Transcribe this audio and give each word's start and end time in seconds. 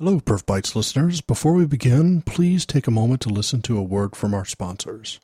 Hello, 0.00 0.18
Perf 0.18 0.42
Bytes 0.42 0.74
listeners. 0.74 1.20
Before 1.20 1.52
we 1.52 1.66
begin, 1.66 2.20
please 2.22 2.66
take 2.66 2.88
a 2.88 2.90
moment 2.90 3.20
to 3.20 3.28
listen 3.28 3.62
to 3.62 3.78
a 3.78 3.82
word 3.82 4.16
from 4.16 4.34
our 4.34 4.44
sponsors. 4.44 5.20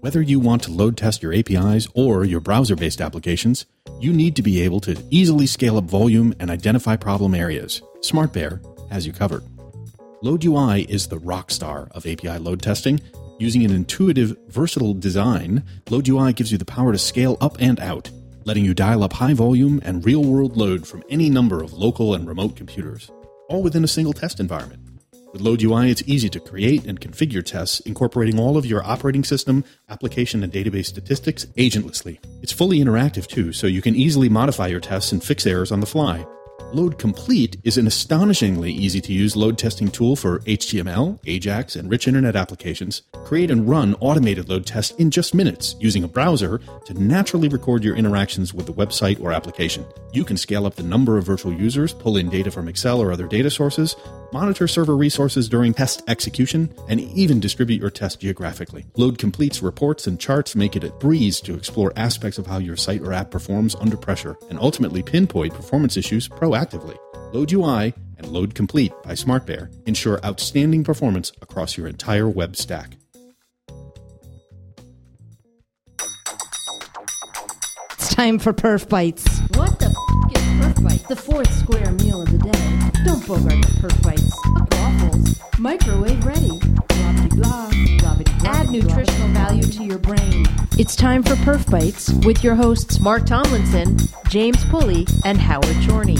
Whether 0.00 0.20
you 0.20 0.40
want 0.40 0.64
to 0.64 0.72
load 0.72 0.96
test 0.96 1.22
your 1.22 1.32
APIs 1.32 1.86
or 1.94 2.24
your 2.24 2.40
browser 2.40 2.74
based 2.74 3.00
applications, 3.00 3.64
you 4.00 4.12
need 4.12 4.34
to 4.34 4.42
be 4.42 4.60
able 4.62 4.80
to 4.80 5.00
easily 5.08 5.46
scale 5.46 5.78
up 5.78 5.84
volume 5.84 6.34
and 6.40 6.50
identify 6.50 6.96
problem 6.96 7.32
areas. 7.32 7.80
SmartBear 8.00 8.60
has 8.90 9.06
you 9.06 9.12
covered. 9.12 9.44
LoadUI 10.24 10.88
is 10.88 11.06
the 11.06 11.20
rock 11.20 11.52
star 11.52 11.86
of 11.92 12.06
API 12.06 12.38
load 12.38 12.60
testing. 12.60 13.00
Using 13.38 13.64
an 13.64 13.70
intuitive, 13.70 14.36
versatile 14.48 14.94
design, 14.94 15.62
LoadUI 15.86 16.34
gives 16.34 16.50
you 16.50 16.58
the 16.58 16.64
power 16.64 16.90
to 16.90 16.98
scale 16.98 17.38
up 17.40 17.56
and 17.60 17.78
out 17.78 18.10
letting 18.50 18.64
you 18.64 18.74
dial 18.74 19.04
up 19.04 19.12
high 19.12 19.32
volume 19.32 19.80
and 19.84 20.04
real 20.04 20.24
world 20.24 20.56
load 20.56 20.84
from 20.84 21.04
any 21.08 21.30
number 21.30 21.62
of 21.62 21.72
local 21.72 22.14
and 22.14 22.26
remote 22.26 22.56
computers, 22.56 23.08
all 23.48 23.62
within 23.62 23.84
a 23.84 23.86
single 23.86 24.12
test 24.12 24.40
environment. 24.40 24.82
With 25.32 25.40
Load 25.40 25.62
UI, 25.62 25.88
it's 25.88 26.02
easy 26.04 26.28
to 26.30 26.40
create 26.40 26.84
and 26.84 27.00
configure 27.00 27.44
tests, 27.44 27.78
incorporating 27.78 28.40
all 28.40 28.56
of 28.56 28.66
your 28.66 28.82
operating 28.84 29.22
system, 29.22 29.62
application, 29.88 30.42
and 30.42 30.52
database 30.52 30.86
statistics 30.86 31.46
agentlessly. 31.56 32.18
It's 32.42 32.50
fully 32.50 32.80
interactive 32.80 33.28
too, 33.28 33.52
so 33.52 33.68
you 33.68 33.82
can 33.82 33.94
easily 33.94 34.28
modify 34.28 34.66
your 34.66 34.80
tests 34.80 35.12
and 35.12 35.22
fix 35.22 35.46
errors 35.46 35.70
on 35.70 35.78
the 35.78 35.86
fly. 35.86 36.26
Load 36.72 37.00
Complete 37.00 37.56
is 37.64 37.78
an 37.78 37.88
astonishingly 37.88 38.70
easy 38.70 39.00
to 39.00 39.12
use 39.12 39.34
load 39.34 39.58
testing 39.58 39.88
tool 39.88 40.14
for 40.14 40.38
HTML, 40.40 41.20
AJAX, 41.24 41.74
and 41.74 41.90
rich 41.90 42.06
internet 42.06 42.36
applications. 42.36 43.02
Create 43.24 43.50
and 43.50 43.68
run 43.68 43.96
automated 43.98 44.48
load 44.48 44.66
tests 44.66 44.94
in 44.96 45.10
just 45.10 45.34
minutes 45.34 45.74
using 45.80 46.04
a 46.04 46.08
browser 46.08 46.60
to 46.84 46.94
naturally 46.94 47.48
record 47.48 47.82
your 47.82 47.96
interactions 47.96 48.54
with 48.54 48.66
the 48.66 48.72
website 48.72 49.20
or 49.20 49.32
application. 49.32 49.84
You 50.12 50.24
can 50.24 50.36
scale 50.36 50.64
up 50.64 50.76
the 50.76 50.84
number 50.84 51.18
of 51.18 51.26
virtual 51.26 51.52
users, 51.52 51.92
pull 51.92 52.16
in 52.16 52.30
data 52.30 52.52
from 52.52 52.68
Excel 52.68 53.02
or 53.02 53.10
other 53.10 53.26
data 53.26 53.50
sources, 53.50 53.96
monitor 54.32 54.68
server 54.68 54.96
resources 54.96 55.48
during 55.48 55.74
test 55.74 56.04
execution, 56.06 56.72
and 56.88 57.00
even 57.00 57.40
distribute 57.40 57.80
your 57.80 57.90
test 57.90 58.20
geographically. 58.20 58.86
Load 58.94 59.18
Complete's 59.18 59.60
reports 59.60 60.06
and 60.06 60.20
charts 60.20 60.54
make 60.54 60.76
it 60.76 60.84
a 60.84 60.90
breeze 60.90 61.40
to 61.40 61.54
explore 61.54 61.92
aspects 61.96 62.38
of 62.38 62.46
how 62.46 62.58
your 62.58 62.76
site 62.76 63.02
or 63.02 63.12
app 63.12 63.32
performs 63.32 63.74
under 63.80 63.96
pressure 63.96 64.36
and 64.50 64.58
ultimately 64.60 65.02
pinpoint 65.02 65.52
performance 65.52 65.96
issues 65.96 66.28
proactively. 66.28 66.59
Load 67.32 67.52
UI 67.52 67.94
and 68.18 68.26
Load 68.28 68.54
Complete 68.54 68.92
by 69.02 69.12
SmartBear 69.12 69.70
ensure 69.86 70.20
outstanding 70.24 70.84
performance 70.84 71.32
across 71.40 71.76
your 71.78 71.86
entire 71.86 72.28
web 72.28 72.54
stack. 72.54 72.96
It's 77.94 78.14
time 78.14 78.38
for 78.38 78.52
Perf 78.52 78.86
Bytes. 78.86 79.26
What 79.56 79.78
the 79.78 79.86
f- 79.86 80.36
is 80.36 80.42
Perf 80.60 80.74
Bytes? 80.84 81.08
The 81.08 81.16
fourth 81.16 81.52
square 81.52 81.90
meal 81.92 82.22
of 82.22 82.30
the 82.30 82.38
day. 82.38 83.04
Don't 83.04 83.26
bogart 83.26 83.62
the 83.62 83.88
Perf 83.88 84.00
Bytes. 84.02 84.30
Waffles. 84.76 85.58
Microwave 85.58 86.24
ready. 86.24 86.58
Blah 86.58 87.12
blah 87.12 87.28
blah. 87.28 87.70
blah 87.70 88.16
Add 88.44 88.70
nutritional 88.70 89.28
value 89.28 89.62
to 89.62 89.84
your 89.84 89.98
brain. 89.98 90.46
It's 90.78 90.96
time 90.96 91.22
for 91.22 91.34
Perf 91.36 91.64
Bytes 91.66 92.24
with 92.24 92.42
your 92.42 92.54
hosts 92.54 93.00
Mark 93.00 93.26
Tomlinson, 93.26 93.98
James 94.28 94.64
Pulley, 94.66 95.06
and 95.24 95.38
Howard 95.38 95.76
Chorney. 95.86 96.16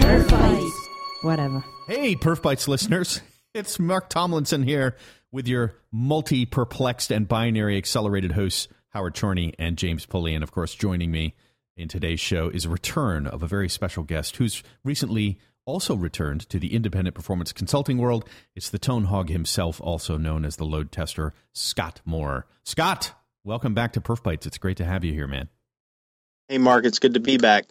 Perf 0.00 0.24
Bytes. 0.26 1.22
Whatever. 1.22 1.64
Hey, 1.86 2.14
Perf 2.16 2.40
Bytes 2.40 2.68
listeners. 2.68 3.20
It's 3.52 3.80
Mark 3.80 4.08
Tomlinson 4.08 4.62
here 4.62 4.94
with 5.32 5.48
your 5.48 5.74
multi 5.90 6.46
perplexed 6.46 7.10
and 7.10 7.26
binary 7.26 7.76
accelerated 7.76 8.30
hosts, 8.30 8.68
Howard 8.90 9.16
Chorney 9.20 9.54
and 9.58 9.76
James 9.76 10.06
Pulley. 10.06 10.36
And 10.36 10.44
of 10.44 10.52
course, 10.52 10.72
joining 10.72 11.10
me 11.10 11.34
in 11.76 11.88
today's 11.88 12.20
show 12.20 12.48
is 12.48 12.64
a 12.64 12.68
return 12.68 13.26
of 13.26 13.42
a 13.42 13.48
very 13.48 13.68
special 13.68 14.04
guest 14.04 14.36
who's 14.36 14.62
recently 14.84 15.40
also 15.64 15.96
returned 15.96 16.48
to 16.50 16.60
the 16.60 16.72
independent 16.76 17.16
performance 17.16 17.52
consulting 17.52 17.98
world. 17.98 18.24
It's 18.54 18.70
the 18.70 18.78
tone 18.78 19.06
hog 19.06 19.30
himself, 19.30 19.80
also 19.80 20.16
known 20.16 20.44
as 20.44 20.54
the 20.54 20.64
load 20.64 20.92
tester, 20.92 21.34
Scott 21.52 22.00
Moore. 22.04 22.46
Scott, 22.62 23.14
welcome 23.42 23.74
back 23.74 23.94
to 23.94 24.00
Perf 24.00 24.22
Bytes. 24.22 24.46
It's 24.46 24.58
great 24.58 24.76
to 24.76 24.84
have 24.84 25.04
you 25.04 25.12
here, 25.12 25.26
man. 25.26 25.48
Hey, 26.48 26.58
Mark, 26.58 26.84
it's 26.84 27.00
good 27.00 27.14
to 27.14 27.20
be 27.20 27.36
back. 27.36 27.64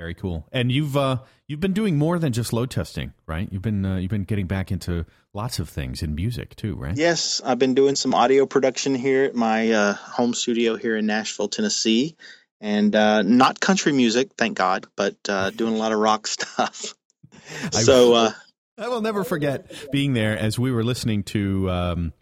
Very 0.00 0.14
cool. 0.14 0.48
And 0.50 0.72
you've 0.72 0.96
uh, 0.96 1.18
you've 1.46 1.60
been 1.60 1.74
doing 1.74 1.98
more 1.98 2.18
than 2.18 2.32
just 2.32 2.54
load 2.54 2.70
testing, 2.70 3.12
right? 3.26 3.46
You've 3.52 3.60
been 3.60 3.84
uh, 3.84 3.96
you've 3.96 4.10
been 4.10 4.24
getting 4.24 4.46
back 4.46 4.72
into 4.72 5.04
lots 5.34 5.58
of 5.58 5.68
things 5.68 6.02
in 6.02 6.14
music 6.14 6.56
too, 6.56 6.74
right? 6.74 6.96
Yes, 6.96 7.42
I've 7.44 7.58
been 7.58 7.74
doing 7.74 7.96
some 7.96 8.14
audio 8.14 8.46
production 8.46 8.94
here 8.94 9.24
at 9.24 9.34
my 9.34 9.70
uh, 9.70 9.92
home 9.92 10.32
studio 10.32 10.76
here 10.76 10.96
in 10.96 11.04
Nashville, 11.04 11.48
Tennessee, 11.48 12.16
and 12.62 12.96
uh, 12.96 13.20
not 13.20 13.60
country 13.60 13.92
music, 13.92 14.30
thank 14.38 14.56
God, 14.56 14.86
but 14.96 15.16
uh, 15.28 15.50
doing 15.50 15.74
a 15.74 15.76
lot 15.76 15.92
of 15.92 15.98
rock 15.98 16.26
stuff. 16.26 16.94
so 17.70 18.14
uh, 18.14 18.32
I 18.78 18.88
will 18.88 19.02
never 19.02 19.22
forget 19.22 19.70
being 19.92 20.14
there 20.14 20.38
as 20.38 20.58
we 20.58 20.72
were 20.72 20.82
listening 20.82 21.24
to 21.24 21.70
um, 21.70 22.12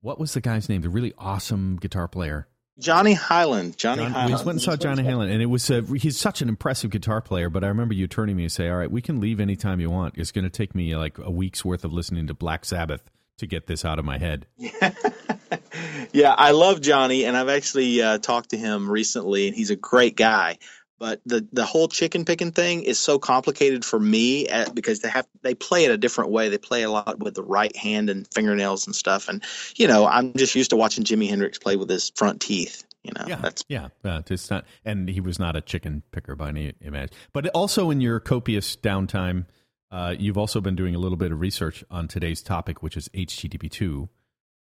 what 0.00 0.18
was 0.18 0.32
the 0.32 0.40
guy's 0.40 0.70
name? 0.70 0.80
The 0.80 0.88
really 0.88 1.12
awesome 1.18 1.76
guitar 1.76 2.08
player. 2.08 2.48
Johnny 2.80 3.14
Hiland. 3.14 3.76
Johnny 3.76 4.02
John, 4.02 4.12
Hiland. 4.12 4.40
we 4.40 4.44
went 4.44 4.48
and 4.48 4.62
saw 4.62 4.76
Johnny 4.76 5.04
Hiland, 5.04 5.30
and 5.30 5.42
it 5.42 5.46
was 5.46 5.70
uh, 5.70 5.82
he's 5.82 6.18
such 6.18 6.42
an 6.42 6.48
impressive 6.48 6.90
guitar 6.90 7.20
player. 7.20 7.50
But 7.50 7.64
I 7.64 7.68
remember 7.68 7.94
you 7.94 8.06
turning 8.08 8.34
to 8.34 8.36
me 8.36 8.44
and 8.44 8.52
say, 8.52 8.68
"All 8.68 8.76
right, 8.76 8.90
we 8.90 9.02
can 9.02 9.20
leave 9.20 9.40
anytime 9.40 9.80
you 9.80 9.90
want. 9.90 10.14
It's 10.16 10.32
going 10.32 10.44
to 10.44 10.50
take 10.50 10.74
me 10.74 10.96
like 10.96 11.18
a 11.18 11.30
week's 11.30 11.64
worth 11.64 11.84
of 11.84 11.92
listening 11.92 12.26
to 12.28 12.34
Black 12.34 12.64
Sabbath 12.64 13.02
to 13.38 13.46
get 13.46 13.66
this 13.66 13.84
out 13.84 13.98
of 13.98 14.04
my 14.04 14.18
head." 14.18 14.46
yeah, 16.12 16.34
I 16.36 16.52
love 16.52 16.80
Johnny, 16.80 17.24
and 17.24 17.36
I've 17.36 17.48
actually 17.48 18.02
uh, 18.02 18.18
talked 18.18 18.50
to 18.50 18.56
him 18.56 18.90
recently, 18.90 19.46
and 19.46 19.56
he's 19.56 19.70
a 19.70 19.76
great 19.76 20.16
guy. 20.16 20.58
But 21.00 21.22
the 21.24 21.48
the 21.50 21.64
whole 21.64 21.88
chicken 21.88 22.26
picking 22.26 22.52
thing 22.52 22.82
is 22.82 22.98
so 22.98 23.18
complicated 23.18 23.86
for 23.86 23.98
me 23.98 24.46
uh, 24.48 24.70
because 24.70 25.00
they 25.00 25.08
have 25.08 25.26
they 25.40 25.54
play 25.54 25.86
it 25.86 25.90
a 25.90 25.96
different 25.96 26.30
way. 26.30 26.50
They 26.50 26.58
play 26.58 26.82
a 26.82 26.90
lot 26.90 27.18
with 27.18 27.34
the 27.34 27.42
right 27.42 27.74
hand 27.74 28.10
and 28.10 28.28
fingernails 28.32 28.86
and 28.86 28.94
stuff. 28.94 29.30
And 29.30 29.42
you 29.76 29.88
know, 29.88 30.06
I'm 30.06 30.34
just 30.34 30.54
used 30.54 30.70
to 30.70 30.76
watching 30.76 31.04
Jimi 31.04 31.30
Hendrix 31.30 31.58
play 31.58 31.76
with 31.76 31.88
his 31.88 32.12
front 32.14 32.42
teeth. 32.42 32.84
You 33.02 33.12
know, 33.16 33.24
Yeah, 33.26 33.36
that's 33.36 33.64
yeah. 33.66 33.88
Uh, 34.04 34.20
it's 34.28 34.50
not, 34.50 34.66
and 34.84 35.08
he 35.08 35.22
was 35.22 35.38
not 35.38 35.56
a 35.56 35.62
chicken 35.62 36.02
picker 36.12 36.36
by 36.36 36.50
any 36.50 36.74
image. 36.82 37.12
But 37.32 37.48
also 37.48 37.88
in 37.88 38.02
your 38.02 38.20
copious 38.20 38.76
downtime, 38.76 39.46
uh, 39.90 40.14
you've 40.18 40.36
also 40.36 40.60
been 40.60 40.76
doing 40.76 40.94
a 40.94 40.98
little 40.98 41.16
bit 41.16 41.32
of 41.32 41.40
research 41.40 41.82
on 41.90 42.08
today's 42.08 42.42
topic, 42.42 42.82
which 42.82 42.98
is 42.98 43.08
HTTP 43.14 43.70
two, 43.70 44.10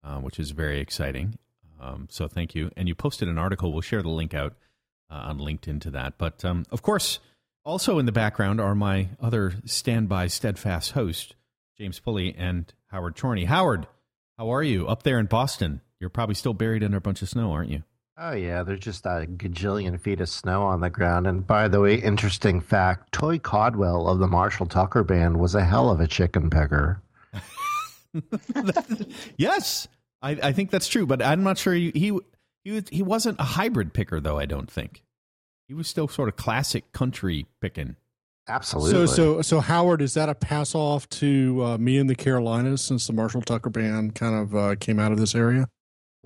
uh, 0.04 0.20
which 0.20 0.40
is 0.40 0.52
very 0.52 0.80
exciting. 0.80 1.40
Um, 1.82 2.08
so 2.12 2.28
thank 2.28 2.54
you. 2.54 2.70
And 2.78 2.88
you 2.88 2.94
posted 2.94 3.28
an 3.28 3.40
article. 3.40 3.74
We'll 3.74 3.82
share 3.82 4.04
the 4.04 4.10
link 4.10 4.36
out 4.36 4.52
uh, 4.52 4.54
on 5.10 5.40
LinkedIn 5.40 5.82
to 5.82 5.92
that. 5.92 6.18
But 6.18 6.44
um, 6.44 6.66
of 6.72 6.82
course, 6.82 7.20
also 7.64 8.00
in 8.00 8.06
the 8.06 8.12
background 8.12 8.62
are 8.62 8.76
my 8.76 9.10
other 9.20 9.54
standby 9.66 10.28
steadfast 10.28 10.92
host, 10.92 11.36
James 11.78 12.00
Pulley 12.00 12.34
and 12.38 12.72
Howard 12.88 13.16
Chorney. 13.16 13.46
Howard, 13.46 13.88
how 14.38 14.50
are 14.50 14.64
you 14.64 14.88
up 14.88 15.04
there 15.04 15.20
in 15.20 15.26
Boston? 15.26 15.82
You're 16.00 16.10
probably 16.10 16.36
still 16.36 16.54
buried 16.54 16.84
under 16.84 16.98
a 16.98 17.02
bunch 17.02 17.22
of 17.22 17.30
snow, 17.30 17.52
aren't 17.52 17.72
you? 17.72 17.84
Oh 18.20 18.34
yeah, 18.34 18.64
there's 18.64 18.80
just 18.80 19.06
a 19.06 19.28
gajillion 19.28 20.00
feet 20.00 20.22
of 20.22 20.30
snow 20.30 20.64
on 20.64 20.82
the 20.82 20.90
ground. 20.90 21.28
And 21.28 21.46
by 21.46 21.68
the 21.68 21.80
way, 21.80 21.96
interesting 21.96 22.62
fact: 22.62 23.12
Toy 23.12 23.38
Caldwell 23.38 24.08
of 24.08 24.18
the 24.18 24.28
Marshall 24.28 24.66
Tucker 24.66 25.04
Band 25.04 25.38
was 25.38 25.54
a 25.54 25.64
hell 25.64 25.92
of 25.92 26.00
a 26.00 26.08
chicken 26.08 26.50
picker. 26.50 27.02
yes, 29.38 29.88
I, 30.22 30.32
I 30.32 30.52
think 30.52 30.72
that's 30.72 30.88
true, 30.88 31.06
but 31.06 31.22
I'm 31.22 31.44
not 31.44 31.60
sure 31.60 31.74
he, 31.74 31.92
he 31.94 32.20
he 32.74 32.84
he 32.92 33.04
wasn't 33.04 33.40
a 33.40 33.44
hybrid 33.44 33.94
picker 33.94 34.20
though. 34.20 34.38
I 34.38 34.46
don't 34.46 34.70
think 34.70 35.04
he 35.68 35.74
was 35.74 35.88
still 35.88 36.08
sort 36.08 36.30
of 36.30 36.36
classic 36.36 36.92
country 36.94 37.46
picking. 37.62 37.96
Absolutely. 38.50 38.92
So, 38.92 39.06
so, 39.06 39.42
so 39.42 39.60
Howard, 39.60 40.02
is 40.02 40.14
that 40.14 40.30
a 40.30 40.36
pass 40.36 40.74
off 40.74 41.10
to 41.10 41.62
uh, 41.66 41.78
me 41.78 41.98
in 41.98 42.08
the 42.08 42.16
Carolinas 42.16 42.82
since 42.82 43.06
the 43.06 43.12
Marshall 43.12 43.42
Tucker 43.42 43.70
Band 43.70 44.16
kind 44.16 44.36
of 44.36 44.56
uh, 44.56 44.76
came 44.80 45.00
out 45.00 45.12
of 45.12 45.18
this 45.18 45.36
area? 45.36 45.68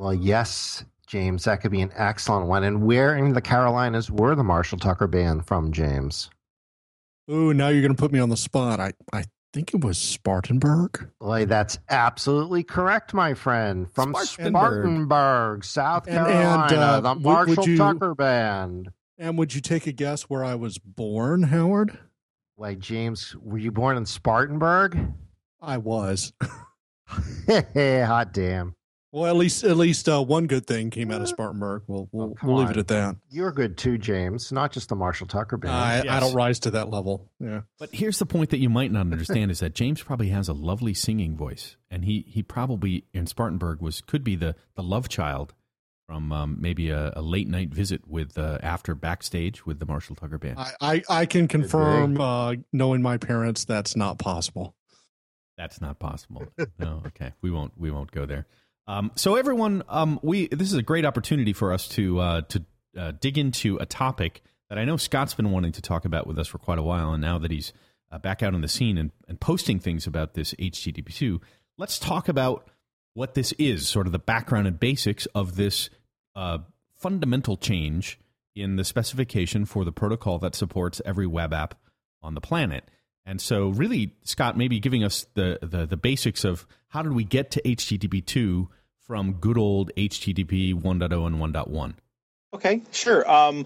well, 0.02 0.14
yes, 0.16 0.84
James, 1.06 1.44
that 1.44 1.62
could 1.62 1.72
be 1.72 1.82
an 1.82 1.92
excellent 1.96 2.48
one. 2.48 2.64
And 2.64 2.84
where 2.84 3.16
in 3.16 3.34
the 3.34 3.42
Carolinas 3.42 4.10
were 4.10 4.34
the 4.34 4.44
Marshall 4.44 4.80
Tucker 4.80 5.06
Band 5.06 5.46
from, 5.46 5.72
James? 5.72 6.32
Oh, 7.28 7.52
now 7.52 7.68
you're 7.68 7.84
going 7.84 7.96
to 7.96 8.02
put 8.02 8.12
me 8.12 8.20
on 8.20 8.30
the 8.30 8.38
spot. 8.38 8.80
I, 8.80 8.94
I 9.14 9.26
think 9.54 9.74
it 9.74 9.84
was 9.84 9.98
Spartanburg. 9.98 11.10
Like 11.20 11.48
that's 11.50 11.78
absolutely 11.90 12.64
correct, 12.64 13.14
my 13.14 13.34
friend. 13.34 13.88
From 13.94 14.14
Spartanburg. 14.14 14.54
Spartanburg, 14.62 15.66
South 15.66 16.08
And- 16.08 16.18
and, 16.18 16.28
Carolina, 16.28 16.76
uh, 16.78 17.00
the 17.02 17.16
Marshall 17.16 17.68
you- 17.68 17.78
Tucker 17.78 18.16
Band. 18.16 18.92
And 19.18 19.38
would 19.38 19.54
you 19.54 19.62
take 19.62 19.86
a 19.88 19.92
guess 19.92 20.24
where 20.24 20.44
I 20.44 20.56
was 20.56 20.78
born, 20.80 21.44
Howard? 21.44 21.98
Like 22.58 22.80
James, 22.80 23.36
were 23.40 23.58
you 23.58 23.72
born 23.72 23.98
in 23.98 24.06
Spartanburg? 24.06 24.98
I 25.62 25.78
was. 25.78 26.34
hey, 27.48 28.02
Hot 28.02 28.34
damn. 28.34 28.76
Well, 29.14 29.26
at 29.26 29.36
least 29.36 29.66
at 29.66 29.76
least 29.76 30.08
uh, 30.08 30.24
one 30.24 30.48
good 30.48 30.66
thing 30.66 30.90
came 30.90 31.12
out 31.12 31.22
of 31.22 31.28
Spartanburg. 31.28 31.84
We'll 31.88 32.08
we'll, 32.14 32.34
Oh, 32.42 32.48
we'll 32.48 32.58
leave 32.58 32.68
on. 32.70 32.74
it 32.76 32.78
at 32.78 32.88
that. 32.88 33.16
You're 33.30 33.52
good 33.52 33.78
too, 33.78 33.98
James. 33.98 34.54
Not 34.54 34.72
just 34.72 34.88
the 34.88 34.96
Marshall 34.96 35.28
Tucker 35.28 35.58
Band. 35.58 35.74
I, 35.74 36.18
I 36.18 36.20
don't 36.22 36.34
rise 36.34 36.60
to 36.62 36.72
that 36.72 36.90
level. 36.90 37.30
Yeah. 37.40 37.62
But 37.78 37.90
here's 37.94 38.20
the 38.20 38.26
point 38.26 38.52
that 38.52 38.60
you 38.60 38.70
might 38.70 38.92
not 38.92 39.02
understand 39.02 39.52
is 39.52 39.60
that 39.60 39.76
James 39.76 40.02
probably 40.02 40.30
has 40.30 40.48
a 40.48 40.54
lovely 40.54 40.94
singing 40.94 41.36
voice, 41.36 41.76
and 41.90 42.06
he 42.06 42.24
he 42.28 42.42
probably 42.42 43.04
in 43.14 43.28
Spartanburg 43.28 43.82
was 43.82 44.00
could 44.00 44.24
be 44.24 44.38
the 44.38 44.56
the 44.76 44.84
love 44.84 45.10
child 45.10 45.54
from 46.08 46.32
um, 46.32 46.58
maybe 46.60 46.90
a, 46.90 47.14
a, 47.16 47.22
late 47.22 47.48
night 47.48 47.70
visit 47.70 48.06
with 48.06 48.38
uh, 48.38 48.58
after 48.62 48.94
backstage 48.96 49.66
with 49.66 49.80
the 49.80 49.86
Marshall 49.86 50.16
Tucker 50.16 50.38
Band. 50.38 50.60
I, 50.60 50.72
I, 50.82 51.04
I 51.10 51.26
can 51.26 51.48
confirm, 51.48 52.20
uh, 52.20 52.56
knowing 52.74 53.02
my 53.02 53.16
parents, 53.16 53.64
that's 53.64 53.96
not 53.96 54.20
possible. 54.20 54.76
That's 55.58 55.80
not 55.80 56.00
possible. 56.00 56.48
no, 56.80 57.04
okay, 57.08 57.32
we 57.42 57.50
won't 57.50 57.74
we 57.78 57.92
won't 57.92 58.12
go 58.12 58.26
there. 58.26 58.46
Um, 58.92 59.12
so 59.16 59.38
everyone, 59.38 59.84
um, 59.88 60.20
we 60.22 60.48
this 60.50 60.70
is 60.70 60.78
a 60.78 60.84
great 60.84 61.06
opportunity 61.06 61.54
for 61.54 61.72
us 61.72 61.88
to 61.90 62.20
uh, 62.20 62.42
to 62.42 62.66
uh, 62.98 63.14
dig 63.22 63.38
into 63.38 63.78
a 63.78 63.86
topic 63.86 64.42
that 64.68 64.78
I 64.78 64.84
know 64.84 64.98
Scott's 64.98 65.34
been 65.34 65.52
wanting 65.52 65.72
to 65.74 65.82
talk 65.82 66.04
about 66.04 66.28
with 66.28 66.38
us 66.38 66.50
for 66.50 66.58
quite 66.58 66.78
a 66.78 66.84
while, 66.84 67.14
and 67.14 67.22
now 67.22 67.38
that 67.38 67.52
he's 67.52 67.72
uh, 68.12 68.18
back 68.20 68.44
out 68.44 68.54
on 68.54 68.60
the 68.60 68.68
scene 68.68 68.98
and, 68.98 69.12
and 69.30 69.40
posting 69.40 69.80
things 69.80 70.08
about 70.08 70.34
this 70.34 70.54
HTTP2, 70.56 71.40
let's 71.78 72.00
talk 72.00 72.28
about 72.28 72.70
what 73.14 73.34
this 73.34 73.54
is, 73.54 73.88
sort 73.88 74.08
of 74.08 74.12
the 74.12 74.20
background 74.20 74.68
and 74.68 74.78
basics 74.78 75.26
of 75.28 75.56
this 75.56 75.90
uh, 76.36 76.58
fundamental 77.00 77.56
change 77.56 78.20
in 78.58 78.76
the 78.76 78.84
specification 78.84 79.64
for 79.64 79.86
the 79.86 79.94
protocol 79.94 80.38
that 80.40 80.54
supports 80.54 81.02
every 81.06 81.28
web 81.28 81.54
app 81.54 81.76
on 82.22 82.36
the 82.36 82.42
planet. 82.42 82.84
And 83.26 83.40
so, 83.40 83.70
really, 83.70 84.16
Scott, 84.24 84.58
maybe 84.58 84.82
giving 84.82 85.06
us 85.06 85.28
the, 85.34 85.60
the, 85.62 85.86
the 85.86 85.96
basics 85.96 86.44
of 86.44 86.68
how 86.90 87.04
did 87.04 87.14
we 87.14 87.24
get 87.24 87.52
to 87.52 87.62
HTTP 87.62 88.26
2 88.26 88.68
from 89.06 89.34
good 89.34 89.58
old 89.58 89.92
HTTP 89.96 90.74
1.0 90.74 91.28
and 91.28 91.36
1.1? 91.38 91.94
Okay, 92.54 92.82
sure. 92.92 93.30
Um, 93.30 93.66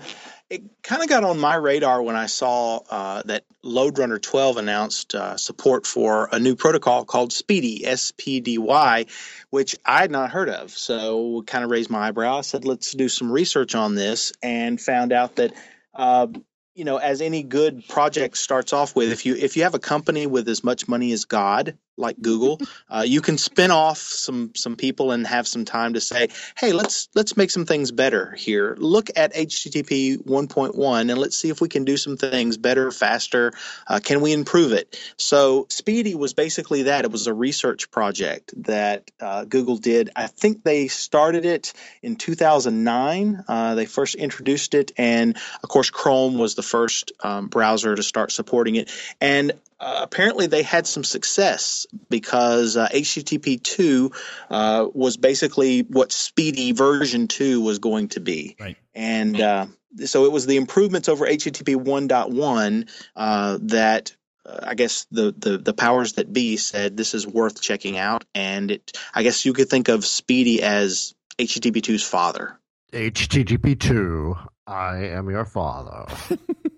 it 0.49 0.61
kind 0.83 1.01
of 1.01 1.09
got 1.09 1.23
on 1.23 1.39
my 1.39 1.55
radar 1.55 2.03
when 2.03 2.15
I 2.15 2.27
saw 2.27 2.81
uh, 2.89 3.23
that 3.25 3.43
LoadRunner 3.63 4.21
12 4.21 4.57
announced 4.57 5.15
uh, 5.15 5.37
support 5.37 5.87
for 5.87 6.29
a 6.31 6.39
new 6.39 6.55
protocol 6.55 7.03
called 7.03 7.31
SPDY, 7.31 7.83
S-P-D-Y, 7.83 9.05
which 9.49 9.75
I 9.83 10.01
had 10.01 10.11
not 10.11 10.29
heard 10.29 10.49
of. 10.49 10.69
So 10.71 11.41
kind 11.47 11.63
of 11.63 11.71
raised 11.71 11.89
my 11.89 12.09
eyebrow. 12.09 12.37
I 12.37 12.41
said, 12.41 12.63
let's 12.63 12.91
do 12.91 13.09
some 13.09 13.31
research 13.31 13.73
on 13.73 13.95
this 13.95 14.33
and 14.43 14.79
found 14.79 15.11
out 15.11 15.37
that 15.37 15.53
uh, 15.95 16.27
you 16.75 16.83
know 16.83 16.97
as 16.97 17.21
any 17.21 17.41
good 17.41 17.87
project 17.87 18.37
starts 18.37 18.73
off 18.73 18.95
with 18.95 19.11
if 19.11 19.25
you 19.25 19.35
if 19.35 19.55
you 19.57 19.63
have 19.63 19.73
a 19.73 19.79
company 19.79 20.27
with 20.27 20.47
as 20.49 20.63
much 20.63 20.87
money 20.87 21.13
as 21.13 21.23
god 21.23 21.77
like 21.97 22.21
Google, 22.21 22.59
uh, 22.89 23.03
you 23.05 23.21
can 23.21 23.37
spin 23.37 23.71
off 23.71 23.97
some 23.97 24.51
some 24.55 24.75
people 24.75 25.11
and 25.11 25.25
have 25.25 25.47
some 25.47 25.65
time 25.65 25.93
to 25.93 26.01
say, 26.01 26.29
hey, 26.57 26.73
let's 26.73 27.09
let's 27.15 27.37
make 27.37 27.51
some 27.51 27.65
things 27.65 27.91
better 27.91 28.31
here. 28.31 28.75
Look 28.77 29.09
at 29.15 29.33
HTTP 29.33 30.17
1.1 30.17 30.99
and 30.99 31.17
let's 31.17 31.37
see 31.37 31.49
if 31.49 31.61
we 31.61 31.69
can 31.69 31.85
do 31.85 31.97
some 31.97 32.17
things 32.17 32.57
better, 32.57 32.91
faster. 32.91 33.53
Uh, 33.87 33.99
can 34.03 34.21
we 34.21 34.33
improve 34.33 34.73
it? 34.73 34.99
So 35.17 35.65
SPDY 35.65 36.15
was 36.15 36.33
basically 36.33 36.83
that. 36.83 37.05
It 37.05 37.11
was 37.11 37.27
a 37.27 37.33
research 37.33 37.91
project 37.91 38.53
that 38.63 39.09
uh, 39.19 39.45
Google 39.45 39.77
did. 39.77 40.09
I 40.15 40.27
think 40.27 40.63
they 40.63 40.87
started 40.87 41.45
it 41.45 41.73
in 42.01 42.15
2009. 42.15 43.43
Uh, 43.47 43.75
they 43.75 43.85
first 43.85 44.15
introduced 44.15 44.73
it, 44.73 44.91
and 44.97 45.37
of 45.63 45.69
course, 45.69 45.89
Chrome 45.89 46.37
was 46.37 46.55
the 46.55 46.63
first 46.63 47.13
um, 47.23 47.47
browser 47.47 47.95
to 47.95 48.03
start 48.03 48.31
supporting 48.31 48.75
it. 48.75 48.91
And 49.21 49.53
uh, 49.79 49.99
apparently 50.03 50.47
they 50.47 50.63
had 50.63 50.87
some 50.87 51.03
success 51.03 51.85
because 52.09 52.77
uh, 52.77 52.87
HTTP 52.87 53.61
2 53.61 54.11
uh, 54.49 54.87
was 54.93 55.17
basically 55.17 55.81
what 55.81 56.09
SPDY 56.09 56.75
version 56.75 57.27
2 57.27 57.61
was 57.61 57.79
going 57.79 58.09
to 58.09 58.19
be. 58.19 58.55
Right. 58.59 58.77
And 58.93 59.39
uh, 59.39 59.65
so 60.05 60.25
it 60.25 60.31
was 60.31 60.45
the 60.45 60.57
improvements 60.57 61.09
over 61.09 61.25
HTTP 61.25 61.75
1.1 61.75 62.89
uh, 63.15 63.57
that 63.63 64.15
uh, 64.45 64.59
I 64.63 64.75
guess 64.75 65.07
the, 65.11 65.33
the, 65.37 65.57
the 65.57 65.73
powers 65.73 66.13
that 66.13 66.31
be 66.31 66.57
said 66.57 66.95
this 66.95 67.13
is 67.13 67.27
worth 67.27 67.61
checking 67.61 67.97
out. 67.97 68.23
And 68.33 68.71
it, 68.71 68.97
I 69.13 69.23
guess 69.23 69.45
you 69.45 69.53
could 69.53 69.69
think 69.69 69.89
of 69.89 70.01
SPDY 70.01 70.59
as 70.59 71.13
HTTP 71.37 71.77
2's 71.77 72.03
father. 72.03 72.57
HTTP 72.93 73.77
2, 73.77 74.37
I 74.67 74.97
am 75.07 75.29
your 75.29 75.45
father. 75.45 76.05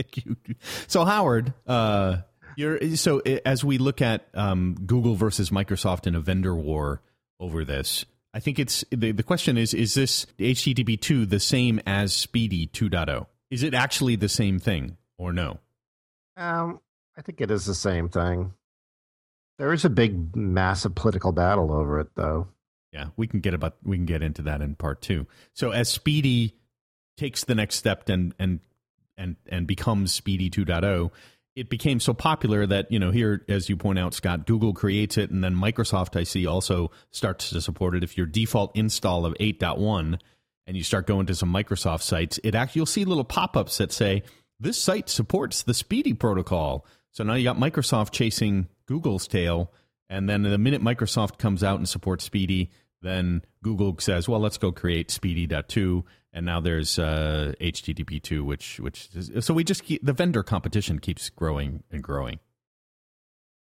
Thank 0.12 0.24
you. 0.24 0.36
So 0.86 1.04
Howard, 1.04 1.52
uh, 1.66 2.18
you're 2.56 2.96
so 2.96 3.20
as 3.20 3.64
we 3.64 3.78
look 3.78 4.00
at 4.00 4.28
um, 4.34 4.76
Google 4.86 5.14
versus 5.14 5.50
Microsoft 5.50 6.06
in 6.06 6.14
a 6.14 6.20
vendor 6.20 6.54
war 6.54 7.02
over 7.38 7.64
this, 7.64 8.04
I 8.32 8.40
think 8.40 8.58
it's 8.58 8.84
the 8.90 9.12
the 9.12 9.22
question 9.22 9.58
is: 9.58 9.74
Is 9.74 9.94
this 9.94 10.26
HTTP 10.38 11.00
two 11.00 11.26
the 11.26 11.40
same 11.40 11.80
as 11.86 12.12
SPDY 12.12 12.70
2.0? 12.70 13.26
Is 13.50 13.62
it 13.62 13.74
actually 13.74 14.16
the 14.16 14.28
same 14.28 14.58
thing 14.58 14.96
or 15.18 15.32
no? 15.32 15.58
Um, 16.36 16.80
I 17.16 17.22
think 17.22 17.40
it 17.40 17.50
is 17.50 17.66
the 17.66 17.74
same 17.74 18.08
thing. 18.08 18.54
There 19.58 19.72
is 19.74 19.84
a 19.84 19.90
big, 19.90 20.34
massive 20.34 20.94
political 20.94 21.32
battle 21.32 21.70
over 21.70 22.00
it, 22.00 22.08
though. 22.14 22.48
Yeah, 22.92 23.08
we 23.16 23.26
can 23.26 23.40
get 23.40 23.52
about 23.52 23.76
we 23.84 23.96
can 23.96 24.06
get 24.06 24.22
into 24.22 24.42
that 24.42 24.62
in 24.62 24.74
part 24.74 25.02
two. 25.02 25.26
So 25.52 25.70
as 25.70 25.98
SPDY 25.98 26.54
takes 27.16 27.44
the 27.44 27.54
next 27.54 27.76
step 27.76 28.08
and 28.08 28.34
and 28.38 28.60
and 29.20 29.36
and 29.48 29.66
becomes 29.66 30.20
SPDY 30.20 30.50
2.0 30.50 31.10
it 31.56 31.68
became 31.68 32.00
so 32.00 32.14
popular 32.14 32.64
that 32.66 32.90
you 32.90 32.98
know 32.98 33.10
here 33.10 33.44
as 33.48 33.68
you 33.68 33.76
point 33.76 33.98
out 33.98 34.14
scott 34.14 34.46
google 34.46 34.72
creates 34.72 35.18
it 35.18 35.30
and 35.30 35.42
then 35.42 35.54
microsoft 35.54 36.18
i 36.18 36.22
see 36.22 36.46
also 36.46 36.90
starts 37.10 37.50
to 37.50 37.60
support 37.60 37.94
it. 37.94 38.04
If 38.04 38.16
your 38.16 38.26
default 38.26 38.74
install 38.76 39.26
of 39.26 39.34
8.1 39.34 40.20
and 40.66 40.76
you 40.76 40.82
start 40.82 41.06
going 41.06 41.26
to 41.26 41.34
some 41.34 41.52
microsoft 41.52 42.02
sites 42.02 42.38
it 42.42 42.54
actually 42.54 42.80
you'll 42.80 42.86
see 42.86 43.04
little 43.04 43.24
pop-ups 43.24 43.78
that 43.78 43.92
say 43.92 44.22
this 44.58 44.80
site 44.82 45.08
supports 45.08 45.62
the 45.62 45.72
SPDY 45.72 46.18
protocol. 46.18 46.84
So 47.12 47.24
now 47.24 47.32
you 47.32 47.44
got 47.44 47.56
microsoft 47.56 48.12
chasing 48.12 48.68
google's 48.86 49.26
tail 49.26 49.72
and 50.08 50.28
then 50.28 50.42
the 50.42 50.58
minute 50.58 50.82
microsoft 50.82 51.38
comes 51.38 51.64
out 51.64 51.78
and 51.78 51.88
supports 51.88 52.28
SPDY 52.28 52.68
then 53.02 53.42
google 53.62 53.96
says 53.98 54.28
well 54.28 54.40
let's 54.40 54.58
go 54.58 54.72
create 54.72 55.08
SPDY.2 55.08 56.04
and 56.32 56.46
now 56.46 56.60
there's 56.60 56.98
uh, 56.98 57.52
HTTP 57.60 58.22
two, 58.22 58.44
which 58.44 58.78
which 58.80 59.08
is, 59.14 59.44
so 59.44 59.52
we 59.54 59.64
just 59.64 59.84
keep 59.84 60.04
the 60.04 60.12
vendor 60.12 60.42
competition 60.42 60.98
keeps 60.98 61.28
growing 61.30 61.82
and 61.90 62.02
growing. 62.02 62.38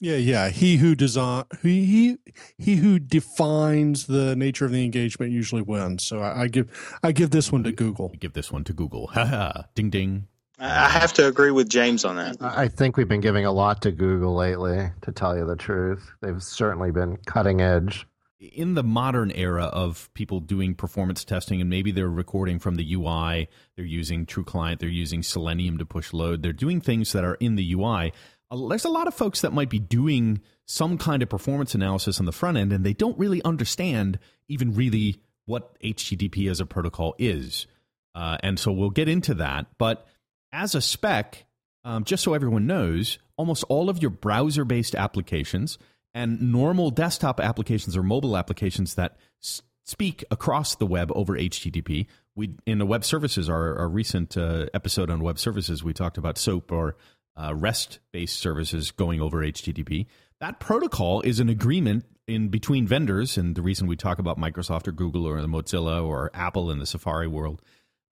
Yeah, 0.01 0.17
yeah. 0.17 0.51
He 0.51 0.77
who 0.77 0.95
design 0.95 1.45
he 1.63 1.85
he 1.87 2.19
he 2.57 2.77
who 2.77 2.99
defines 2.99 4.07
the 4.07 4.37
nature 4.37 4.65
of 4.65 4.73
the 4.73 4.85
engagement 4.85 5.33
usually 5.33 5.63
wins. 5.63 6.05
So 6.05 6.21
I, 6.21 6.43
I 6.43 6.49
give 6.49 6.99
I 7.03 7.13
give 7.13 7.31
this 7.31 7.51
one 7.51 7.65
to 7.65 7.73
Google. 7.73 8.13
give 8.21 8.35
this 8.35 8.53
one 8.53 8.65
to 8.65 8.73
Google. 8.73 9.09
Ha 9.09 9.25
ha. 9.25 9.65
Ding 9.75 9.91
ding. 9.91 10.29
I 10.61 10.89
have 10.89 11.13
to 11.15 11.29
agree 11.29 11.53
with 11.53 11.69
James 11.69 12.05
on 12.05 12.17
that. 12.17 12.37
I 12.41 12.67
think 12.67 12.97
we've 12.97 13.07
been 13.07 13.21
giving 13.21 13.45
a 13.45 13.53
lot 13.53 13.83
to 13.83 13.93
Google 13.93 14.35
lately, 14.35 14.91
to 15.03 15.13
tell 15.13 15.39
you 15.39 15.47
the 15.47 15.55
truth. 15.55 16.11
They've 16.21 16.43
certainly 16.43 16.91
been 16.91 17.17
cutting 17.27 17.61
edge 17.61 18.09
in 18.41 18.75
the 18.75 18.85
modern 18.85 19.31
era 19.33 19.65
of 19.65 20.09
people 20.15 20.41
doing 20.41 20.75
performance 20.75 21.25
testing 21.25 21.61
and 21.61 21.69
maybe 21.69 21.91
they're 21.91 22.09
recording 22.09 22.59
from 22.59 22.77
the 22.77 22.95
UI, 22.95 23.49
they're 23.77 23.85
using 23.85 24.27
TruClient, 24.27 24.79
they're 24.79 24.89
using 24.89 25.23
Selenium 25.23 25.79
to 25.79 25.85
push 25.85 26.13
load, 26.13 26.43
they're 26.43 26.53
doing 26.53 26.81
things 26.81 27.13
that 27.13 27.25
are 27.25 27.35
in 27.35 27.57
the 27.57 27.75
UI. 27.75 28.13
There's 28.51 28.85
a 28.85 28.91
lot 28.91 29.09
of 29.09 29.15
folks 29.15 29.41
that 29.41 29.53
might 29.53 29.71
be 29.71 29.79
doing 29.79 30.41
some 30.67 30.99
kind 30.99 31.23
of 31.23 31.29
performance 31.29 31.75
analysis 31.75 32.21
on 32.21 32.27
the 32.27 32.33
front 32.33 32.57
end 32.57 32.73
and 32.73 32.85
they 32.85 32.93
don't 32.93 33.19
really 33.19 33.43
understand 33.45 34.19
even 34.49 34.75
really 34.75 35.21
what 35.47 35.79
HTTP 35.81 36.51
as 36.51 36.61
a 36.61 36.67
protocol 36.67 37.15
is. 37.19 37.67
Uh, 38.15 38.37
and 38.43 38.59
so 38.59 38.71
we'll 38.71 38.91
get 38.91 39.09
into 39.09 39.35
that. 39.35 39.67
But 39.79 40.07
as 40.53 40.75
a 40.75 40.81
spec, 40.81 41.47
um, 41.85 42.05
just 42.05 42.23
so 42.23 42.35
everyone 42.35 42.67
knows, 42.67 43.19
almost 43.37 43.65
all 43.69 43.89
of 43.89 44.01
your 44.01 44.11
browser 44.11 44.65
based 44.65 44.95
applications 44.95 45.79
and 46.15 46.53
normal 46.53 46.91
desktop 46.91 47.41
applications 47.41 47.97
or 47.97 48.03
mobile 48.03 48.37
applications 48.37 48.95
that 48.95 49.17
s- 49.43 49.63
speak 49.85 50.25
across 50.31 50.75
the 50.75 50.87
web 50.87 51.11
over 51.15 51.35
HTTP. 51.35 52.07
We 52.35 52.55
in 52.67 52.79
the 52.79 52.87
web 52.87 53.05
services, 53.05 53.49
our, 53.49 53.77
our 53.79 53.89
recent 53.89 54.37
uh, 54.37 54.67
episode 54.75 55.11
on 55.11 55.21
web 55.21 55.39
services, 55.39 55.83
we 55.83 55.93
talked 55.93 56.19
about 56.19 56.39
SOAP 56.39 56.71
or 56.73 56.97
uh, 57.37 57.55
REST-based 57.55 58.39
services 58.39 58.91
going 58.91 59.21
over 59.21 59.39
HTTP. 59.39 60.07
That 60.41 60.61
protocol 60.61 61.21
is 61.23 61.41
an 61.41 61.49
agreement 61.49 62.05
in 62.27 62.49
between 62.49 62.87
vendors, 62.87 63.39
and 63.39 63.55
the 63.55 63.63
reason 63.63 63.87
we 63.87 63.97
talk 63.97 64.19
about 64.19 64.39
Microsoft 64.39 64.87
or 64.87 64.93
Google 64.93 65.27
or 65.27 65.41
the 65.41 65.49
Mozilla 65.49 66.05
or 66.05 66.31
Apple 66.35 66.71
in 66.71 66.79
the 66.79 66.87
Safari 66.87 67.27
world 67.27 67.63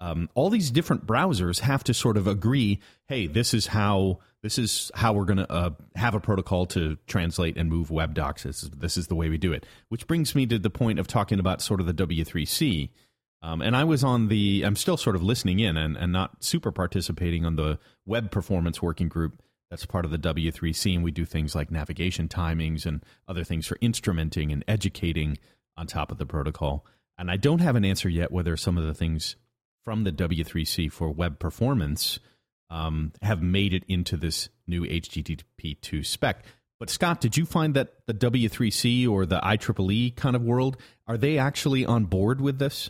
um, 0.04 0.30
all 0.36 0.50
these 0.50 0.70
different 0.70 1.08
browsers 1.08 1.60
have 1.60 1.84
to 1.86 1.94
sort 1.94 2.18
of 2.18 2.28
agree 2.28 2.80
hey 3.08 3.26
this 3.26 3.54
is 3.54 3.68
how 3.68 4.20
this 4.42 4.58
is 4.58 4.92
how 4.94 5.14
we're 5.14 5.24
going 5.24 5.38
to 5.38 5.50
uh, 5.50 5.70
have 5.96 6.14
a 6.14 6.20
protocol 6.20 6.66
to 6.66 6.98
translate 7.08 7.58
and 7.58 7.70
move 7.70 7.90
web 7.90 8.14
docs. 8.14 8.44
This 8.44 8.64
is, 8.64 8.70
this 8.72 8.98
is 8.98 9.08
the 9.08 9.16
way 9.16 9.30
we 9.30 9.38
do 9.38 9.54
it. 9.54 9.66
Which 9.88 10.06
brings 10.06 10.36
me 10.36 10.46
to 10.48 10.60
the 10.60 10.70
point 10.70 11.00
of 11.00 11.08
talking 11.08 11.40
about 11.40 11.62
sort 11.62 11.80
of 11.80 11.86
the 11.86 11.94
w3c 11.94 12.90
um, 13.42 13.62
and 13.62 13.76
i 13.76 13.84
was 13.84 14.04
on 14.04 14.28
the 14.28 14.64
i'm 14.66 14.76
still 14.76 14.98
sort 14.98 15.16
of 15.16 15.24
listening 15.24 15.60
in 15.60 15.78
and, 15.78 15.96
and 15.96 16.12
not 16.12 16.44
super 16.44 16.72
participating 16.72 17.46
on 17.46 17.56
the 17.56 17.80
web 18.06 18.32
performance 18.32 18.82
working 18.82 19.08
group 19.08 19.42
that's 19.70 19.86
part 19.86 20.06
of 20.06 20.12
the 20.12 20.18
w3c 20.18 20.96
and 20.96 21.04
we 21.04 21.12
do 21.12 21.26
things 21.26 21.56
like 21.56 21.72
navigation 21.72 22.28
timings 22.28 22.86
and 22.86 23.04
other 23.28 23.44
things 23.46 23.66
for 23.66 23.78
instrumenting 23.78 24.52
and 24.52 24.66
educating 24.68 25.38
on 25.76 25.88
top 25.88 26.12
of 26.12 26.18
the 26.18 26.26
protocol. 26.26 26.86
And 27.18 27.32
i 27.32 27.38
don't 27.38 27.62
have 27.62 27.76
an 27.78 27.86
answer 27.86 28.10
yet 28.10 28.32
whether 28.32 28.58
some 28.58 28.78
of 28.78 28.84
the 28.84 28.94
things 28.94 29.38
from 29.84 30.04
the 30.04 30.12
W3C 30.12 30.92
for 30.92 31.10
web 31.10 31.40
performance 31.40 32.20
um, 32.70 33.14
have 33.22 33.42
made 33.42 33.74
it 33.74 33.84
into 33.88 34.18
this 34.18 34.50
new 34.68 34.84
HTTP2 34.84 36.06
spec. 36.06 36.46
But 36.80 36.90
Scott, 36.90 37.22
did 37.22 37.38
you 37.38 37.46
find 37.46 37.76
that 37.76 37.94
the 38.08 38.14
W3C 38.14 39.08
or 39.08 39.26
the 39.26 39.40
IEEE 39.40 40.16
kind 40.16 40.36
of 40.36 40.42
world 40.42 40.78
are 41.08 41.18
they 41.18 41.38
actually 41.38 41.86
on 41.86 42.06
board 42.06 42.42
with 42.42 42.60
this? 42.60 42.90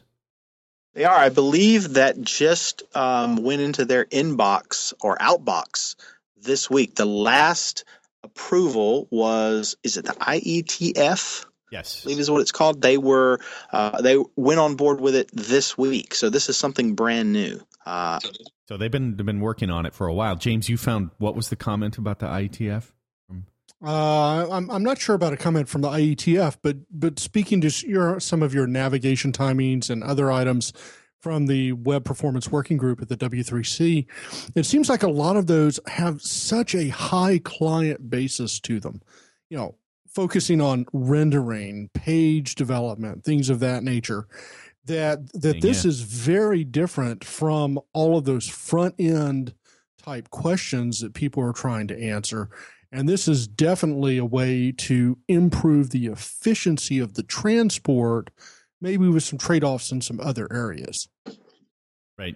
They 0.94 1.06
are. 1.06 1.16
I 1.16 1.30
believe 1.30 1.94
that 1.94 2.22
just 2.22 2.84
um, 2.96 3.38
went 3.38 3.62
into 3.62 3.86
their 3.86 4.06
inbox 4.06 4.94
or 5.02 5.18
outbox 5.18 5.96
this 6.38 6.70
week. 6.70 6.96
The 6.96 7.06
last 7.06 7.84
approval 8.24 9.08
was, 9.10 9.76
is 9.84 9.98
it 9.98 10.06
the 10.06 10.14
IETF? 10.14 11.46
Yes. 11.74 12.01
I 12.01 12.03
believe 12.03 12.20
is 12.20 12.30
what 12.30 12.42
it's 12.42 12.51
called. 12.51 12.84
They 12.84 13.00
were, 13.00 13.39
uh, 13.72 14.00
they 14.00 14.15
went 14.36 14.60
on 14.60 14.75
board 14.75 15.01
with 15.01 15.15
it 15.15 15.32
this 15.34 15.75
week. 15.75 16.13
So 16.13 16.30
this 16.30 16.48
is 16.48 16.56
something 16.56 16.94
brand 16.94 17.34
new. 17.34 17.60
Uh, 17.84 18.20
So 18.70 18.77
they've 18.77 18.92
been 18.92 19.18
they've 19.18 19.25
been 19.25 19.42
working 19.42 19.72
on 19.72 19.88
it 19.88 19.94
for 19.96 20.06
a 20.06 20.13
while. 20.13 20.36
James, 20.36 20.70
you 20.70 20.77
found 20.77 21.10
what 21.18 21.36
was 21.36 21.50
the 21.50 21.56
comment 21.56 21.98
about 21.98 22.20
the 22.20 22.27
IETF? 22.27 22.92
Uh, 23.84 24.48
I'm 24.50 24.70
I'm 24.72 24.84
not 24.84 25.00
sure 25.00 25.15
about 25.15 25.34
a 25.34 25.38
comment 25.38 25.68
from 25.68 25.82
the 25.82 25.89
IETF, 25.89 26.58
but 26.62 26.77
but 26.89 27.20
speaking 27.20 27.60
to 27.62 27.88
your 27.88 28.20
some 28.20 28.42
of 28.42 28.53
your 28.53 28.68
navigation 28.68 29.32
timings 29.34 29.89
and 29.89 30.03
other 30.03 30.32
items 30.32 30.72
from 31.20 31.48
the 31.48 31.74
Web 31.74 32.06
Performance 32.06 32.51
Working 32.51 32.77
Group 32.77 33.01
at 33.01 33.10
the 33.10 33.18
W3C, 33.18 34.06
it 34.56 34.65
seems 34.65 34.89
like 34.89 35.03
a 35.03 35.10
lot 35.10 35.38
of 35.38 35.48
those 35.48 35.80
have 35.88 36.22
such 36.22 36.75
a 36.75 36.89
high 36.89 37.39
client 37.39 38.10
basis 38.10 38.60
to 38.62 38.80
them. 38.80 39.01
You 39.50 39.58
know, 39.58 39.75
focusing 40.13 40.62
on 40.62 40.86
rendering, 40.93 41.89
page 41.93 42.55
development, 42.55 43.24
things 43.24 43.50
of 43.50 43.60
that 43.60 43.84
nature. 43.84 44.27
That 44.86 45.32
that 45.34 45.62
this 45.62 45.86
Yeah. 45.86 45.89
is 45.89 46.01
very 46.01 46.63
different 46.63 47.24
from 47.24 47.79
all 47.93 48.17
of 48.17 48.25
those 48.25 48.48
front 48.48 48.96
end 49.00 49.53
type 49.98 50.29
questions 50.29 51.00
that 51.00 51.13
people 51.13 51.41
are 51.41 51.53
trying 51.53 51.88
to 51.88 51.98
answer. 51.98 52.50
And 52.91 53.08
this 53.08 53.27
is 53.27 53.48
definitely 53.48 54.17
a 54.17 54.25
way 54.25 54.72
to 54.74 55.17
improve 55.27 55.91
the 55.91 56.08
efficiency 56.08 57.00
of 57.00 57.13
the 57.13 57.24
transport, 57.24 58.29
maybe 58.82 59.08
with 59.08 59.24
some 59.24 59.39
trade 59.39 59.63
offs 59.63 59.91
in 59.91 60.01
some 60.01 60.20
other 60.20 60.51
areas. 60.51 61.08
Right. 62.17 62.36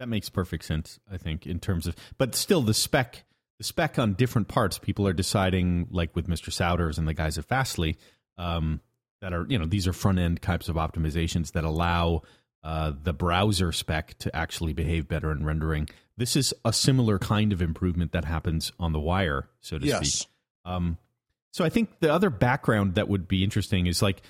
That 0.00 0.08
makes 0.08 0.28
perfect 0.28 0.64
sense, 0.64 0.98
I 1.10 1.18
think, 1.18 1.46
in 1.46 1.60
terms 1.60 1.86
of 1.86 1.94
but 2.18 2.34
still 2.34 2.62
the 2.62 2.74
spec 2.74 3.24
the 3.58 3.64
spec 3.64 3.98
on 3.98 4.14
different 4.14 4.48
parts, 4.48 4.78
people 4.78 5.06
are 5.06 5.12
deciding, 5.12 5.88
like 5.90 6.14
with 6.14 6.28
Mr. 6.28 6.50
Souders 6.50 6.98
and 6.98 7.08
the 7.08 7.14
guys 7.14 7.38
at 7.38 7.44
Fastly, 7.46 7.96
um, 8.38 8.80
that 9.22 9.32
are, 9.32 9.46
you 9.48 9.58
know, 9.58 9.66
these 9.66 9.86
are 9.86 9.92
front 9.92 10.18
end 10.18 10.42
types 10.42 10.68
of 10.68 10.76
optimizations 10.76 11.52
that 11.52 11.64
allow 11.64 12.22
uh, 12.62 12.92
the 13.02 13.12
browser 13.12 13.72
spec 13.72 14.18
to 14.18 14.34
actually 14.34 14.72
behave 14.72 15.08
better 15.08 15.30
in 15.30 15.44
rendering. 15.44 15.88
This 16.16 16.36
is 16.36 16.52
a 16.64 16.72
similar 16.72 17.18
kind 17.18 17.52
of 17.52 17.62
improvement 17.62 18.12
that 18.12 18.24
happens 18.24 18.72
on 18.78 18.92
the 18.92 19.00
wire, 19.00 19.48
so 19.60 19.78
to 19.78 19.86
Yes. 19.86 20.12
speak. 20.12 20.28
Um, 20.64 20.98
so 21.52 21.64
I 21.64 21.68
think 21.70 22.00
the 22.00 22.12
other 22.12 22.28
background 22.28 22.96
that 22.96 23.08
would 23.08 23.26
be 23.28 23.42
interesting 23.44 23.86
is 23.86 24.02
like 24.02 24.20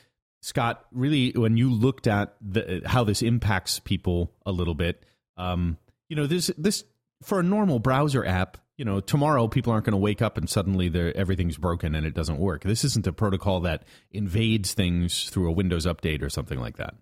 Scott. 0.42 0.84
Really, 0.92 1.32
when 1.34 1.56
you 1.56 1.72
looked 1.72 2.06
at 2.06 2.36
the, 2.40 2.82
how 2.86 3.02
this 3.02 3.22
impacts 3.22 3.80
people 3.80 4.32
a 4.44 4.52
little 4.52 4.74
bit, 4.74 5.02
um, 5.36 5.78
you 6.08 6.14
know, 6.14 6.26
this 6.26 6.50
this 6.58 6.84
for 7.22 7.40
a 7.40 7.42
normal 7.42 7.80
browser 7.80 8.24
app. 8.24 8.58
You 8.76 8.84
know, 8.84 9.00
tomorrow 9.00 9.48
people 9.48 9.72
aren't 9.72 9.86
going 9.86 9.92
to 9.92 9.98
wake 9.98 10.20
up 10.20 10.36
and 10.36 10.48
suddenly 10.48 10.92
everything's 11.14 11.56
broken 11.56 11.94
and 11.94 12.06
it 12.06 12.14
doesn't 12.14 12.38
work. 12.38 12.62
This 12.62 12.84
isn't 12.84 13.06
a 13.06 13.12
protocol 13.12 13.60
that 13.60 13.84
invades 14.10 14.74
things 14.74 15.30
through 15.30 15.48
a 15.48 15.52
Windows 15.52 15.86
update 15.86 16.22
or 16.22 16.28
something 16.28 16.60
like 16.60 16.76
that. 16.76 16.94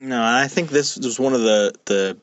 No, 0.00 0.22
I 0.22 0.48
think 0.48 0.70
this 0.70 0.96
was 0.96 1.18
one 1.18 1.32
of 1.32 1.40
the 1.40 1.74
the 1.86 2.18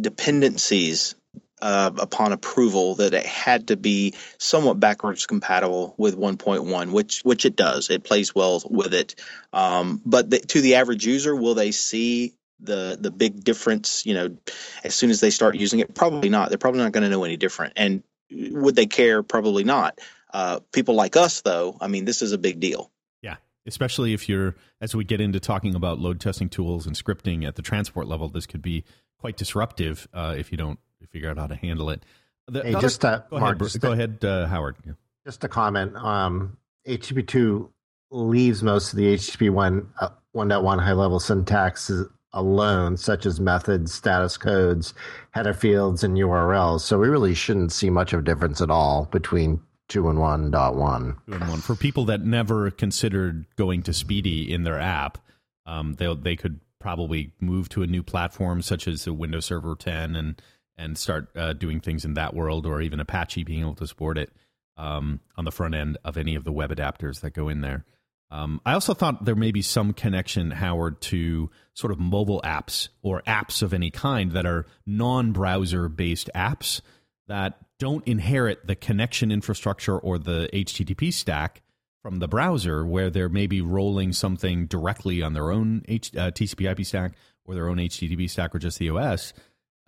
dependencies 0.00 1.14
uh, 1.62 1.92
upon 1.98 2.32
approval 2.32 2.96
that 2.96 3.14
it 3.14 3.24
had 3.24 3.68
to 3.68 3.76
be 3.76 4.14
somewhat 4.38 4.80
backwards 4.80 5.26
compatible 5.26 5.94
with 5.96 6.16
1.1, 6.16 6.90
which 6.90 7.20
which 7.20 7.44
it 7.44 7.54
does. 7.54 7.88
It 7.88 8.02
plays 8.02 8.34
well 8.34 8.60
with 8.68 8.94
it. 8.94 9.14
Um, 9.52 10.02
but 10.04 10.28
the, 10.28 10.40
to 10.40 10.60
the 10.60 10.74
average 10.74 11.06
user, 11.06 11.36
will 11.36 11.54
they 11.54 11.70
see 11.70 12.34
the 12.62 12.96
the 13.00 13.10
big 13.10 13.42
difference? 13.44 14.04
You 14.06 14.14
know, 14.14 14.36
as 14.84 14.94
soon 14.94 15.10
as 15.10 15.20
they 15.20 15.30
start 15.30 15.56
using 15.56 15.80
it, 15.80 15.94
probably 15.94 16.28
not. 16.28 16.48
They're 16.48 16.58
probably 16.58 16.80
not 16.80 16.92
going 16.92 17.04
to 17.04 17.10
know 17.10 17.24
any 17.24 17.36
different. 17.36 17.74
And 17.76 18.02
would 18.30 18.76
they 18.76 18.86
care? 18.86 19.22
Probably 19.22 19.64
not. 19.64 19.98
Uh, 20.32 20.60
people 20.72 20.94
like 20.94 21.16
us, 21.16 21.42
though, 21.42 21.76
I 21.80 21.88
mean, 21.88 22.04
this 22.06 22.22
is 22.22 22.32
a 22.32 22.38
big 22.38 22.58
deal. 22.60 22.90
Yeah, 23.20 23.36
especially 23.66 24.14
if 24.14 24.28
you're 24.28 24.54
as 24.80 24.94
we 24.96 25.04
get 25.04 25.20
into 25.20 25.38
talking 25.40 25.74
about 25.74 25.98
load 25.98 26.20
testing 26.20 26.48
tools 26.48 26.86
and 26.86 26.96
scripting 26.96 27.46
at 27.46 27.56
the 27.56 27.62
transport 27.62 28.06
level, 28.06 28.28
this 28.28 28.46
could 28.46 28.62
be 28.62 28.84
quite 29.18 29.36
disruptive 29.36 30.08
uh, 30.14 30.34
if 30.38 30.50
you 30.50 30.56
don't 30.58 30.78
figure 31.10 31.28
out 31.30 31.36
how 31.36 31.46
to 31.46 31.54
handle 31.56 31.90
it. 31.90 32.02
The 32.48 32.62
Hey, 32.62 32.72
other- 32.74 32.80
just 32.80 33.04
uh, 33.04 33.18
go 33.30 33.38
Mark, 33.38 33.56
ahead, 33.56 33.58
just 33.70 33.80
go 33.80 33.90
a- 33.90 33.92
ahead, 33.92 34.24
uh, 34.24 34.46
Howard. 34.46 34.76
Yeah. 34.86 34.92
Just 35.26 35.44
a 35.44 35.48
comment. 35.48 35.94
Um, 35.96 36.56
HTTP2 36.88 37.68
leaves 38.10 38.62
most 38.62 38.92
of 38.92 38.96
the 38.96 39.14
HTTP 39.14 39.50
1, 39.50 39.88
uh, 40.00 40.08
1.1 40.34 40.82
high 40.82 40.92
level 40.92 41.20
syntax 41.20 41.90
alone, 42.32 42.96
such 42.96 43.26
as 43.26 43.40
methods, 43.40 43.92
status 43.92 44.36
codes, 44.36 44.94
header 45.30 45.54
fields, 45.54 46.02
and 46.02 46.16
URLs. 46.16 46.80
So 46.80 46.98
we 46.98 47.08
really 47.08 47.34
shouldn't 47.34 47.72
see 47.72 47.90
much 47.90 48.12
of 48.12 48.20
a 48.20 48.24
difference 48.24 48.60
at 48.60 48.70
all 48.70 49.06
between 49.06 49.60
2 49.88 50.08
and 50.08 50.18
1.1. 50.18 51.16
Two 51.26 51.34
in 51.34 51.40
one. 51.48 51.60
For 51.60 51.76
people 51.76 52.04
that 52.06 52.24
never 52.24 52.70
considered 52.70 53.46
going 53.56 53.82
to 53.82 53.90
SPDY 53.90 54.48
in 54.48 54.62
their 54.64 54.80
app, 54.80 55.18
um, 55.66 55.94
they 55.94 56.12
they 56.14 56.36
could 56.36 56.60
probably 56.80 57.32
move 57.40 57.68
to 57.68 57.82
a 57.82 57.86
new 57.86 58.02
platform 58.02 58.60
such 58.62 58.88
as 58.88 59.06
a 59.06 59.12
Windows 59.12 59.44
Server 59.46 59.76
10 59.76 60.16
and 60.16 60.42
and 60.76 60.96
start 60.96 61.28
uh, 61.36 61.52
doing 61.52 61.80
things 61.80 62.04
in 62.04 62.14
that 62.14 62.34
world, 62.34 62.66
or 62.66 62.80
even 62.80 62.98
Apache 62.98 63.44
being 63.44 63.60
able 63.60 63.74
to 63.74 63.86
support 63.86 64.16
it 64.16 64.32
um, 64.76 65.20
on 65.36 65.44
the 65.44 65.52
front 65.52 65.74
end 65.74 65.98
of 66.04 66.16
any 66.16 66.34
of 66.34 66.44
the 66.44 66.52
web 66.52 66.70
adapters 66.70 67.20
that 67.20 67.34
go 67.34 67.48
in 67.48 67.60
there. 67.60 67.84
Um, 68.32 68.62
I 68.64 68.72
also 68.72 68.94
thought 68.94 69.26
there 69.26 69.36
may 69.36 69.50
be 69.50 69.60
some 69.60 69.92
connection, 69.92 70.52
Howard, 70.52 71.02
to 71.02 71.50
sort 71.74 71.92
of 71.92 72.00
mobile 72.00 72.40
apps 72.42 72.88
or 73.02 73.20
apps 73.26 73.62
of 73.62 73.74
any 73.74 73.90
kind 73.90 74.32
that 74.32 74.46
are 74.46 74.64
non-browser 74.86 75.90
based 75.90 76.30
apps 76.34 76.80
that 77.28 77.58
don't 77.78 78.06
inherit 78.08 78.66
the 78.66 78.74
connection 78.74 79.30
infrastructure 79.30 79.98
or 79.98 80.18
the 80.18 80.48
HTTP 80.50 81.12
stack 81.12 81.60
from 82.00 82.20
the 82.20 82.26
browser, 82.26 82.86
where 82.86 83.10
they're 83.10 83.28
maybe 83.28 83.60
rolling 83.60 84.14
something 84.14 84.66
directly 84.66 85.20
on 85.20 85.34
their 85.34 85.52
own 85.52 85.82
H, 85.86 86.16
uh, 86.16 86.30
TCP/IP 86.30 86.86
stack 86.86 87.12
or 87.44 87.54
their 87.54 87.68
own 87.68 87.76
HTTP 87.76 88.30
stack 88.30 88.54
or 88.54 88.58
just 88.58 88.78
the 88.78 88.88
OS. 88.88 89.34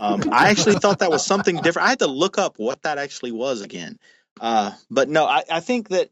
Um, 0.00 0.22
I 0.32 0.50
actually 0.50 0.76
thought 0.76 1.00
that 1.00 1.10
was 1.10 1.26
something 1.26 1.56
different. 1.56 1.86
I 1.86 1.90
had 1.90 1.98
to 1.98 2.06
look 2.06 2.38
up 2.38 2.54
what 2.58 2.82
that 2.82 2.96
actually 2.96 3.32
was 3.32 3.60
again. 3.60 3.98
Uh, 4.40 4.70
but 4.88 5.08
no, 5.08 5.26
I, 5.26 5.42
I, 5.50 5.60
think 5.60 5.88
that 5.90 6.08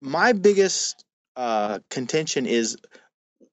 my 0.00 0.32
biggest 0.32 1.04
uh, 1.36 1.78
contention 1.88 2.46
is 2.46 2.76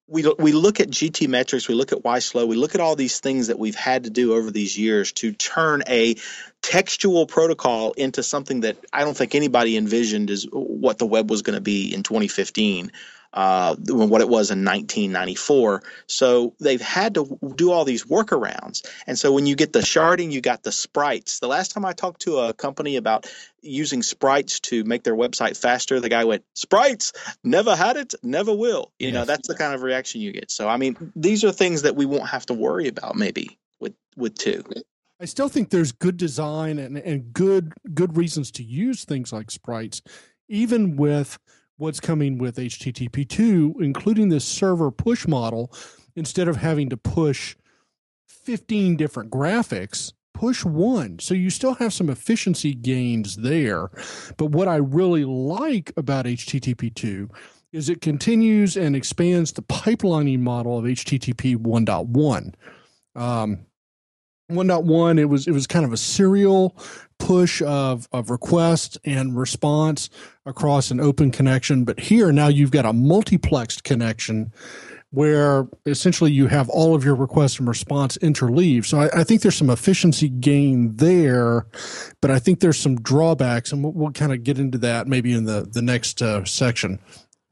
we 0.09 0.25
we 0.39 0.51
look 0.51 0.79
at 0.79 0.89
GTmetrix, 0.89 1.67
we 1.67 1.75
look 1.75 1.91
at 1.91 1.99
YSlow, 1.99 2.47
we 2.47 2.55
look 2.55 2.75
at 2.75 2.81
all 2.81 2.95
these 2.95 3.19
things 3.19 3.47
that 3.47 3.59
we've 3.59 3.75
had 3.75 4.05
to 4.05 4.09
do 4.09 4.33
over 4.33 4.49
these 4.51 4.77
years 4.77 5.11
to 5.13 5.31
turn 5.31 5.83
a 5.87 6.15
textual 6.61 7.25
protocol 7.25 7.93
into 7.93 8.23
something 8.23 8.61
that 8.61 8.77
I 8.91 9.03
don't 9.03 9.15
think 9.15 9.35
anybody 9.35 9.77
envisioned 9.77 10.29
is 10.29 10.47
what 10.51 10.97
the 10.97 11.05
web 11.05 11.29
was 11.29 11.43
going 11.43 11.55
to 11.55 11.61
be 11.61 11.93
in 11.93 12.03
2015 12.03 12.91
uh, 13.33 13.75
what 13.75 14.21
it 14.21 14.29
was 14.29 14.51
in 14.51 14.65
1994. 14.65 15.83
So 16.07 16.55
they've 16.59 16.81
had 16.81 17.15
to 17.15 17.37
do 17.55 17.71
all 17.71 17.85
these 17.85 18.05
workarounds. 18.05 18.85
And 19.05 19.17
so 19.17 19.31
when 19.31 19.45
you 19.45 19.55
get 19.55 19.73
the 19.73 19.79
sharding, 19.79 20.31
you 20.31 20.41
got 20.41 20.63
the 20.63 20.71
sprites. 20.71 21.39
The 21.39 21.47
last 21.47 21.71
time 21.71 21.85
I 21.85 21.93
talked 21.93 22.21
to 22.21 22.39
a 22.39 22.53
company 22.53 22.95
about 22.95 23.31
using 23.61 24.01
sprites 24.01 24.59
to 24.61 24.83
make 24.83 25.03
their 25.03 25.15
website 25.15 25.57
faster, 25.57 25.99
the 25.99 26.09
guy 26.09 26.25
went, 26.25 26.43
Sprites, 26.55 27.13
never 27.43 27.75
had 27.75 27.97
it, 27.97 28.15
never 28.23 28.53
will. 28.53 28.91
You 28.99 29.07
yes. 29.07 29.13
know, 29.13 29.25
that's 29.25 29.47
the 29.47 29.55
kind 29.55 29.75
of 29.75 29.83
reaction 29.83 30.21
you 30.21 30.31
get. 30.31 30.49
So, 30.49 30.67
I 30.67 30.77
mean, 30.77 31.11
these 31.15 31.43
are 31.43 31.51
things 31.51 31.83
that 31.83 31.95
we 31.95 32.05
won't 32.05 32.29
have 32.29 32.45
to 32.47 32.53
worry 32.53 32.87
about 32.87 33.15
maybe 33.15 33.59
with, 33.79 33.93
with 34.15 34.35
two. 34.35 34.63
I 35.21 35.25
still 35.25 35.49
think 35.49 35.69
there's 35.69 35.91
good 35.91 36.15
design 36.15 36.79
and, 36.79 36.97
and 36.97 37.33
good 37.33 37.73
good 37.93 38.15
reasons 38.15 38.51
to 38.51 38.63
use 38.63 39.03
things 39.03 39.33
like 39.33 39.51
sprites, 39.51 40.01
even 40.47 40.95
with 40.95 41.37
what's 41.79 41.99
coming 41.99 42.37
with 42.37 42.57
HTTP2, 42.57 43.81
including 43.81 44.29
this 44.29 44.45
server 44.45 44.91
push 44.91 45.27
model, 45.27 45.73
instead 46.15 46.47
of 46.47 46.57
having 46.57 46.89
to 46.89 46.97
push 46.97 47.55
15 48.27 48.97
different 48.97 49.31
graphics, 49.31 50.13
push 50.33 50.63
one. 50.63 51.19
So 51.19 51.33
you 51.33 51.49
still 51.49 51.75
have 51.75 51.93
some 51.93 52.09
efficiency 52.09 52.73
gains 52.73 53.37
there. 53.37 53.89
But 54.37 54.47
what 54.47 54.67
I 54.67 54.75
really 54.75 55.25
like 55.25 55.91
about 55.97 56.25
HTTP2 56.25 57.29
is 57.71 57.89
it 57.89 58.01
continues 58.01 58.75
and 58.75 58.95
expands 58.95 59.53
the 59.53 59.61
pipelining 59.61 60.39
model 60.39 60.77
of 60.77 60.85
HTTP 60.85 61.55
1.1. 61.55 62.53
Um, 63.15 63.65
1.1 64.51 65.19
it 65.19 65.25
was 65.25 65.47
it 65.47 65.51
was 65.51 65.67
kind 65.67 65.85
of 65.85 65.93
a 65.93 65.97
serial 65.97 66.75
push 67.19 67.61
of 67.61 68.07
of 68.11 68.29
request 68.29 68.97
and 69.05 69.37
response 69.37 70.09
across 70.45 70.89
an 70.89 70.99
open 70.99 71.31
connection. 71.31 71.83
But 71.83 71.99
here 71.99 72.31
now 72.31 72.47
you've 72.47 72.71
got 72.71 72.85
a 72.85 72.91
multiplexed 72.91 73.83
connection 73.83 74.51
where 75.11 75.67
essentially 75.87 76.31
you 76.31 76.47
have 76.47 76.69
all 76.69 76.93
of 76.93 77.03
your 77.03 77.15
request 77.15 77.57
and 77.59 77.67
response 77.67 78.15
interleaved. 78.17 78.85
So 78.85 78.99
I, 78.99 79.21
I 79.21 79.23
think 79.23 79.41
there's 79.41 79.55
some 79.55 79.71
efficiency 79.71 80.29
gain 80.29 80.95
there 80.97 81.65
but 82.21 82.31
i 82.31 82.39
think 82.39 82.59
there's 82.59 82.77
some 82.77 82.95
drawbacks 83.01 83.71
and 83.71 83.83
we'll, 83.83 83.93
we'll 83.93 84.11
kind 84.11 84.31
of 84.31 84.43
get 84.43 84.59
into 84.59 84.77
that 84.77 85.07
maybe 85.07 85.33
in 85.33 85.45
the 85.45 85.67
the 85.71 85.81
next 85.81 86.21
uh, 86.21 86.43
section 86.45 86.99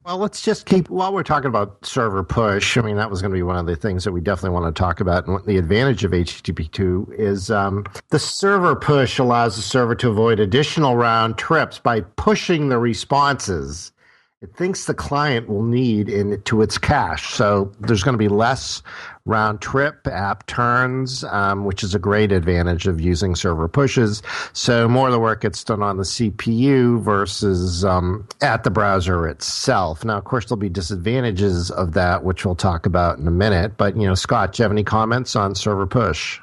well, 0.08 0.20
let's 0.20 0.42
just 0.42 0.66
keep 0.66 0.90
while 0.90 1.14
we're 1.14 1.22
talking 1.22 1.50
about 1.50 1.86
server 1.86 2.24
push. 2.24 2.78
I 2.78 2.82
mean, 2.82 2.96
that 2.96 3.10
was 3.10 3.22
going 3.22 3.32
to 3.32 3.36
be 3.36 3.44
one 3.44 3.58
of 3.58 3.66
the 3.66 3.76
things 3.76 4.06
that 4.06 4.14
we 4.14 4.22
definitely 4.22 4.58
want 4.58 4.74
to 4.74 4.80
talk 4.80 5.02
about. 5.02 5.28
And 5.28 5.44
the 5.46 5.58
advantage 5.58 6.06
of 6.06 6.12
HTTP2 6.12 7.20
is 7.20 7.52
um, 7.52 7.86
the 8.08 8.18
server 8.18 8.74
push 8.74 9.20
allows 9.20 9.58
the 9.58 9.62
server 9.62 9.96
to 9.96 10.10
avoid 10.10 10.40
additional 10.40 10.96
round 10.96 11.38
trips 11.38 11.78
by 11.78 12.00
pushing 12.00 12.70
the 12.70 12.78
responses 12.78 13.92
it 14.42 14.56
thinks 14.56 14.86
the 14.86 14.94
client 14.94 15.50
will 15.50 15.64
need 15.64 16.10
into 16.10 16.62
its 16.62 16.78
cache. 16.78 17.34
So 17.34 17.72
there's 17.80 18.04
going 18.04 18.14
to 18.14 18.20
be 18.20 18.28
less 18.28 18.84
round 19.28 19.62
trip 19.62 20.08
app 20.08 20.46
turns, 20.48 21.24
um, 21.26 21.66
which 21.66 21.84
is 21.84 21.94
a 21.94 22.00
great 22.00 22.32
advantage 22.32 22.88
of 22.88 23.02
using 23.02 23.36
server 23.36 23.68
pushes. 23.68 24.24
So 24.54 24.88
more 24.88 25.08
of 25.08 25.14
the 25.14 25.20
work 25.20 25.42
gets 25.42 25.64
done 25.64 25.84
on 25.84 25.98
the 25.98 26.04
CPU 26.04 27.02
versus 27.02 27.86
um, 27.86 28.28
at 28.42 28.64
the 28.64 28.72
browser 28.72 29.28
itself. 29.28 30.06
Now, 30.06 30.18
of 30.18 30.24
course, 30.24 30.46
there'll 30.46 30.58
be 30.58 30.70
disadvantages 30.70 31.70
of 31.72 31.94
that, 31.94 32.24
which 32.24 32.46
we'll 32.46 32.56
talk 32.56 32.86
about 32.86 33.20
in 33.20 33.28
a 33.28 33.32
minute. 33.32 33.78
But 33.78 33.98
you 33.98 34.08
know, 34.08 34.16
Scott, 34.16 34.54
do 34.54 34.62
you 34.62 34.64
have 34.64 34.72
any 34.72 34.84
comments 34.84 35.36
on 35.36 35.56
server 35.56 35.88
push? 35.88 36.40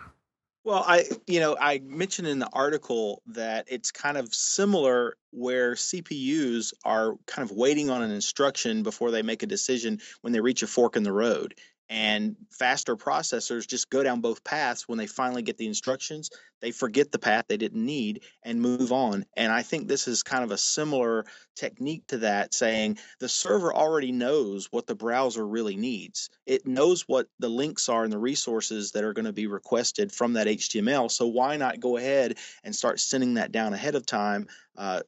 Well, 0.64 0.82
I 0.86 1.04
you 1.26 1.40
know 1.40 1.56
I 1.60 1.80
mentioned 1.80 2.26
in 2.26 2.38
the 2.38 2.48
article 2.50 3.22
that 3.26 3.66
it's 3.68 3.90
kind 3.90 4.16
of 4.16 4.34
similar 4.34 5.16
where 5.30 5.74
CPUs 5.74 6.72
are 6.86 7.16
kind 7.26 7.48
of 7.48 7.54
waiting 7.54 7.90
on 7.90 8.02
an 8.02 8.10
instruction 8.10 8.82
before 8.82 9.10
they 9.10 9.20
make 9.20 9.42
a 9.42 9.46
decision 9.46 10.00
when 10.22 10.32
they 10.32 10.40
reach 10.40 10.62
a 10.62 10.66
fork 10.66 10.96
in 10.96 11.02
the 11.02 11.12
road 11.12 11.54
and 11.88 12.36
faster 12.50 12.96
processors 12.96 13.66
just 13.66 13.90
go 13.90 14.02
down 14.02 14.20
both 14.20 14.44
paths. 14.44 14.88
When 14.88 14.98
they 14.98 15.06
finally 15.06 15.42
get 15.42 15.56
the 15.58 15.66
instructions 15.66 16.30
they 16.60 16.70
forget 16.70 17.12
the 17.12 17.18
path 17.18 17.44
they 17.46 17.58
didn't 17.58 17.84
need 17.84 18.22
and 18.42 18.60
move 18.60 18.90
on. 18.90 19.26
And 19.36 19.52
i 19.52 19.62
think 19.62 19.86
this 19.86 20.08
is 20.08 20.22
kind 20.22 20.42
of 20.42 20.50
a 20.50 20.56
similar 20.56 21.26
technique 21.56 22.06
to 22.08 22.18
that 22.18 22.54
saying 22.54 22.98
the 23.20 23.28
server 23.28 23.74
already 23.74 24.12
knows 24.12 24.68
what 24.70 24.86
the 24.86 24.94
browser 24.94 25.46
really 25.46 25.76
needs. 25.76 26.30
It 26.46 26.66
knows 26.66 27.02
what 27.02 27.26
the 27.38 27.48
links 27.48 27.88
are 27.88 28.04
and 28.04 28.12
the 28.12 28.18
resources 28.18 28.92
that 28.92 29.04
are 29.04 29.12
going 29.12 29.26
to 29.26 29.32
be 29.32 29.46
requested 29.46 30.10
from 30.10 30.34
that 30.34 30.46
html 30.46 31.10
so 31.10 31.26
why 31.26 31.56
not 31.56 31.80
go 31.80 31.96
ahead 31.96 32.38
and 32.62 32.74
start 32.74 33.00
sending 33.00 33.34
that 33.34 33.52
down 33.52 33.74
ahead 33.74 33.94
of 33.94 34.06
time 34.06 34.46
uh, 34.76 35.00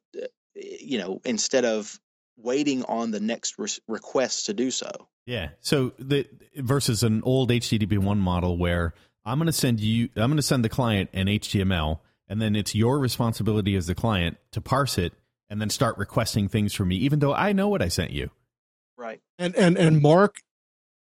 you 0.55 0.99
know 0.99 1.21
instead 1.25 1.65
of 1.65 1.99
waiting 2.37 2.85
on 2.85 3.11
the 3.11 3.21
next 3.21 3.59
re- 3.59 3.69
request 3.89 4.47
to 4.47 4.55
do 4.55 4.71
so. 4.71 5.09
Yeah. 5.27 5.51
So 5.61 5.93
the 5.99 6.27
versus 6.57 7.03
an 7.03 7.23
old 7.25 7.51
HTTP 7.51 7.99
one 7.99 8.19
model 8.19 8.57
where 8.57 8.95
I'm 9.25 9.39
going 9.39 9.47
to 9.47 9.53
send 9.53 9.81
you, 9.81 10.09
I'm 10.17 10.31
going 10.31 10.37
to 10.37 10.43
send 10.43 10.65
the 10.65 10.69
client 10.69 11.11
an 11.13 11.27
HTML, 11.27 11.99
and 12.29 12.41
then 12.41 12.55
it's 12.55 12.75
your 12.75 12.99
responsibility 12.99 13.75
as 13.75 13.87
the 13.87 13.95
client 13.95 14.37
to 14.53 14.61
parse 14.61 14.99
it 14.99 15.13
and 15.51 15.61
then 15.61 15.71
start 15.71 15.99
requesting 15.99 16.49
things 16.49 16.75
from 16.75 16.89
me, 16.89 16.97
even 16.97 17.19
though 17.19 17.35
I 17.35 17.53
know 17.53 17.69
what 17.69 17.83
I 17.83 17.89
sent 17.89 18.13
you. 18.13 18.31
Right. 18.97 19.21
And 19.39 19.55
and 19.57 19.77
and 19.77 20.01
Mark, 20.01 20.37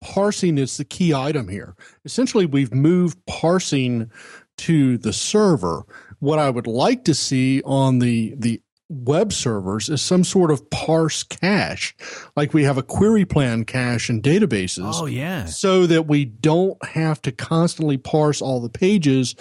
parsing 0.01 0.57
is 0.57 0.77
the 0.77 0.85
key 0.85 1.13
item 1.13 1.47
here. 1.47 1.75
Essentially, 2.05 2.45
we've 2.45 2.73
moved 2.73 3.25
parsing 3.25 4.11
to 4.59 4.97
the 4.97 5.13
server. 5.13 5.83
What 6.19 6.39
I 6.39 6.49
would 6.49 6.67
like 6.67 7.05
to 7.05 7.13
see 7.13 7.61
on 7.63 7.99
the 7.99 8.35
the 8.37 8.61
web 8.89 9.31
servers 9.31 9.87
is 9.87 10.01
some 10.01 10.23
sort 10.23 10.49
of 10.49 10.67
parse 10.71 11.21
cache, 11.21 11.95
like 12.35 12.53
we 12.53 12.63
have 12.63 12.77
a 12.77 12.83
query 12.83 13.23
plan 13.23 13.63
cache 13.63 14.09
in 14.09 14.21
databases. 14.21 14.95
Oh, 14.95 15.05
yeah. 15.05 15.45
So 15.45 15.85
that 15.85 16.07
we 16.07 16.25
don't 16.25 16.83
have 16.83 17.21
to 17.21 17.31
constantly 17.31 17.97
parse 17.97 18.41
all 18.41 18.59
the 18.59 18.69
pages 18.69 19.35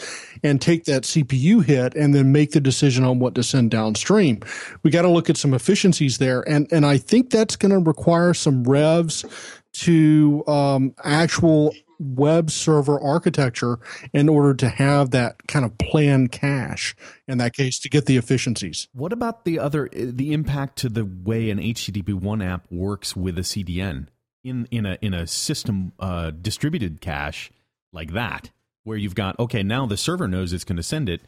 and 0.44 0.60
take 0.60 0.84
that 0.84 1.04
CPU 1.04 1.64
hit 1.64 1.94
and 1.94 2.14
then 2.14 2.30
make 2.30 2.52
the 2.52 2.60
decision 2.60 3.04
on 3.04 3.18
what 3.18 3.34
to 3.36 3.42
send 3.42 3.70
downstream. 3.70 4.40
We 4.82 4.90
got 4.90 5.02
to 5.02 5.10
look 5.10 5.30
at 5.30 5.38
some 5.38 5.54
efficiencies 5.54 6.18
there. 6.18 6.46
And, 6.48 6.70
and 6.70 6.84
I 6.84 6.98
think 6.98 7.30
that's 7.30 7.56
going 7.56 7.72
to 7.72 7.78
require 7.78 8.34
some 8.34 8.64
revs 8.64 9.24
to 9.72 10.44
um, 10.46 10.94
actual 11.04 11.74
web 11.98 12.50
server 12.50 13.00
architecture 13.00 13.78
in 14.12 14.28
order 14.28 14.54
to 14.54 14.68
have 14.68 15.10
that 15.10 15.46
kind 15.46 15.64
of 15.64 15.76
planned 15.78 16.32
cache 16.32 16.94
in 17.26 17.38
that 17.38 17.54
case 17.54 17.78
to 17.80 17.88
get 17.88 18.06
the 18.06 18.16
efficiencies. 18.16 18.88
What 18.92 19.12
about 19.12 19.44
the 19.44 19.58
other 19.58 19.88
the 19.92 20.32
impact 20.32 20.78
to 20.78 20.88
the 20.88 21.04
way 21.04 21.50
an 21.50 21.58
HTTP 21.58 22.14
one 22.14 22.42
app 22.42 22.70
works 22.70 23.16
with 23.16 23.38
a 23.38 23.42
CDN 23.42 24.08
in 24.44 24.66
in 24.70 24.86
a 24.86 24.98
in 25.02 25.14
a 25.14 25.26
system 25.26 25.92
uh, 25.98 26.30
distributed 26.30 27.00
cache 27.00 27.50
like 27.92 28.12
that 28.12 28.50
where 28.84 28.96
you've 28.96 29.14
got 29.14 29.38
okay 29.38 29.62
now 29.62 29.86
the 29.86 29.96
server 29.96 30.28
knows 30.28 30.52
it's 30.52 30.64
going 30.64 30.76
to 30.76 30.82
send 30.82 31.08
it 31.08 31.22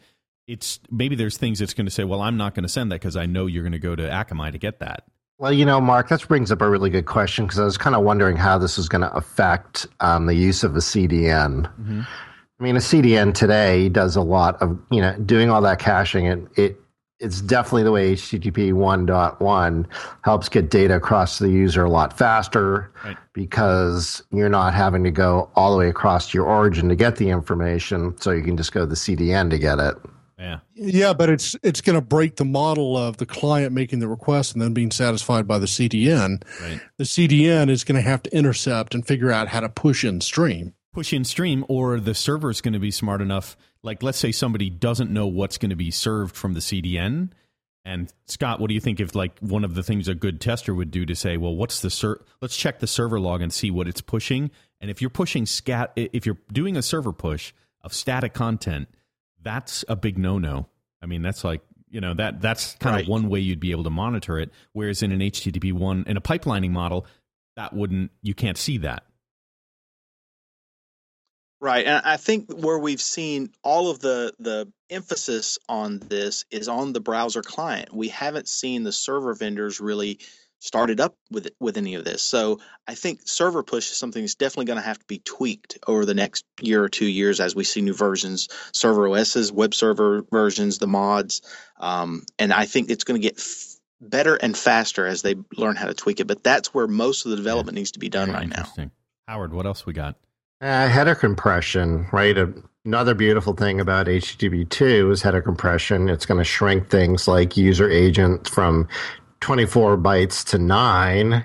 it's 0.47 0.79
maybe 0.89 1.15
there's 1.15 1.37
things 1.37 1.61
it's 1.61 1.73
going 1.73 1.85
to 1.85 1.91
say 1.91 2.03
well 2.03 2.21
I'm 2.21 2.37
not 2.37 2.55
going 2.55 2.63
to 2.63 2.69
send 2.69 2.91
that 2.91 3.01
because 3.01 3.15
I 3.15 3.25
know 3.25 3.45
you're 3.45 3.63
going 3.63 3.71
to 3.73 3.79
go 3.79 3.95
to 3.95 4.03
Akamai 4.03 4.51
to 4.51 4.57
get 4.57 4.79
that 4.79 5.05
well, 5.41 5.51
you 5.51 5.65
know, 5.65 5.81
Mark, 5.81 6.09
that 6.09 6.27
brings 6.27 6.51
up 6.51 6.61
a 6.61 6.69
really 6.69 6.91
good 6.91 7.07
question 7.07 7.47
because 7.47 7.57
I 7.57 7.63
was 7.63 7.75
kind 7.75 7.95
of 7.95 8.03
wondering 8.03 8.37
how 8.37 8.59
this 8.59 8.77
is 8.77 8.87
going 8.87 9.01
to 9.01 9.11
affect 9.11 9.87
um, 9.99 10.27
the 10.27 10.35
use 10.35 10.63
of 10.63 10.75
a 10.75 10.79
CDN. 10.79 11.63
Mm-hmm. 11.63 12.01
I 12.59 12.63
mean, 12.63 12.75
a 12.75 12.79
CDN 12.79 13.33
today 13.33 13.89
does 13.89 14.15
a 14.15 14.21
lot 14.21 14.61
of, 14.61 14.79
you 14.91 15.01
know, 15.01 15.17
doing 15.17 15.49
all 15.49 15.59
that 15.63 15.79
caching. 15.79 16.27
And 16.27 16.47
it 16.57 16.79
it's 17.19 17.41
definitely 17.41 17.83
the 17.83 17.91
way 17.91 18.13
HTTP 18.13 18.73
1.1 18.73 19.85
helps 20.23 20.47
get 20.47 20.69
data 20.69 20.95
across 20.97 21.39
to 21.39 21.45
the 21.45 21.51
user 21.51 21.85
a 21.85 21.89
lot 21.89 22.15
faster 22.15 22.91
right. 23.03 23.17
because 23.33 24.23
you're 24.31 24.49
not 24.49 24.75
having 24.75 25.03
to 25.03 25.11
go 25.11 25.49
all 25.55 25.71
the 25.71 25.77
way 25.77 25.89
across 25.89 26.35
your 26.35 26.45
origin 26.45 26.87
to 26.89 26.95
get 26.95 27.15
the 27.15 27.29
information. 27.29 28.15
So 28.19 28.29
you 28.29 28.43
can 28.43 28.57
just 28.57 28.73
go 28.73 28.81
to 28.81 28.85
the 28.85 28.95
CDN 28.95 29.49
to 29.49 29.57
get 29.57 29.79
it. 29.79 29.95
Yeah. 30.41 30.59
Yeah, 30.73 31.13
but 31.13 31.29
it's 31.29 31.55
it's 31.61 31.81
going 31.81 31.93
to 31.93 32.01
break 32.01 32.37
the 32.37 32.45
model 32.45 32.97
of 32.97 33.17
the 33.17 33.27
client 33.27 33.73
making 33.73 33.99
the 33.99 34.07
request 34.07 34.53
and 34.53 34.61
then 34.61 34.73
being 34.73 34.89
satisfied 34.89 35.47
by 35.47 35.59
the 35.59 35.67
CDN. 35.67 36.43
Right. 36.59 36.81
The 36.97 37.03
CDN 37.03 37.69
is 37.69 37.83
going 37.83 37.95
to 37.95 38.01
have 38.01 38.23
to 38.23 38.35
intercept 38.35 38.95
and 38.95 39.05
figure 39.05 39.31
out 39.31 39.49
how 39.49 39.59
to 39.59 39.69
push 39.69 40.03
in 40.03 40.19
stream. 40.19 40.73
Push 40.93 41.13
in 41.13 41.23
stream, 41.23 41.63
or 41.69 41.99
the 41.99 42.15
server 42.15 42.49
is 42.49 42.59
going 42.59 42.73
to 42.73 42.79
be 42.79 42.91
smart 42.91 43.21
enough. 43.21 43.55
Like, 43.83 44.01
let's 44.03 44.17
say 44.17 44.31
somebody 44.31 44.69
doesn't 44.69 45.11
know 45.11 45.27
what's 45.27 45.57
going 45.59 45.69
to 45.69 45.75
be 45.75 45.91
served 45.91 46.35
from 46.35 46.53
the 46.53 46.59
CDN, 46.59 47.29
And 47.83 48.11
Scott, 48.27 48.59
what 48.59 48.67
do 48.67 48.73
you 48.73 48.81
think 48.81 48.99
if 48.99 49.15
like 49.15 49.37
one 49.39 49.63
of 49.63 49.73
the 49.75 49.83
things 49.83 50.07
a 50.07 50.15
good 50.15 50.39
tester 50.39 50.73
would 50.73 50.91
do 50.91 51.05
to 51.05 51.15
say, 51.15 51.37
well, 51.37 51.55
what's 51.55 51.81
the 51.81 51.89
ser- 51.89 52.21
let's 52.41 52.55
check 52.55 52.79
the 52.79 52.87
server 52.87 53.19
log 53.19 53.41
and 53.41 53.51
see 53.51 53.71
what 53.71 53.87
it's 53.87 54.01
pushing. 54.01 54.51
And 54.79 54.91
if 54.91 55.01
you're 55.01 55.09
pushing 55.09 55.45
scat, 55.45 55.91
if 55.95 56.25
you're 56.25 56.37
doing 56.51 56.77
a 56.77 56.81
server 56.81 57.13
push 57.13 57.53
of 57.83 57.93
static 57.93 58.33
content, 58.33 58.87
that's 59.43 59.83
a 59.87 59.95
big 59.95 60.17
no-no. 60.17 60.67
I 61.01 61.05
mean, 61.05 61.21
that's 61.21 61.43
like 61.43 61.61
you 61.89 61.99
know 62.01 62.13
that 62.13 62.41
that's 62.41 62.73
kind 62.75 62.95
Right. 62.95 63.03
of 63.03 63.09
one 63.09 63.29
way 63.29 63.39
you'd 63.39 63.59
be 63.59 63.71
able 63.71 63.83
to 63.83 63.89
monitor 63.89 64.39
it. 64.39 64.51
Whereas 64.73 65.01
in 65.03 65.11
an 65.11 65.19
HTTP 65.19 65.73
one 65.73 66.03
in 66.07 66.17
a 66.17 66.21
pipelining 66.21 66.71
model, 66.71 67.05
that 67.55 67.73
wouldn't 67.73 68.11
you 68.21 68.33
can't 68.33 68.57
see 68.57 68.77
that. 68.79 69.03
Right, 71.59 71.85
and 71.85 72.01
I 72.03 72.17
think 72.17 72.51
where 72.51 72.79
we've 72.79 73.01
seen 73.01 73.51
all 73.63 73.91
of 73.91 73.99
the 73.99 74.33
the 74.39 74.71
emphasis 74.89 75.59
on 75.69 75.99
this 75.99 76.43
is 76.49 76.67
on 76.67 76.91
the 76.91 76.99
browser 76.99 77.43
client. 77.43 77.93
We 77.93 78.07
haven't 78.09 78.47
seen 78.47 78.81
the 78.83 78.91
server 78.91 79.35
vendors 79.35 79.79
really 79.79 80.19
started 80.61 81.01
up 81.01 81.15
with 81.31 81.49
with 81.59 81.75
any 81.75 81.95
of 81.95 82.05
this. 82.05 82.21
So 82.21 82.59
I 82.87 82.95
think 82.95 83.21
server 83.25 83.63
push 83.63 83.91
is 83.91 83.97
something 83.97 84.21
that's 84.21 84.35
definitely 84.35 84.65
going 84.65 84.79
to 84.79 84.85
have 84.85 84.99
to 84.99 85.05
be 85.05 85.19
tweaked 85.19 85.79
over 85.87 86.05
the 86.05 86.13
next 86.13 86.45
year 86.61 86.83
or 86.83 86.89
two 86.89 87.07
years 87.07 87.39
as 87.39 87.55
we 87.55 87.63
see 87.63 87.81
new 87.81 87.93
versions, 87.93 88.47
server 88.71 89.09
OSs, 89.09 89.51
web 89.51 89.73
server 89.73 90.23
versions, 90.31 90.77
the 90.77 90.87
mods, 90.87 91.41
um, 91.79 92.23
and 92.39 92.53
I 92.53 92.65
think 92.65 92.89
it's 92.89 93.03
going 93.03 93.19
to 93.19 93.27
get 93.27 93.39
f- 93.39 93.75
better 93.99 94.35
and 94.35 94.55
faster 94.55 95.05
as 95.05 95.23
they 95.23 95.35
learn 95.57 95.75
how 95.75 95.87
to 95.87 95.93
tweak 95.95 96.19
it. 96.19 96.27
But 96.27 96.43
that's 96.43 96.73
where 96.73 96.87
most 96.87 97.25
of 97.25 97.31
the 97.31 97.37
development 97.37 97.75
needs 97.75 97.91
to 97.93 97.99
be 97.99 98.09
done 98.09 98.27
Very 98.27 98.39
right 98.39 98.49
now. 98.49 98.91
Howard, 99.27 99.53
what 99.53 99.65
else 99.65 99.85
we 99.85 99.93
got? 99.93 100.15
Uh, 100.61 100.87
header 100.87 101.15
compression, 101.15 102.07
right? 102.11 102.37
Another 102.85 103.15
beautiful 103.15 103.53
thing 103.53 103.79
about 103.79 104.05
HTTP2 104.05 105.11
is 105.11 105.23
header 105.23 105.41
compression. 105.41 106.07
It's 106.07 106.27
going 106.27 106.37
to 106.37 106.43
shrink 106.43 106.89
things 106.89 107.27
like 107.27 107.57
user 107.57 107.89
agent 107.89 108.47
from 108.47 108.87
24 109.41 109.97
bytes 109.97 110.45
to 110.49 110.57
nine. 110.57 111.43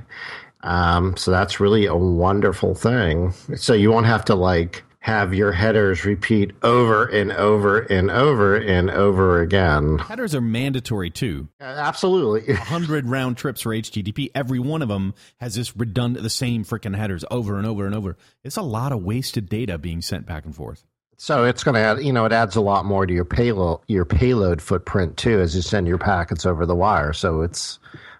Um, 0.62 1.16
so 1.16 1.30
that's 1.30 1.60
really 1.60 1.86
a 1.86 1.96
wonderful 1.96 2.74
thing. 2.74 3.32
So 3.56 3.72
you 3.72 3.90
won't 3.90 4.06
have 4.06 4.24
to 4.26 4.34
like 4.34 4.84
have 5.06 5.32
your 5.32 5.52
headers 5.52 6.04
repeat 6.04 6.50
over 6.64 7.06
and 7.06 7.30
over 7.30 7.78
and 7.78 8.10
over 8.10 8.56
and 8.56 8.90
over 8.90 9.40
again. 9.40 9.98
Headers 9.98 10.34
are 10.34 10.40
mandatory 10.40 11.10
too. 11.10 11.46
Uh, 11.60 11.64
Absolutely. 11.64 12.52
100 12.54 13.06
round 13.06 13.36
trips 13.36 13.60
for 13.60 13.70
HTTP. 13.70 14.30
Every 14.34 14.58
one 14.58 14.82
of 14.82 14.88
them 14.88 15.14
has 15.38 15.54
this 15.54 15.76
redundant, 15.76 16.24
the 16.24 16.30
same 16.30 16.64
freaking 16.64 16.96
headers 16.96 17.24
over 17.30 17.56
and 17.56 17.66
over 17.68 17.86
and 17.86 17.94
over. 17.94 18.16
It's 18.42 18.56
a 18.56 18.62
lot 18.62 18.90
of 18.90 19.04
wasted 19.04 19.48
data 19.48 19.78
being 19.78 20.02
sent 20.02 20.26
back 20.26 20.44
and 20.44 20.54
forth. 20.54 20.84
So 21.18 21.44
it's 21.44 21.64
going 21.64 21.74
to 21.74 21.80
add, 21.80 22.04
you 22.04 22.12
know, 22.12 22.24
it 22.24 22.32
adds 22.32 22.56
a 22.56 22.60
lot 22.60 22.84
more 22.84 23.06
to 23.06 23.12
your 23.12 23.24
payload, 23.24 23.80
your 23.88 24.04
payload 24.04 24.60
footprint 24.60 25.16
too, 25.16 25.40
as 25.40 25.56
you 25.56 25.62
send 25.62 25.86
your 25.86 25.98
packets 25.98 26.44
over 26.44 26.66
the 26.66 26.74
wire. 26.74 27.12
So 27.12 27.40
it's 27.42 27.78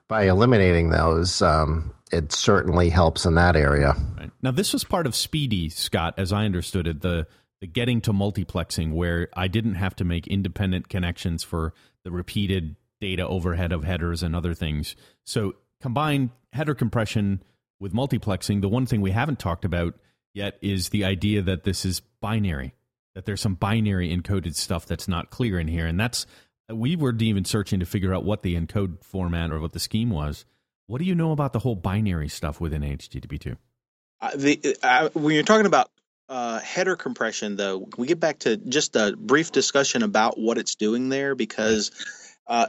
by 0.09 0.25
eliminating 0.25 0.91
those, 0.91 1.43
um, 1.43 1.93
it 2.13 2.33
certainly 2.33 2.89
helps 2.89 3.27
in 3.27 3.35
that 3.35 3.57
area. 3.57 3.95
Right. 4.17 4.31
Now, 4.43 4.51
this 4.51 4.73
was 4.73 4.85
part 4.85 5.07
of 5.07 5.13
SPDY, 5.13 5.73
Scott, 5.73 6.15
as 6.17 6.33
I 6.33 6.45
understood 6.45 6.87
it, 6.87 7.01
the, 7.01 7.27
the 7.61 7.67
getting 7.67 8.01
to 8.03 8.13
multiplexing, 8.13 8.93
where 8.93 9.29
I 9.35 9.49
didn't 9.49 9.75
have 9.75 9.97
to 9.97 10.05
make 10.05 10.27
independent 10.27 10.89
connections 10.89 11.43
for 11.43 11.75
the 12.05 12.11
repeated 12.11 12.77
data 13.01 13.27
overhead 13.27 13.73
of 13.73 13.85
headers 13.85 14.23
and 14.23 14.35
other 14.35 14.55
things. 14.55 14.97
So 15.25 15.55
combine 15.81 16.31
header 16.53 16.75
compression 16.75 17.43
with 17.79 17.93
multiplexing. 17.93 18.63
The 18.63 18.69
one 18.69 18.87
thing 18.87 19.01
we 19.01 19.11
haven't 19.11 19.39
talked 19.39 19.65
about 19.65 19.95
yet 20.33 20.59
is 20.63 20.91
the 20.91 21.05
idea 21.05 21.43
that 21.43 21.65
this 21.65 21.85
is 21.85 22.01
binary, 22.21 22.75
that 23.17 23.25
there's 23.25 23.41
some 23.41 23.55
binary 23.55 24.15
encoded 24.15 24.55
stuff 24.55 24.85
that's 24.85 25.09
not 25.09 25.31
clear 25.31 25.59
in 25.59 25.69
here. 25.69 25.87
And 25.87 25.99
that's, 25.99 26.27
we 26.69 26.97
were 26.97 27.15
even 27.19 27.47
searching 27.47 27.81
to 27.81 27.87
figure 27.87 28.13
out 28.13 28.25
what 28.25 28.43
the 28.43 28.55
encode 28.55 29.03
format 29.03 29.51
or 29.51 29.59
what 29.59 29.73
the 29.73 29.81
scheme 29.81 30.11
was. 30.11 30.45
What 30.87 30.99
do 30.99 31.07
you 31.07 31.15
know 31.15 31.33
about 31.33 31.55
the 31.55 31.59
whole 31.59 31.77
binary 31.77 32.29
stuff 32.29 32.61
within 32.61 32.83
HTTP2? 32.83 33.57
Uh, 34.21 34.31
the 34.37 34.77
uh, 34.83 35.09
when 35.15 35.35
you're 35.35 35.45
talking 35.45 35.65
about 35.65 35.89
uh, 36.29 36.61
header 36.61 36.95
compression, 36.95 37.57
though, 37.57 37.81
can 37.81 38.03
we 38.03 38.07
get 38.07 38.21
back 38.21 38.41
to 38.41 38.59
just 38.59 38.95
a 38.97 39.17
brief 39.19 39.51
discussion 39.51 40.03
about 40.03 40.39
what 40.39 40.59
it's 40.59 40.75
doing 40.75 41.09
there? 41.09 41.35
Because, 41.35 41.93
uh, 42.47 42.67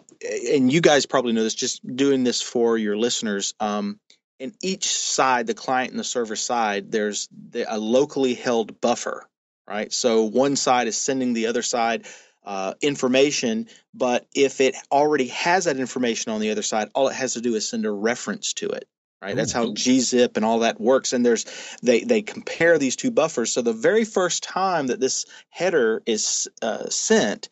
and 0.49 0.71
you 0.71 0.79
guys 0.79 1.05
probably 1.05 1.33
know 1.33 1.43
this, 1.43 1.55
just 1.55 1.85
doing 1.85 2.23
this 2.23 2.41
for 2.41 2.77
your 2.77 2.95
listeners. 2.95 3.53
Um, 3.59 3.99
in 4.39 4.53
each 4.63 4.87
side, 4.87 5.45
the 5.45 5.53
client 5.53 5.91
and 5.91 5.99
the 5.99 6.05
server 6.05 6.37
side, 6.37 6.89
there's 6.89 7.27
the, 7.31 7.65
a 7.67 7.77
locally 7.77 8.33
held 8.33 8.79
buffer, 8.79 9.27
right? 9.67 9.91
So 9.91 10.23
one 10.23 10.55
side 10.55 10.87
is 10.87 10.97
sending 10.97 11.33
the 11.33 11.47
other 11.47 11.61
side 11.61 12.05
uh, 12.45 12.73
information, 12.81 13.67
but 13.93 14.25
if 14.33 14.61
it 14.61 14.75
already 14.91 15.27
has 15.27 15.65
that 15.65 15.77
information 15.77 16.31
on 16.31 16.39
the 16.39 16.51
other 16.51 16.61
side, 16.61 16.89
all 16.95 17.09
it 17.09 17.15
has 17.15 17.33
to 17.33 17.41
do 17.41 17.55
is 17.55 17.69
send 17.69 17.85
a 17.85 17.91
reference 17.91 18.53
to 18.53 18.69
it. 18.69 18.87
Right, 19.19 19.35
that's 19.35 19.51
how 19.51 19.65
gzip 19.65 20.37
and 20.37 20.45
all 20.45 20.59
that 20.59 20.79
works. 20.79 21.11
And 21.11 21.25
there's 21.25 21.45
they 21.81 22.01
they 22.01 22.21
compare 22.21 22.77
these 22.77 22.95
two 22.95 23.09
buffers. 23.09 23.51
So 23.51 23.63
the 23.63 23.73
very 23.73 24.05
first 24.05 24.43
time 24.43 24.87
that 24.87 24.99
this 24.99 25.25
header 25.49 26.03
is 26.05 26.47
uh, 26.61 26.87
sent, 26.89 27.49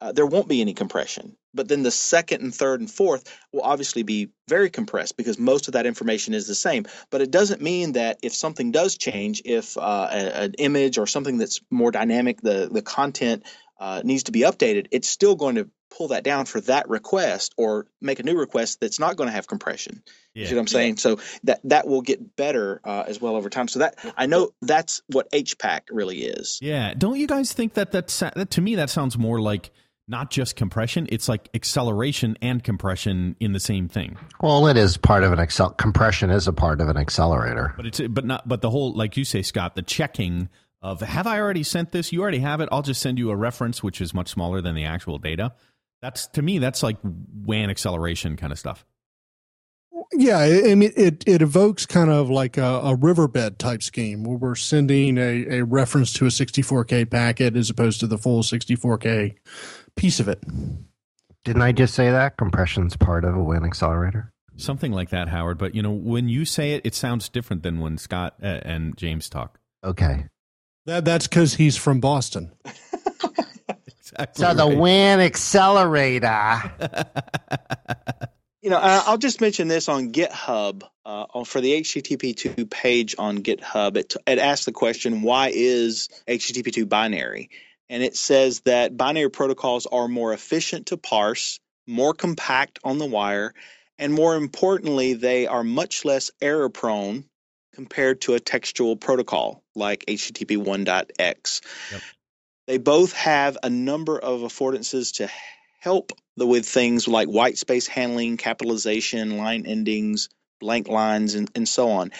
uh, 0.00 0.12
there 0.12 0.26
won't 0.26 0.48
be 0.48 0.60
any 0.60 0.74
compression. 0.74 1.36
But 1.54 1.68
then 1.68 1.82
the 1.82 1.90
second 1.90 2.42
and 2.42 2.54
third 2.54 2.80
and 2.80 2.90
fourth 2.90 3.24
will 3.52 3.62
obviously 3.62 4.02
be 4.02 4.28
very 4.48 4.68
compressed 4.68 5.16
because 5.16 5.38
most 5.38 5.68
of 5.68 5.72
that 5.72 5.86
information 5.86 6.34
is 6.34 6.46
the 6.46 6.54
same. 6.54 6.86
But 7.10 7.22
it 7.22 7.30
doesn't 7.30 7.62
mean 7.62 7.92
that 7.92 8.18
if 8.22 8.34
something 8.34 8.72
does 8.72 8.98
change, 8.98 9.42
if 9.44 9.78
uh, 9.78 10.08
a, 10.10 10.42
an 10.42 10.54
image 10.58 10.98
or 10.98 11.06
something 11.06 11.38
that's 11.38 11.60
more 11.70 11.90
dynamic, 11.90 12.42
the 12.42 12.68
the 12.70 12.82
content 12.82 13.44
uh, 13.78 14.02
needs 14.04 14.24
to 14.24 14.32
be 14.32 14.40
updated, 14.40 14.88
it's 14.90 15.08
still 15.08 15.34
going 15.34 15.54
to 15.56 15.70
pull 15.90 16.08
that 16.08 16.24
down 16.24 16.44
for 16.44 16.60
that 16.62 16.88
request 16.88 17.54
or 17.56 17.86
make 18.00 18.18
a 18.18 18.22
new 18.22 18.36
request 18.36 18.80
that's 18.80 18.98
not 18.98 19.16
going 19.16 19.28
to 19.28 19.32
have 19.32 19.46
compression. 19.46 20.02
You 20.34 20.46
see 20.46 20.54
what 20.54 20.60
I'm 20.60 20.66
saying? 20.66 20.96
So 20.98 21.18
that 21.44 21.60
that 21.64 21.86
will 21.86 22.02
get 22.02 22.36
better 22.36 22.82
uh, 22.84 23.04
as 23.06 23.18
well 23.18 23.36
over 23.36 23.48
time. 23.48 23.68
So 23.68 23.78
that 23.78 23.98
I 24.16 24.26
know 24.26 24.50
that's 24.60 25.00
what 25.06 25.30
HPACK 25.32 25.82
really 25.90 26.18
is. 26.18 26.58
Yeah, 26.60 26.92
don't 26.92 27.18
you 27.18 27.26
guys 27.26 27.54
think 27.54 27.74
that 27.74 27.92
that's 27.92 28.20
that 28.20 28.50
to 28.50 28.60
me 28.60 28.74
that 28.74 28.90
sounds 28.90 29.16
more 29.16 29.40
like 29.40 29.70
not 30.08 30.30
just 30.30 30.56
compression; 30.56 31.06
it's 31.10 31.28
like 31.28 31.48
acceleration 31.54 32.36
and 32.40 32.62
compression 32.62 33.36
in 33.40 33.52
the 33.52 33.60
same 33.60 33.88
thing. 33.88 34.16
Well, 34.40 34.66
it 34.66 34.76
is 34.76 34.96
part 34.96 35.24
of 35.24 35.32
an 35.32 35.38
accel. 35.38 35.76
Compression 35.76 36.30
is 36.30 36.46
a 36.46 36.52
part 36.52 36.80
of 36.80 36.88
an 36.88 36.96
accelerator. 36.96 37.74
But 37.76 37.86
it's 37.86 38.00
but 38.00 38.24
not 38.24 38.46
but 38.48 38.60
the 38.60 38.70
whole 38.70 38.92
like 38.92 39.16
you 39.16 39.24
say, 39.24 39.42
Scott, 39.42 39.74
the 39.74 39.82
checking 39.82 40.48
of 40.82 41.00
have 41.00 41.26
I 41.26 41.40
already 41.40 41.62
sent 41.62 41.92
this? 41.92 42.12
You 42.12 42.22
already 42.22 42.38
have 42.38 42.60
it. 42.60 42.68
I'll 42.70 42.82
just 42.82 43.00
send 43.00 43.18
you 43.18 43.30
a 43.30 43.36
reference, 43.36 43.82
which 43.82 44.00
is 44.00 44.14
much 44.14 44.28
smaller 44.28 44.60
than 44.60 44.74
the 44.74 44.84
actual 44.84 45.18
data. 45.18 45.52
That's 46.02 46.26
to 46.28 46.42
me, 46.42 46.58
that's 46.58 46.82
like 46.82 46.98
WAN 47.02 47.70
acceleration 47.70 48.36
kind 48.36 48.52
of 48.52 48.58
stuff. 48.58 48.84
Yeah, 50.12 50.38
I 50.38 50.70
I 50.70 50.74
mean, 50.76 50.92
it, 50.96 51.24
it 51.26 51.42
evokes 51.42 51.84
kind 51.84 52.10
of 52.10 52.30
like 52.30 52.58
a, 52.58 52.80
a 52.84 52.94
riverbed 52.94 53.58
type 53.58 53.82
scheme 53.82 54.22
where 54.22 54.36
we're 54.36 54.54
sending 54.54 55.18
a, 55.18 55.58
a 55.58 55.64
reference 55.64 56.12
to 56.14 56.26
a 56.26 56.28
64K 56.28 57.10
packet 57.10 57.56
as 57.56 57.70
opposed 57.70 58.00
to 58.00 58.06
the 58.06 58.18
full 58.18 58.42
64K 58.42 59.34
piece 59.96 60.20
of 60.20 60.28
it. 60.28 60.42
Didn't 61.44 61.62
I 61.62 61.72
just 61.72 61.94
say 61.94 62.10
that 62.10 62.36
compression's 62.36 62.96
part 62.96 63.24
of 63.24 63.34
a 63.36 63.42
WAN 63.42 63.64
accelerator? 63.64 64.32
Something 64.56 64.92
like 64.92 65.10
that, 65.10 65.28
Howard. 65.28 65.58
But 65.58 65.74
you 65.74 65.82
know, 65.82 65.92
when 65.92 66.28
you 66.28 66.44
say 66.44 66.72
it, 66.72 66.82
it 66.84 66.94
sounds 66.94 67.28
different 67.28 67.62
than 67.62 67.80
when 67.80 67.98
Scott 67.98 68.34
uh, 68.42 68.46
and 68.62 68.96
James 68.96 69.28
talk. 69.28 69.58
Okay. 69.84 70.26
That 70.86 71.04
That's 71.04 71.26
because 71.26 71.54
he's 71.54 71.76
from 71.76 72.00
Boston. 72.00 72.52
Exactly. 74.08 74.40
So 74.44 74.54
the 74.54 74.66
right. 74.66 74.78
WAN 74.78 75.20
accelerator. 75.20 76.62
You 78.62 78.70
know, 78.70 78.78
I- 78.78 79.04
I'll 79.06 79.18
just 79.18 79.40
mention 79.40 79.68
this 79.68 79.88
on 79.88 80.10
GitHub 80.10 80.82
uh, 81.04 81.44
for 81.44 81.60
the 81.60 81.80
HTTP2 81.82 82.68
page 82.68 83.14
on 83.16 83.38
GitHub. 83.38 83.96
It, 83.96 84.16
it 84.26 84.40
asks 84.40 84.64
the 84.64 84.72
question, 84.72 85.22
"Why 85.22 85.52
is 85.54 86.08
HTTP2 86.26 86.88
binary?" 86.88 87.50
And 87.88 88.02
it 88.02 88.16
says 88.16 88.60
that 88.60 88.96
binary 88.96 89.30
protocols 89.30 89.86
are 89.86 90.08
more 90.08 90.32
efficient 90.32 90.86
to 90.86 90.96
parse, 90.96 91.60
more 91.86 92.14
compact 92.14 92.78
on 92.82 92.98
the 92.98 93.06
wire, 93.06 93.54
and 93.98 94.12
more 94.12 94.36
importantly, 94.36 95.14
they 95.14 95.46
are 95.46 95.64
much 95.64 96.04
less 96.04 96.30
error 96.40 96.68
prone 96.68 97.24
compared 97.74 98.22
to 98.22 98.34
a 98.34 98.40
textual 98.40 98.96
protocol 98.96 99.62
like 99.74 100.04
HTTP 100.06 100.56
1.x. 100.56 101.60
Yep. 101.92 102.00
They 102.66 102.78
both 102.78 103.12
have 103.12 103.58
a 103.62 103.70
number 103.70 104.18
of 104.18 104.40
affordances 104.40 105.16
to 105.16 105.30
help 105.78 106.12
the, 106.36 106.46
with 106.46 106.66
things 106.66 107.06
like 107.06 107.28
white 107.28 107.58
space 107.58 107.86
handling, 107.86 108.36
capitalization, 108.38 109.36
line 109.36 109.66
endings, 109.66 110.28
blank 110.58 110.88
lines, 110.88 111.34
and, 111.34 111.50
and 111.54 111.68
so 111.68 111.90
on. 111.90 112.12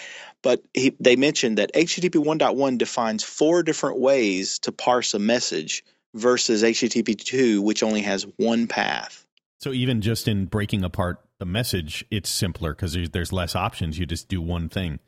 But 0.47 0.63
he, 0.73 0.95
they 0.97 1.17
mentioned 1.17 1.57
that 1.57 1.73
HTTP 1.73 2.23
1.1 2.23 2.77
defines 2.77 3.21
four 3.21 3.63
different 3.63 3.99
ways 3.99 4.59
to 4.59 4.71
parse 4.71 5.13
a 5.13 5.19
message 5.19 5.83
versus 6.13 6.63
HTTP 6.63 7.21
2, 7.21 7.61
which 7.61 7.83
only 7.83 8.03
has 8.03 8.25
one 8.37 8.67
path. 8.67 9.25
So 9.59 9.73
even 9.73 9.99
just 9.99 10.25
in 10.25 10.45
breaking 10.45 10.85
apart 10.85 11.19
the 11.37 11.45
message, 11.45 12.05
it's 12.09 12.29
simpler 12.29 12.73
because 12.73 12.93
there's, 12.93 13.09
there's 13.09 13.33
less 13.33 13.57
options. 13.57 13.99
You 13.99 14.05
just 14.05 14.29
do 14.29 14.39
one 14.39 14.69
thing, 14.69 14.99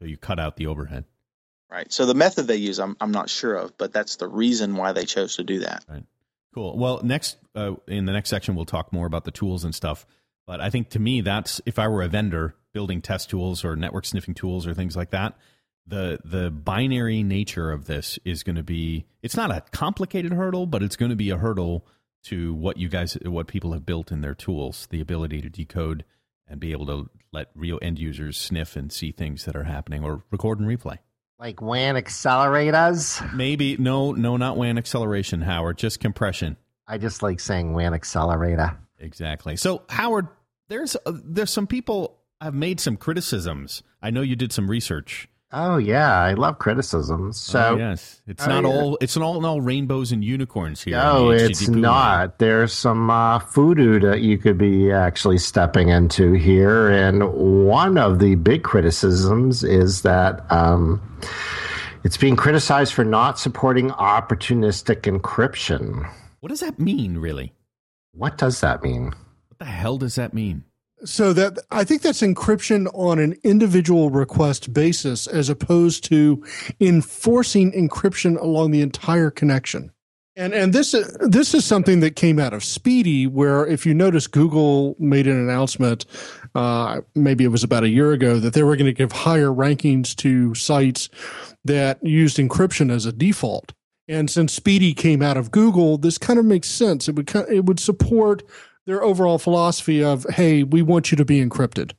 so 0.00 0.04
you 0.04 0.16
cut 0.16 0.40
out 0.40 0.56
the 0.56 0.66
overhead. 0.66 1.04
Right. 1.70 1.92
So 1.92 2.04
the 2.04 2.14
method 2.14 2.48
they 2.48 2.56
use, 2.56 2.80
I'm, 2.80 2.96
I'm 3.00 3.12
not 3.12 3.30
sure 3.30 3.54
of, 3.54 3.78
but 3.78 3.92
that's 3.92 4.16
the 4.16 4.26
reason 4.26 4.74
why 4.74 4.90
they 4.90 5.04
chose 5.04 5.36
to 5.36 5.44
do 5.44 5.60
that. 5.60 5.84
Cool. 5.86 6.02
Cool. 6.54 6.76
Well, 6.76 7.02
next 7.04 7.36
uh, 7.54 7.74
in 7.86 8.06
the 8.06 8.12
next 8.12 8.30
section, 8.30 8.56
we'll 8.56 8.64
talk 8.64 8.92
more 8.92 9.06
about 9.06 9.24
the 9.24 9.30
tools 9.30 9.62
and 9.62 9.72
stuff. 9.72 10.06
But 10.48 10.62
I 10.62 10.70
think 10.70 10.88
to 10.90 10.98
me, 10.98 11.20
that's 11.20 11.60
if 11.66 11.78
I 11.78 11.88
were 11.88 12.02
a 12.02 12.08
vendor 12.08 12.54
building 12.72 13.02
test 13.02 13.28
tools 13.28 13.66
or 13.66 13.76
network 13.76 14.06
sniffing 14.06 14.32
tools 14.32 14.66
or 14.66 14.72
things 14.72 14.96
like 14.96 15.10
that, 15.10 15.36
the 15.86 16.20
the 16.24 16.50
binary 16.50 17.22
nature 17.22 17.70
of 17.70 17.84
this 17.84 18.18
is 18.24 18.42
going 18.42 18.56
to 18.56 18.62
be. 18.62 19.04
It's 19.20 19.36
not 19.36 19.50
a 19.50 19.62
complicated 19.72 20.32
hurdle, 20.32 20.64
but 20.64 20.82
it's 20.82 20.96
going 20.96 21.10
to 21.10 21.16
be 21.16 21.28
a 21.28 21.36
hurdle 21.36 21.86
to 22.24 22.54
what 22.54 22.78
you 22.78 22.88
guys, 22.88 23.18
what 23.26 23.46
people 23.46 23.74
have 23.74 23.84
built 23.84 24.10
in 24.10 24.22
their 24.22 24.34
tools, 24.34 24.88
the 24.88 25.02
ability 25.02 25.42
to 25.42 25.50
decode 25.50 26.02
and 26.48 26.58
be 26.58 26.72
able 26.72 26.86
to 26.86 27.10
let 27.30 27.50
real 27.54 27.78
end 27.82 27.98
users 27.98 28.38
sniff 28.38 28.74
and 28.74 28.90
see 28.90 29.12
things 29.12 29.44
that 29.44 29.54
are 29.54 29.64
happening 29.64 30.02
or 30.02 30.22
record 30.30 30.60
and 30.60 30.66
replay. 30.66 30.96
Like 31.38 31.60
WAN 31.60 31.96
accelerators? 31.96 33.34
Maybe 33.34 33.76
no, 33.76 34.12
no, 34.12 34.38
not 34.38 34.56
WAN 34.56 34.78
acceleration, 34.78 35.42
Howard. 35.42 35.76
Just 35.76 36.00
compression. 36.00 36.56
I 36.86 36.96
just 36.96 37.22
like 37.22 37.38
saying 37.38 37.74
WAN 37.74 37.92
accelerator. 37.92 38.78
Exactly. 38.98 39.56
So 39.56 39.82
Howard, 39.88 40.28
there's 40.68 40.96
uh, 41.06 41.12
there's 41.24 41.50
some 41.50 41.66
people 41.66 42.18
have 42.40 42.54
made 42.54 42.80
some 42.80 42.96
criticisms. 42.96 43.82
I 44.00 44.10
know 44.10 44.20
you 44.22 44.36
did 44.36 44.52
some 44.52 44.70
research 44.70 45.28
Oh 45.50 45.78
yeah, 45.78 46.12
I 46.20 46.34
love 46.34 46.58
criticism. 46.58 47.32
So 47.32 47.70
oh, 47.74 47.76
yes, 47.76 48.20
it's 48.26 48.44
Oh, 48.46 48.48
not 48.50 48.64
yeah. 48.64 48.68
all 48.70 48.98
it's 49.00 49.16
not 49.16 49.24
all, 49.24 49.46
all 49.46 49.60
rainbows 49.62 50.12
and 50.12 50.22
unicorns 50.22 50.82
here. 50.82 50.96
no, 50.96 51.30
it's 51.30 51.68
not. 51.68 52.38
There's 52.38 52.74
some 52.74 53.08
uh, 53.08 53.38
voodoo 53.38 53.98
that 54.00 54.20
you 54.20 54.36
could 54.36 54.58
be 54.58 54.92
actually 54.92 55.38
stepping 55.38 55.88
into 55.88 56.32
here, 56.34 56.90
and 56.90 57.32
one 57.66 57.96
of 57.96 58.18
the 58.18 58.34
big 58.34 58.62
criticisms 58.62 59.64
is 59.64 60.02
that 60.02 60.44
um, 60.52 61.00
it's 62.04 62.18
being 62.18 62.36
criticized 62.36 62.92
for 62.92 63.04
not 63.04 63.38
supporting 63.38 63.88
opportunistic 63.90 65.02
encryption. 65.10 66.06
What 66.40 66.50
does 66.50 66.60
that 66.60 66.78
mean, 66.78 67.16
really? 67.16 67.54
What 68.12 68.36
does 68.36 68.60
that 68.60 68.82
mean? 68.82 69.14
What 69.58 69.66
the 69.66 69.72
hell 69.72 69.98
does 69.98 70.14
that 70.14 70.32
mean? 70.32 70.64
So 71.04 71.32
that 71.32 71.58
I 71.70 71.82
think 71.84 72.02
that's 72.02 72.22
encryption 72.22 72.88
on 72.94 73.18
an 73.18 73.36
individual 73.42 74.10
request 74.10 74.72
basis 74.72 75.26
as 75.26 75.48
opposed 75.48 76.04
to 76.04 76.44
enforcing 76.80 77.72
encryption 77.72 78.40
along 78.40 78.70
the 78.70 78.82
entire 78.82 79.30
connection. 79.30 79.90
And 80.36 80.54
and 80.54 80.72
this 80.72 80.94
this 81.20 81.54
is 81.54 81.64
something 81.64 81.98
that 82.00 82.14
came 82.14 82.38
out 82.38 82.52
of 82.52 82.62
SPDY, 82.62 83.28
where 83.28 83.66
if 83.66 83.84
you 83.84 83.94
notice, 83.94 84.28
Google 84.28 84.94
made 85.00 85.26
an 85.26 85.36
announcement, 85.36 86.06
uh, 86.54 87.00
maybe 87.16 87.42
it 87.42 87.48
was 87.48 87.64
about 87.64 87.82
a 87.82 87.88
year 87.88 88.12
ago, 88.12 88.38
that 88.38 88.52
they 88.52 88.62
were 88.62 88.76
going 88.76 88.86
to 88.86 88.92
give 88.92 89.10
higher 89.10 89.48
rankings 89.48 90.14
to 90.16 90.54
sites 90.54 91.08
that 91.64 91.98
used 92.04 92.36
encryption 92.36 92.92
as 92.92 93.06
a 93.06 93.12
default. 93.12 93.72
And 94.06 94.30
since 94.30 94.58
SPDY 94.58 94.96
came 94.96 95.22
out 95.22 95.36
of 95.36 95.50
Google, 95.50 95.98
this 95.98 96.18
kind 96.18 96.38
of 96.38 96.44
makes 96.44 96.68
sense. 96.68 97.08
It 97.08 97.16
would 97.16 97.34
it 97.50 97.64
would 97.66 97.80
support 97.80 98.42
their 98.88 99.02
overall 99.02 99.38
philosophy 99.38 100.02
of, 100.02 100.24
hey, 100.30 100.62
we 100.62 100.80
want 100.82 101.10
you 101.12 101.16
to 101.18 101.24
be 101.24 101.44
encrypted. 101.44 101.92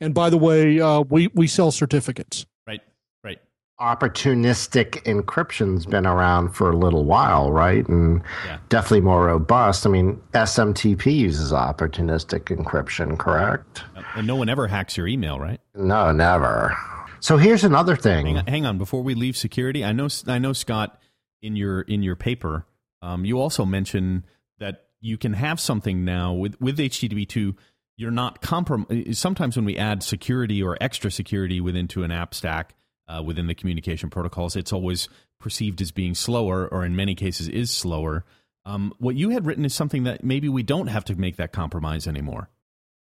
And 0.00 0.14
by 0.14 0.30
the 0.30 0.38
way, 0.38 0.80
uh, 0.80 1.00
we 1.00 1.26
we 1.34 1.48
sell 1.48 1.72
certificates. 1.72 2.46
Right, 2.66 2.80
right. 3.24 3.38
Opportunistic 3.80 5.02
encryption's 5.02 5.84
been 5.86 6.06
around 6.06 6.50
for 6.50 6.70
a 6.70 6.76
little 6.76 7.04
while, 7.04 7.50
right? 7.50 7.86
And 7.88 8.22
Yeah. 8.46 8.58
definitely 8.68 9.00
more 9.00 9.24
robust. 9.26 9.84
I 9.86 9.90
mean, 9.90 10.20
SMTP 10.34 11.12
uses 11.18 11.50
opportunistic 11.52 12.44
encryption, 12.56 13.18
correct? 13.18 13.82
And 14.14 14.26
no 14.26 14.36
one 14.36 14.48
ever 14.48 14.68
hacks 14.68 14.96
your 14.96 15.08
email, 15.08 15.40
right? 15.40 15.60
No, 15.74 16.12
never. 16.12 16.76
So 17.20 17.36
here's 17.36 17.64
another 17.64 17.94
Hang 17.94 18.02
thing. 18.02 18.38
on, 18.38 18.46
hang 18.46 18.64
on. 18.66 18.78
Before 18.78 19.02
we 19.02 19.14
leave 19.14 19.36
security, 19.36 19.84
I 19.84 19.90
know 19.92 20.08
I 20.28 20.38
know 20.38 20.52
Scott 20.52 21.00
in 21.42 21.56
your 21.56 21.80
in 21.82 22.04
your 22.04 22.14
paper, 22.14 22.66
um, 23.02 23.24
you 23.24 23.40
also 23.40 23.64
mention 23.64 24.24
that 24.60 24.84
you 25.00 25.18
can 25.18 25.32
have 25.32 25.60
something 25.60 26.04
now 26.04 26.32
with 26.32 26.60
with 26.60 26.78
HTTP 26.78 27.28
two. 27.28 27.56
You're 27.96 28.10
not 28.10 28.40
comprom. 28.40 29.14
Sometimes 29.14 29.56
when 29.56 29.64
we 29.64 29.76
add 29.76 30.02
security 30.02 30.62
or 30.62 30.78
extra 30.80 31.10
security 31.10 31.60
within 31.60 31.88
to 31.88 32.04
an 32.04 32.12
app 32.12 32.32
stack 32.34 32.74
uh, 33.08 33.22
within 33.22 33.46
the 33.46 33.54
communication 33.54 34.10
protocols, 34.10 34.54
it's 34.54 34.72
always 34.72 35.08
perceived 35.40 35.80
as 35.80 35.90
being 35.90 36.14
slower, 36.14 36.68
or 36.68 36.84
in 36.84 36.94
many 36.94 37.14
cases 37.14 37.48
is 37.48 37.70
slower. 37.70 38.24
Um, 38.64 38.92
what 38.98 39.16
you 39.16 39.30
had 39.30 39.46
written 39.46 39.64
is 39.64 39.74
something 39.74 40.04
that 40.04 40.22
maybe 40.22 40.48
we 40.48 40.62
don't 40.62 40.88
have 40.88 41.04
to 41.06 41.16
make 41.16 41.36
that 41.36 41.52
compromise 41.52 42.06
anymore. 42.06 42.50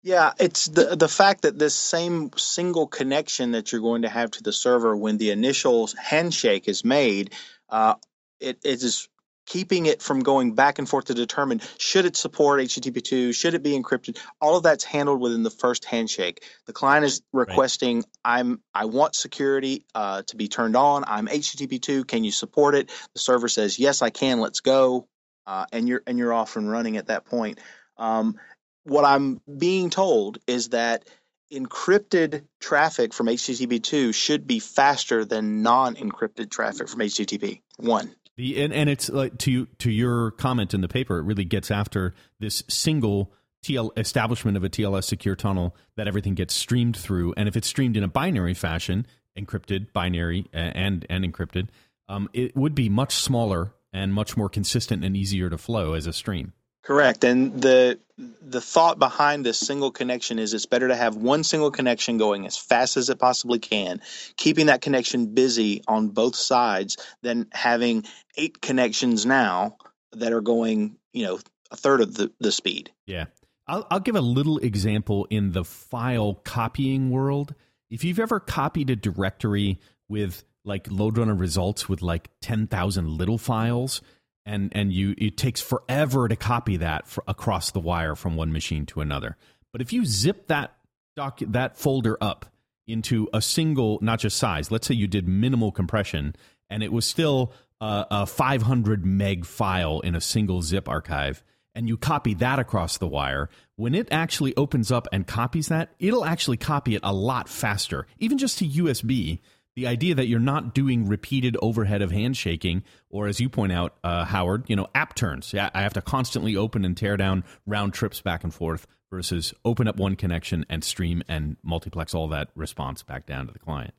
Yeah, 0.02 0.32
it's 0.38 0.66
the 0.66 0.96
the 0.96 1.08
fact 1.08 1.42
that 1.42 1.58
this 1.58 1.74
same 1.74 2.30
single 2.36 2.88
connection 2.88 3.52
that 3.52 3.70
you're 3.70 3.80
going 3.80 4.02
to 4.02 4.08
have 4.08 4.32
to 4.32 4.42
the 4.42 4.52
server 4.52 4.96
when 4.96 5.16
the 5.16 5.30
initial 5.30 5.88
handshake 5.96 6.66
is 6.66 6.84
made, 6.84 7.32
uh, 7.68 7.94
it, 8.40 8.58
it 8.64 8.82
is 8.82 9.08
keeping 9.46 9.86
it 9.86 10.02
from 10.02 10.20
going 10.20 10.54
back 10.54 10.78
and 10.78 10.88
forth 10.88 11.06
to 11.06 11.14
determine 11.14 11.60
should 11.78 12.04
it 12.04 12.16
support 12.16 12.60
HTTP2, 12.60 13.34
should 13.34 13.54
it 13.54 13.62
be 13.62 13.78
encrypted. 13.78 14.18
All 14.40 14.56
of 14.56 14.62
that's 14.62 14.84
handled 14.84 15.20
within 15.20 15.42
the 15.42 15.50
first 15.50 15.84
handshake. 15.84 16.44
The 16.66 16.72
client 16.72 17.04
is 17.04 17.22
requesting, 17.32 17.98
right. 17.98 18.06
"I'm 18.24 18.62
I 18.74 18.86
want 18.86 19.14
security 19.14 19.84
uh, 19.94 20.22
to 20.22 20.36
be 20.36 20.48
turned 20.48 20.76
on. 20.76 21.04
I'm 21.06 21.26
HTTP2. 21.26 22.06
Can 22.06 22.24
you 22.24 22.32
support 22.32 22.74
it?" 22.74 22.90
The 23.14 23.20
server 23.20 23.48
says, 23.48 23.78
"Yes, 23.78 24.02
I 24.02 24.10
can. 24.10 24.40
Let's 24.40 24.60
go," 24.60 25.08
uh, 25.46 25.66
and 25.72 25.88
you're 25.88 26.02
and 26.06 26.18
you're 26.18 26.32
off 26.32 26.56
and 26.56 26.70
running 26.70 26.96
at 26.96 27.08
that 27.08 27.24
point. 27.24 27.58
Um, 27.96 28.38
what 28.84 29.04
I'm 29.04 29.40
being 29.58 29.90
told 29.90 30.38
is 30.46 30.70
that 30.70 31.04
encrypted 31.52 32.44
traffic 32.60 33.12
from 33.12 33.26
HTTP2 33.26 34.14
should 34.14 34.46
be 34.46 34.58
faster 34.58 35.24
than 35.24 35.62
non-encrypted 35.62 36.50
traffic 36.50 36.88
from 36.88 37.00
HTTP1. 37.00 38.14
The 38.36 38.62
and, 38.62 38.72
and 38.72 38.88
it's 38.88 39.08
like 39.10 39.38
to 39.38 39.66
to 39.78 39.90
your 39.90 40.30
comment 40.32 40.74
in 40.74 40.80
the 40.80 40.88
paper, 40.88 41.18
it 41.18 41.24
really 41.24 41.44
gets 41.44 41.70
after 41.70 42.14
this 42.40 42.62
single 42.68 43.32
TL 43.62 43.90
establishment 43.96 44.56
of 44.56 44.64
a 44.64 44.68
TLS 44.68 45.04
secure 45.04 45.36
tunnel 45.36 45.76
that 45.96 46.08
everything 46.08 46.34
gets 46.34 46.54
streamed 46.54 46.96
through, 46.96 47.34
and 47.36 47.48
if 47.48 47.56
it's 47.56 47.68
streamed 47.68 47.96
in 47.96 48.02
a 48.02 48.08
binary 48.08 48.54
fashion, 48.54 49.06
encrypted, 49.38 49.92
binary, 49.92 50.46
and 50.52 51.06
and 51.08 51.24
encrypted, 51.24 51.68
um, 52.08 52.28
it 52.32 52.56
would 52.56 52.74
be 52.74 52.88
much 52.88 53.14
smaller 53.14 53.74
and 53.92 54.14
much 54.14 54.36
more 54.36 54.48
consistent 54.48 55.04
and 55.04 55.16
easier 55.16 55.50
to 55.50 55.58
flow 55.58 55.92
as 55.92 56.06
a 56.06 56.12
stream. 56.12 56.52
Correct. 56.82 57.22
And 57.24 57.62
the 57.62 57.98
the 58.40 58.60
thought 58.60 58.98
behind 58.98 59.44
this 59.44 59.58
single 59.58 59.90
connection 59.90 60.38
is 60.38 60.52
it's 60.52 60.66
better 60.66 60.88
to 60.88 60.96
have 60.96 61.16
one 61.16 61.44
single 61.44 61.70
connection 61.70 62.18
going 62.18 62.46
as 62.46 62.56
fast 62.56 62.96
as 62.96 63.08
it 63.08 63.18
possibly 63.18 63.58
can, 63.58 64.00
keeping 64.36 64.66
that 64.66 64.80
connection 64.80 65.34
busy 65.34 65.82
on 65.88 66.08
both 66.08 66.36
sides 66.36 66.96
than 67.22 67.48
having 67.52 68.04
eight 68.36 68.60
connections 68.60 69.24
now 69.26 69.76
that 70.12 70.32
are 70.32 70.40
going, 70.40 70.96
you 71.12 71.24
know, 71.24 71.38
a 71.70 71.76
third 71.76 72.00
of 72.00 72.14
the, 72.14 72.30
the 72.38 72.52
speed. 72.52 72.90
Yeah. 73.06 73.26
I'll, 73.66 73.86
I'll 73.90 74.00
give 74.00 74.16
a 74.16 74.20
little 74.20 74.58
example 74.58 75.26
in 75.30 75.52
the 75.52 75.64
file 75.64 76.34
copying 76.34 77.10
world. 77.10 77.54
If 77.90 78.04
you've 78.04 78.18
ever 78.18 78.40
copied 78.40 78.90
a 78.90 78.96
directory 78.96 79.80
with 80.08 80.44
like 80.64 80.90
load 80.90 81.18
runner 81.18 81.34
results 81.34 81.88
with 81.88 82.02
like 82.02 82.28
10,000 82.40 83.08
little 83.08 83.38
files, 83.38 84.02
and, 84.44 84.70
and 84.74 84.92
you 84.92 85.14
it 85.18 85.36
takes 85.36 85.60
forever 85.60 86.28
to 86.28 86.36
copy 86.36 86.78
that 86.78 87.06
across 87.26 87.70
the 87.70 87.80
wire 87.80 88.14
from 88.14 88.36
one 88.36 88.52
machine 88.52 88.86
to 88.86 89.00
another. 89.00 89.36
But 89.72 89.80
if 89.80 89.92
you 89.92 90.04
zip 90.04 90.48
that 90.48 90.74
doc, 91.16 91.40
that 91.46 91.78
folder 91.78 92.18
up 92.20 92.46
into 92.86 93.28
a 93.32 93.40
single, 93.40 93.98
not 94.02 94.18
just 94.18 94.36
size, 94.36 94.70
let's 94.70 94.86
say 94.86 94.94
you 94.94 95.06
did 95.06 95.28
minimal 95.28 95.72
compression 95.72 96.34
and 96.68 96.82
it 96.82 96.92
was 96.92 97.06
still 97.06 97.52
a, 97.80 98.06
a 98.10 98.26
500 98.26 99.04
meg 99.04 99.44
file 99.44 100.00
in 100.00 100.14
a 100.14 100.20
single 100.20 100.62
zip 100.62 100.88
archive, 100.88 101.42
and 101.74 101.88
you 101.88 101.96
copy 101.96 102.34
that 102.34 102.58
across 102.58 102.98
the 102.98 103.08
wire, 103.08 103.48
when 103.76 103.94
it 103.94 104.08
actually 104.10 104.54
opens 104.56 104.92
up 104.92 105.08
and 105.12 105.26
copies 105.26 105.68
that, 105.68 105.92
it'll 105.98 106.24
actually 106.24 106.56
copy 106.56 106.94
it 106.94 107.00
a 107.02 107.12
lot 107.12 107.48
faster, 107.48 108.06
even 108.18 108.38
just 108.38 108.58
to 108.58 108.68
USB. 108.68 109.40
The 109.74 109.86
idea 109.86 110.14
that 110.14 110.26
you're 110.26 110.38
not 110.38 110.74
doing 110.74 111.08
repeated 111.08 111.56
overhead 111.62 112.02
of 112.02 112.10
handshaking, 112.10 112.82
or 113.08 113.26
as 113.26 113.40
you 113.40 113.48
point 113.48 113.72
out, 113.72 113.96
uh, 114.04 114.24
Howard, 114.26 114.64
you 114.68 114.76
know, 114.76 114.86
app 114.94 115.14
turns. 115.14 115.52
Yeah, 115.52 115.70
I 115.72 115.80
have 115.80 115.94
to 115.94 116.02
constantly 116.02 116.56
open 116.56 116.84
and 116.84 116.94
tear 116.94 117.16
down 117.16 117.42
round 117.66 117.94
trips 117.94 118.20
back 118.20 118.44
and 118.44 118.52
forth 118.52 118.86
versus 119.10 119.54
open 119.64 119.88
up 119.88 119.96
one 119.96 120.16
connection 120.16 120.66
and 120.68 120.84
stream 120.84 121.22
and 121.28 121.56
multiplex 121.62 122.14
all 122.14 122.28
that 122.28 122.48
response 122.54 123.02
back 123.02 123.26
down 123.26 123.46
to 123.46 123.52
the 123.52 123.58
client. 123.58 123.94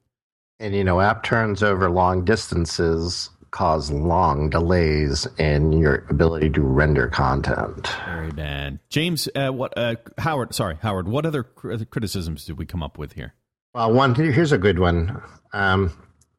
And 0.59 0.75
you 0.75 0.83
know, 0.83 1.01
app 1.01 1.23
turns 1.23 1.63
over 1.63 1.89
long 1.89 2.23
distances 2.23 3.29
cause 3.49 3.91
long 3.91 4.49
delays 4.49 5.27
in 5.38 5.73
your 5.73 6.05
ability 6.09 6.49
to 6.49 6.62
render 6.62 7.07
content. 7.07 7.88
Very 8.05 8.31
bad. 8.31 8.79
James, 8.89 9.29
uh, 9.36 9.49
what? 9.49 9.77
Uh, 9.77 9.95
Howard, 10.17 10.53
sorry, 10.53 10.77
Howard. 10.81 11.07
What 11.07 11.25
other 11.25 11.43
cr- 11.43 11.75
criticisms 11.89 12.45
did 12.45 12.57
we 12.57 12.65
come 12.65 12.81
up 12.83 12.97
with 12.97 13.13
here? 13.13 13.33
Well, 13.73 13.91
one 13.91 14.13
here's 14.13 14.51
a 14.51 14.57
good 14.57 14.77
one. 14.79 15.19
Um, 15.51 15.91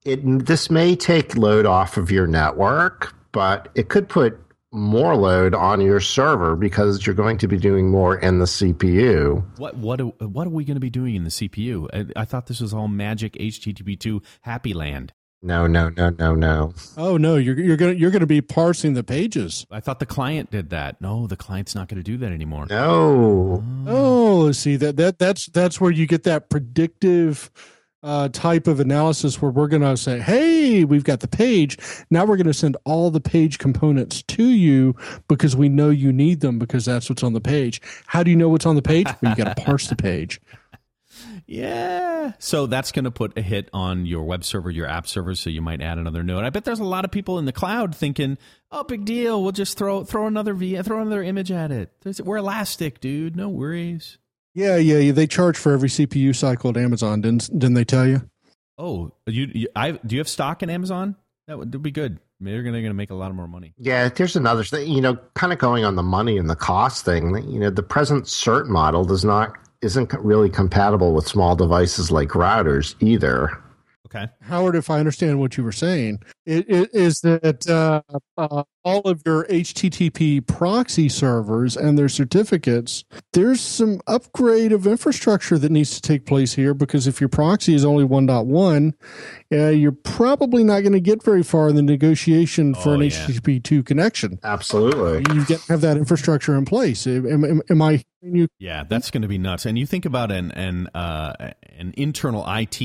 it 0.05 0.20
this 0.47 0.70
may 0.70 0.94
take 0.94 1.37
load 1.37 1.66
off 1.66 1.97
of 1.97 2.11
your 2.11 2.27
network, 2.27 3.14
but 3.33 3.70
it 3.75 3.88
could 3.88 4.09
put 4.09 4.38
more 4.70 5.16
load 5.16 5.55
on 5.55 5.81
your 5.81 6.01
server 6.01 6.57
because 6.57 7.07
you're 7.07 7.14
going 7.14 7.38
to 7.38 7.49
be 7.49 7.57
doing 7.57 7.90
more 7.90 8.16
in 8.18 8.38
the 8.38 8.44
CPU. 8.44 9.44
What 9.59 9.77
what 9.77 10.01
what 10.20 10.47
are 10.47 10.51
we 10.51 10.64
going 10.64 10.77
to 10.77 10.81
be 10.81 10.90
doing 10.90 11.16
in 11.16 11.25
the 11.25 11.31
CPU? 11.31 11.88
I, 11.92 12.20
I 12.20 12.25
thought 12.25 12.47
this 12.47 12.61
was 12.61 12.73
all 12.73 12.87
magic 12.87 13.33
HTTP2 13.35 14.23
happy 14.42 14.75
land. 14.75 15.12
No, 15.44 15.66
no, 15.66 15.90
no, 15.90 16.09
no, 16.09 16.35
no. 16.35 16.72
Oh 16.96 17.18
no, 17.18 17.37
you're 17.37 17.61
you're 17.61 17.76
gonna 17.76 17.92
you're 17.92 18.11
gonna 18.11 18.24
be 18.24 18.40
parsing 18.40 18.94
the 18.94 19.04
pages. 19.04 19.66
I 19.70 19.78
thought 19.78 19.98
the 19.98 20.07
client 20.07 20.50
did 20.50 20.70
that. 20.70 20.98
No, 21.02 21.26
the 21.26 21.37
client's 21.37 21.74
not 21.74 21.88
going 21.88 22.02
to 22.02 22.02
do 22.02 22.16
that 22.16 22.33
anymore. 22.33 22.64
No. 22.70 23.62
Oh, 23.87 24.52
see 24.52 24.76
that 24.76 24.96
that 24.96 25.18
that's 25.18 25.46
that's 25.46 25.78
where 25.78 25.90
you 25.90 26.07
get 26.07 26.22
that 26.22 26.48
predictive 26.48 27.50
uh, 28.02 28.28
type 28.30 28.66
of 28.66 28.80
analysis 28.80 29.42
where 29.42 29.50
we're 29.50 29.68
going 29.68 29.83
to 29.83 29.98
say, 29.98 30.18
"Hey, 30.18 30.85
we've 30.85 31.04
got 31.04 31.20
the 31.20 31.28
page. 31.28 31.76
Now 32.11 32.24
we're 32.24 32.37
going 32.37 32.46
to 32.46 32.54
send 32.54 32.78
all 32.85 33.11
the 33.11 33.20
page 33.20 33.59
components 33.59 34.22
to 34.22 34.44
you 34.44 34.96
because 35.28 35.54
we 35.54 35.68
know 35.68 35.90
you 35.90 36.11
need 36.11 36.40
them 36.40 36.59
because 36.59 36.87
that's 36.87 37.11
what's 37.11 37.22
on 37.22 37.35
the 37.35 37.40
page." 37.42 37.83
How 38.07 38.22
do 38.22 38.30
you 38.30 38.37
know 38.37 38.48
what's 38.48 38.64
on 38.64 38.76
the 38.76 38.83
page? 38.83 39.09
Well, 39.20 39.37
you 39.37 39.44
got 39.44 39.54
to 39.54 39.62
parse 39.62 39.88
the 39.88 39.96
page. 39.96 40.40
Yeah. 41.55 42.33
So 42.38 42.67
that's 42.67 42.90
going 42.93 43.05
to 43.05 43.11
put 43.11 43.38
a 43.38 43.43
hit 43.43 43.69
on 43.73 44.07
your 44.07 44.25
web 44.25 44.45
server, 44.45 44.71
your 44.71 44.87
app 44.87 45.07
server. 45.07 45.35
So 45.35 45.51
you 45.51 45.62
might 45.62 45.81
add 45.81 45.99
another 45.99 46.23
node. 46.23 46.45
I 46.45 46.51
bet 46.51 46.64
there's 46.64 46.81
a 46.81 46.85
lot 46.85 47.05
of 47.05 47.11
people 47.11 47.38
in 47.38 47.45
the 47.45 47.53
cloud 47.53 47.95
thinking, 47.95 48.38
"Oh, 48.71 48.83
big 48.85 49.05
deal. 49.05 49.43
We'll 49.43 49.53
just 49.53 49.79
throw 49.79 50.05
throw 50.05 50.27
another 50.27 50.55
v 50.55 50.81
throw 50.83 51.01
another 51.01 51.23
image 51.23 51.53
at 51.53 51.71
it. 51.71 51.93
There's, 52.03 52.21
we're 52.21 52.38
elastic, 52.38 53.01
dude. 53.01 53.37
No 53.37 53.49
worries." 53.49 54.19
Yeah, 54.55 54.77
yeah, 54.77 54.99
yeah. 54.99 55.12
They 55.12 55.27
charge 55.27 55.57
for 55.57 55.73
every 55.73 55.88
CPU 55.88 56.35
cycle 56.35 56.71
at 56.71 56.77
Amazon. 56.77 57.21
Didn't 57.21 57.51
didn't 57.53 57.75
they 57.75 57.85
tell 57.85 58.07
you? 58.07 58.29
Oh, 58.77 59.12
you, 59.27 59.51
you 59.55 59.69
I 59.77 59.93
do 59.93 60.17
you 60.17 60.21
have 60.21 60.29
stock 60.29 60.62
in 60.62 60.71
Amazon? 60.71 61.17
That 61.47 61.59
would, 61.59 61.71
that'd 61.71 61.83
be 61.83 61.90
good. 61.90 62.19
They're 62.40 62.62
going 62.62 62.83
to 62.83 62.95
make 62.95 63.11
a 63.11 63.14
lot 63.14 63.31
of 63.31 63.37
more 63.37 63.47
money. 63.47 63.75
Yeah, 63.79 64.09
there's 64.09 64.37
another 64.37 64.64
thing. 64.64 64.90
You 64.90 65.01
know, 65.01 65.19
kind 65.35 65.53
of 65.53 65.59
going 65.59 65.85
on 65.85 65.95
the 65.95 66.03
money 66.03 66.37
and 66.37 66.51
the 66.51 66.57
cost 66.57 67.05
thing. 67.05 67.35
You 67.49 67.61
know, 67.61 67.71
the 67.71 67.83
present 67.83 68.25
CERT 68.25 68.67
model 68.67 69.05
does 69.05 69.25
not 69.25 69.57
isn't 69.85 70.12
really 70.14 70.51
compatible 70.51 71.12
with 71.12 71.29
small 71.29 71.55
devices 71.55 72.11
like 72.11 72.31
routers 72.31 72.94
either. 73.01 73.62
Okay. 74.07 74.29
Howard, 74.42 74.77
if 74.77 74.90
I 74.90 74.99
understand 74.99 75.40
what 75.40 75.57
you 75.57 75.64
were 75.64 75.73
saying, 75.73 76.20
it, 76.47 76.68
it 76.68 76.90
is 76.94 77.20
that 77.20 77.68
uh, 77.68 78.03
uh, 78.37 78.64
all 78.85 79.01
of 79.03 79.23
your 79.25 79.44
HTTP 79.47 80.47
proxy 80.47 81.09
servers 81.09 81.77
and 81.77 81.99
their 81.99 82.09
certificates, 82.09 83.05
there's 83.33 83.61
some 83.61 84.01
upgrade 84.07 84.73
of 84.73 84.87
infrastructure 84.87 85.59
that 85.59 85.70
needs 85.73 85.94
to 85.94 86.03
take 86.03 86.27
place 86.27 86.55
here 86.55 86.75
because 86.75 87.07
if 87.07 87.20
your 87.20 87.29
proxy 87.29 87.75
is 87.75 87.85
only 87.85 88.05
1.1, 88.05 88.92
uh, 89.53 89.68
you're 89.70 89.92
probably 89.92 90.62
not 90.62 90.81
going 90.81 90.92
to 90.92 91.01
get 91.01 91.23
very 91.23 91.42
far 91.42 91.68
in 91.70 91.77
the 91.77 91.83
negotiation 91.83 92.75
for 92.75 92.90
Oh, 92.90 92.92
an 92.92 93.03
yeah. 93.03 93.09
HTTP 93.11 93.62
2 93.62 93.83
connection. 93.83 94.38
Absolutely. 94.42 95.25
You 95.35 95.44
get 95.47 95.61
have 95.68 95.81
that 95.81 95.97
infrastructure 95.97 96.55
in 96.55 96.64
place. 96.64 97.07
Am, 97.07 97.44
am, 97.44 97.62
am 97.70 97.83
I 97.83 98.05
hearing 98.20 98.37
you? 98.37 98.49
Yeah, 98.59 98.85
that's 98.88 99.11
going 99.11 99.23
to 99.23 99.29
be 99.29 99.38
nuts. 99.38 99.64
And 99.66 99.79
you 99.79 99.87
think 99.87 100.05
about 100.05 100.31
an 100.31 100.51
an 100.53 100.88
uh, 100.94 101.53
an 101.77 101.94
internal 101.97 102.44
IT 102.47 102.79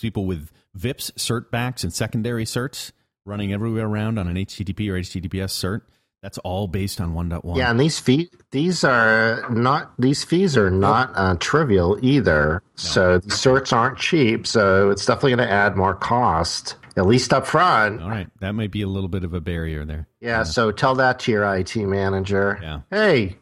people 0.00 0.24
with 0.26 0.50
VIPs, 0.76 1.12
cert 1.12 1.50
backs, 1.50 1.84
and 1.84 1.92
secondary 1.92 2.44
certs 2.44 2.92
running 3.26 3.52
everywhere 3.52 3.86
around 3.86 4.18
on 4.18 4.28
an 4.28 4.36
HTTP 4.36 4.88
or 4.88 4.94
HTTPS 4.94 5.50
cert. 5.50 5.82
That's 6.22 6.38
all 6.38 6.66
based 6.66 7.00
on 7.00 7.14
1.1. 7.14 7.56
Yeah, 7.56 7.70
and 7.70 7.78
these 7.78 7.98
fee 7.98 8.30
these 8.50 8.82
are 8.82 9.48
not 9.50 9.92
these 9.98 10.24
fees 10.24 10.56
are 10.56 10.70
not 10.70 11.12
uh, 11.14 11.36
trivial 11.38 11.98
either. 12.02 12.62
So 12.74 13.18
the 13.18 13.28
certs 13.28 13.72
aren't 13.72 13.98
cheap. 13.98 14.46
So 14.46 14.90
it's 14.90 15.04
definitely 15.04 15.36
going 15.36 15.46
to 15.46 15.52
add 15.52 15.76
more 15.76 15.94
cost, 15.94 16.76
at 16.96 17.06
least 17.06 17.32
up 17.32 17.46
front. 17.46 18.02
All 18.02 18.08
right, 18.08 18.28
that 18.40 18.52
might 18.52 18.70
be 18.70 18.82
a 18.82 18.88
little 18.88 19.08
bit 19.08 19.24
of 19.24 19.34
a 19.34 19.40
barrier 19.40 19.84
there. 19.84 20.08
Yeah, 20.20 20.42
so 20.42 20.72
tell 20.72 20.94
that 20.96 21.20
to 21.20 21.32
your 21.32 21.44
IT 21.54 21.76
manager. 21.76 22.58
Yeah. 22.62 22.80
Hey, 22.90 23.36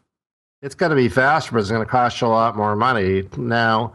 it's 0.61 0.75
going 0.75 0.89
to 0.91 0.95
be 0.95 1.09
faster, 1.09 1.53
but 1.53 1.59
it's 1.59 1.69
going 1.69 1.83
to 1.83 1.89
cost 1.89 2.19
you 2.21 2.27
a 2.27 2.29
lot 2.29 2.57
more 2.57 2.75
money. 2.75 3.27
Now, 3.37 3.93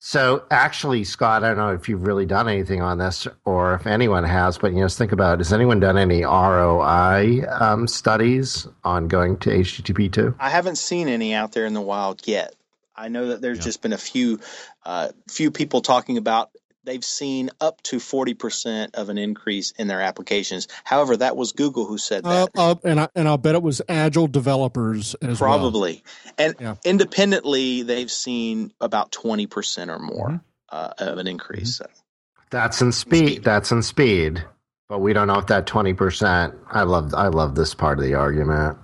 so 0.00 0.44
actually, 0.50 1.04
Scott, 1.04 1.42
I 1.44 1.48
don't 1.48 1.56
know 1.58 1.72
if 1.74 1.88
you've 1.88 2.06
really 2.06 2.26
done 2.26 2.48
anything 2.48 2.82
on 2.82 2.98
this 2.98 3.26
or 3.44 3.74
if 3.74 3.86
anyone 3.86 4.24
has, 4.24 4.56
but 4.58 4.72
you 4.72 4.78
know, 4.78 4.84
just 4.86 4.98
think 4.98 5.12
about 5.12 5.34
it. 5.34 5.40
Has 5.40 5.52
anyone 5.52 5.80
done 5.80 5.98
any 5.98 6.22
ROI 6.24 7.42
um, 7.48 7.86
studies 7.88 8.66
on 8.84 9.08
going 9.08 9.38
to 9.38 9.50
HTTP 9.50 10.12
2? 10.12 10.36
I 10.38 10.50
haven't 10.50 10.76
seen 10.76 11.08
any 11.08 11.34
out 11.34 11.52
there 11.52 11.66
in 11.66 11.74
the 11.74 11.80
wild 11.80 12.26
yet. 12.26 12.54
I 12.94 13.08
know 13.08 13.28
that 13.28 13.40
there's 13.40 13.58
Yeah. 13.58 13.64
just 13.64 13.82
been 13.82 13.92
a 13.92 13.98
few 13.98 14.40
uh, 14.84 15.08
few 15.28 15.50
people 15.50 15.80
talking 15.82 16.16
about 16.16 16.50
they've 16.88 17.04
seen 17.04 17.50
up 17.60 17.82
to 17.84 17.96
40% 17.98 18.94
of 18.94 19.10
an 19.10 19.18
increase 19.18 19.72
in 19.72 19.86
their 19.88 20.00
applications. 20.00 20.68
However, 20.84 21.16
that 21.18 21.36
was 21.36 21.52
Google 21.52 21.84
who 21.86 21.98
said 21.98 22.26
Uh, 22.26 22.46
that. 22.46 22.50
uh, 22.56 22.74
and 22.84 23.00
I, 23.00 23.08
and 23.14 23.28
I'll 23.28 23.38
bet 23.38 23.54
it 23.54 23.62
was 23.62 23.82
agile 23.88 24.26
developers 24.26 25.14
as 25.22 25.40
well. 25.40 25.50
Probably. 25.58 26.02
And 26.38 26.56
Yeah. 26.60 26.76
independently, 26.84 27.82
they've 27.82 28.10
seen 28.10 28.72
about 28.80 29.12
20% 29.12 29.90
or 29.90 29.98
more 29.98 30.28
Mm-hmm. 30.28 30.36
uh, 30.76 30.90
of 30.98 31.18
an 31.18 31.26
increase. 31.28 31.76
So. 31.76 31.86
That's 32.50 32.80
in 32.82 32.92
speed. 32.92 33.44
That's 33.44 33.70
in 33.72 33.82
speed. 33.82 34.44
But 34.88 35.00
we 35.00 35.12
don't 35.12 35.26
know 35.28 35.38
if 35.38 35.48
that 35.48 35.66
twenty 35.66 35.92
percent. 35.92 36.54
I 36.70 36.84
love. 36.84 37.12
I 37.12 37.28
love 37.28 37.54
this 37.54 37.74
part 37.74 37.98
of 37.98 38.04
the 38.06 38.14
argument. 38.14 38.78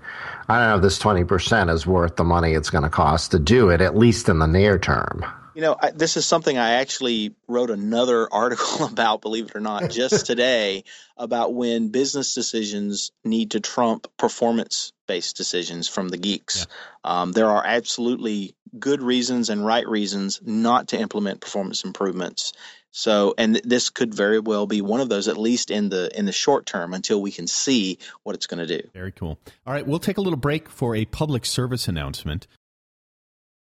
I 0.50 0.58
don't 0.58 0.68
know 0.68 0.76
if 0.76 0.82
this 0.82 0.98
twenty 0.98 1.24
percent 1.24 1.70
is 1.70 1.86
worth 1.86 2.16
the 2.16 2.24
money 2.24 2.52
it's 2.52 2.68
going 2.68 2.84
to 2.84 2.90
cost 2.90 3.30
to 3.30 3.38
do 3.38 3.70
it, 3.70 3.80
at 3.80 3.96
least 3.96 4.28
in 4.28 4.38
the 4.38 4.46
near 4.46 4.78
term. 4.78 5.24
You 5.54 5.62
know, 5.62 5.76
I, 5.80 5.90
this 5.90 6.16
is 6.16 6.26
something 6.26 6.58
I 6.58 6.74
actually 6.74 7.34
wrote 7.46 7.70
another 7.70 8.28
article 8.32 8.86
about, 8.86 9.22
believe 9.22 9.46
it 9.46 9.56
or 9.56 9.60
not, 9.60 9.90
just 9.90 10.26
today 10.26 10.84
about 11.16 11.54
when 11.54 11.88
business 11.88 12.34
decisions 12.34 13.12
need 13.24 13.52
to 13.52 13.60
trump 13.60 14.08
performance 14.16 14.92
based 15.06 15.36
decisions 15.36 15.88
from 15.88 16.08
the 16.08 16.16
geeks. 16.16 16.66
Um, 17.04 17.32
there 17.32 17.48
are 17.48 17.62
absolutely 17.64 18.54
good 18.78 19.02
reasons 19.02 19.50
and 19.50 19.64
right 19.64 19.86
reasons 19.86 20.40
not 20.42 20.88
to 20.88 20.98
implement 20.98 21.40
performance 21.40 21.84
improvements. 21.84 22.52
So, 22.90 23.34
and 23.36 23.54
th- 23.54 23.64
this 23.64 23.90
could 23.90 24.14
very 24.14 24.38
well 24.38 24.66
be 24.66 24.80
one 24.80 25.00
of 25.00 25.08
those, 25.08 25.26
at 25.26 25.36
least 25.36 25.72
in 25.72 25.88
the 25.88 26.16
in 26.16 26.26
the 26.26 26.32
short 26.32 26.64
term, 26.64 26.94
until 26.94 27.20
we 27.20 27.32
can 27.32 27.48
see 27.48 27.98
what 28.22 28.36
it's 28.36 28.46
going 28.46 28.66
to 28.66 28.78
do. 28.78 28.88
Very 28.92 29.10
cool. 29.10 29.38
All 29.66 29.72
right, 29.72 29.84
we'll 29.84 29.98
take 29.98 30.16
a 30.16 30.20
little 30.20 30.38
break 30.38 30.68
for 30.68 30.94
a 30.94 31.04
public 31.04 31.44
service 31.44 31.88
announcement. 31.88 32.46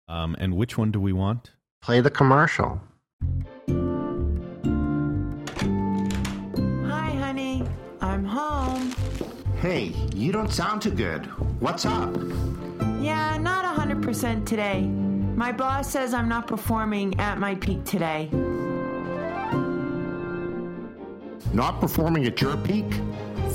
Um, 0.08 0.36
and 0.38 0.56
which 0.56 0.78
one 0.78 0.92
do 0.92 1.00
we 1.00 1.14
want? 1.14 1.52
Play 1.84 2.00
the 2.00 2.10
commercial. 2.10 2.80
Hi, 6.88 7.10
honey. 7.20 7.66
I'm 8.00 8.24
home. 8.24 8.96
Hey, 9.60 9.92
you 10.16 10.32
don't 10.32 10.50
sound 10.50 10.82
too 10.82 10.92
good. 10.92 11.26
What's 11.60 11.86
up? 11.86 12.16
Yeah, 13.02 13.38
not 13.38 13.66
100% 13.78 14.46
today. 14.46 14.84
My 15.36 15.52
boss 15.52 15.92
says 15.92 16.14
I'm 16.14 16.30
not 16.30 16.48
performing 16.48 17.20
at 17.20 17.38
my 17.38 17.56
peak 17.56 17.84
today. 17.84 18.30
Not 21.52 21.82
performing 21.82 22.26
at 22.26 22.40
your 22.40 22.56
peak? 22.56 22.86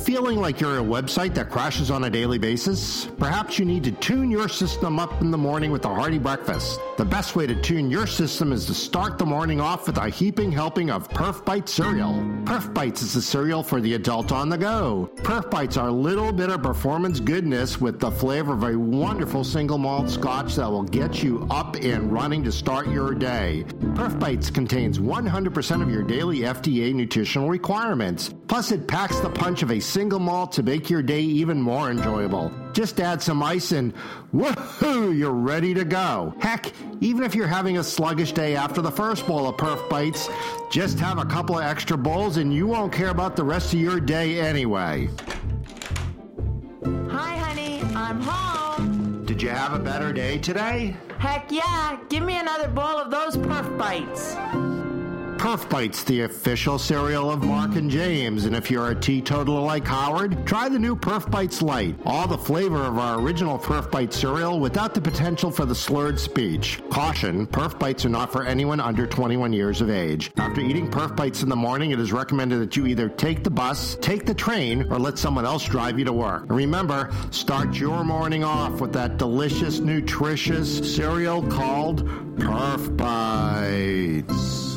Feeling 0.04 0.40
like 0.40 0.60
you're 0.60 0.78
a 0.78 0.82
website 0.82 1.34
that 1.34 1.50
crashes 1.50 1.90
on 1.90 2.04
a 2.04 2.10
daily 2.10 2.38
basis? 2.38 3.06
Perhaps 3.18 3.58
you 3.58 3.64
need 3.64 3.84
to 3.84 3.92
tune 3.92 4.30
your 4.30 4.48
system 4.48 4.98
up 4.98 5.20
in 5.20 5.30
the 5.30 5.38
morning 5.38 5.70
with 5.70 5.84
a 5.84 5.94
hearty 5.94 6.18
breakfast. 6.18 6.80
The 6.96 7.04
best 7.04 7.36
way 7.36 7.46
to 7.46 7.54
tune 7.60 7.90
your 7.90 8.06
system 8.06 8.52
is 8.52 8.64
to 8.66 8.74
start 8.74 9.18
the 9.18 9.26
morning 9.26 9.60
off 9.60 9.86
with 9.86 9.98
a 9.98 10.08
heaping 10.08 10.50
helping 10.50 10.90
of 10.90 11.08
Perf 11.08 11.44
Byte 11.44 11.68
cereal. 11.68 12.14
Perf 12.44 12.72
Bytes 12.72 13.02
is 13.02 13.14
the 13.14 13.22
cereal 13.22 13.62
for 13.62 13.80
the 13.80 13.94
adult 13.94 14.32
on 14.32 14.48
the 14.48 14.56
go. 14.56 15.10
Perf 15.16 15.50
Bytes 15.50 15.80
are 15.80 15.90
little 15.90 16.32
bit 16.32 16.48
of 16.48 16.62
performance 16.62 17.20
goodness 17.20 17.80
with 17.80 18.00
the 18.00 18.10
flavor 18.10 18.54
of 18.54 18.62
a 18.62 18.78
wonderful 18.78 19.44
single 19.44 19.78
malt 19.78 20.08
scotch 20.08 20.54
that 20.56 20.70
will 20.70 20.84
get 20.84 21.22
you 21.22 21.46
up 21.50 21.76
and 21.76 22.10
running 22.10 22.42
to 22.44 22.52
start 22.52 22.88
your 22.88 23.14
day. 23.14 23.64
Perf 23.94 24.18
Bytes 24.18 24.52
contains 24.52 24.98
100% 24.98 25.82
of 25.82 25.90
your 25.90 26.02
daily 26.02 26.40
FDA 26.40 26.94
nutritional 26.94 27.48
requirements. 27.48 28.32
Plus, 28.48 28.72
it 28.72 28.88
packs 28.88 29.20
the 29.20 29.28
punch 29.28 29.62
of 29.62 29.70
a 29.70 29.78
single 29.78 30.18
malt 30.18 30.52
to 30.52 30.62
make 30.62 30.88
your 30.88 31.02
day 31.02 31.20
even 31.20 31.60
more 31.60 31.90
enjoyable. 31.90 32.50
Just 32.72 32.98
add 32.98 33.20
some 33.20 33.42
ice 33.42 33.72
and 33.72 33.92
woohoo, 34.34 35.16
you're 35.16 35.32
ready 35.32 35.74
to 35.74 35.84
go. 35.84 36.34
Heck, 36.40 36.72
even 37.00 37.24
if 37.24 37.34
you're 37.34 37.46
having 37.46 37.76
a 37.76 37.84
sluggish 37.84 38.32
day 38.32 38.56
after 38.56 38.80
the 38.80 38.90
first 38.90 39.26
bowl 39.26 39.46
of 39.46 39.56
Perf 39.58 39.86
Bytes, 39.90 40.32
just 40.70 40.98
have 40.98 41.18
a 41.18 41.26
couple 41.26 41.58
of 41.58 41.64
extra 41.64 41.98
bowls 41.98 42.38
and 42.38 42.52
you 42.52 42.66
won't 42.66 42.90
care 42.92 43.10
about 43.10 43.36
the 43.36 43.44
rest 43.44 43.74
of 43.74 43.80
your 43.80 44.00
day 44.00 44.40
anyway. 44.40 45.10
Hi, 47.10 47.36
honey. 47.36 47.82
I'm 47.94 48.20
home. 48.22 49.26
Did 49.26 49.42
you 49.42 49.50
have 49.50 49.74
a 49.74 49.78
better 49.78 50.10
day 50.10 50.38
today? 50.38 50.96
Heck 51.18 51.52
yeah. 51.52 51.98
Give 52.08 52.22
me 52.22 52.38
another 52.38 52.68
bowl 52.68 52.84
of 52.98 53.10
those 53.10 53.36
perf 53.36 53.76
bytes. 53.76 54.77
Perf 55.38 55.68
Bytes, 55.68 56.04
the 56.04 56.22
official 56.22 56.80
cereal 56.80 57.30
of 57.30 57.44
Mark 57.44 57.76
and 57.76 57.88
James. 57.88 58.44
And 58.44 58.56
if 58.56 58.72
you're 58.72 58.90
a 58.90 58.94
teetotaler 58.94 59.60
like 59.60 59.86
Howard, 59.86 60.44
try 60.44 60.68
the 60.68 60.80
new 60.80 60.96
Perf 60.96 61.30
Bytes 61.30 61.62
Light. 61.62 61.96
All 62.04 62.26
the 62.26 62.36
flavor 62.36 62.82
of 62.82 62.98
our 62.98 63.20
original 63.20 63.56
Perf 63.56 63.88
Byte 63.88 64.12
cereal 64.12 64.58
without 64.58 64.94
the 64.94 65.00
potential 65.00 65.52
for 65.52 65.64
the 65.64 65.76
slurred 65.76 66.18
speech. 66.18 66.80
Caution, 66.90 67.46
Perf 67.46 67.78
Bytes 67.78 68.04
are 68.04 68.08
not 68.08 68.32
for 68.32 68.44
anyone 68.44 68.80
under 68.80 69.06
21 69.06 69.52
years 69.52 69.80
of 69.80 69.90
age. 69.90 70.32
After 70.38 70.60
eating 70.60 70.90
Perf 70.90 71.14
Bytes 71.14 71.44
in 71.44 71.48
the 71.48 71.56
morning, 71.56 71.92
it 71.92 72.00
is 72.00 72.12
recommended 72.12 72.60
that 72.60 72.76
you 72.76 72.86
either 72.86 73.08
take 73.08 73.44
the 73.44 73.50
bus, 73.50 73.96
take 74.00 74.26
the 74.26 74.34
train, 74.34 74.90
or 74.90 74.98
let 74.98 75.18
someone 75.18 75.46
else 75.46 75.64
drive 75.64 76.00
you 76.00 76.04
to 76.04 76.12
work. 76.12 76.42
And 76.48 76.56
remember, 76.56 77.10
start 77.30 77.76
your 77.76 78.02
morning 78.02 78.42
off 78.42 78.80
with 78.80 78.92
that 78.94 79.18
delicious, 79.18 79.78
nutritious 79.78 80.96
cereal 80.96 81.46
called 81.46 82.04
Perf 82.38 82.96
Bytes. 82.96 84.67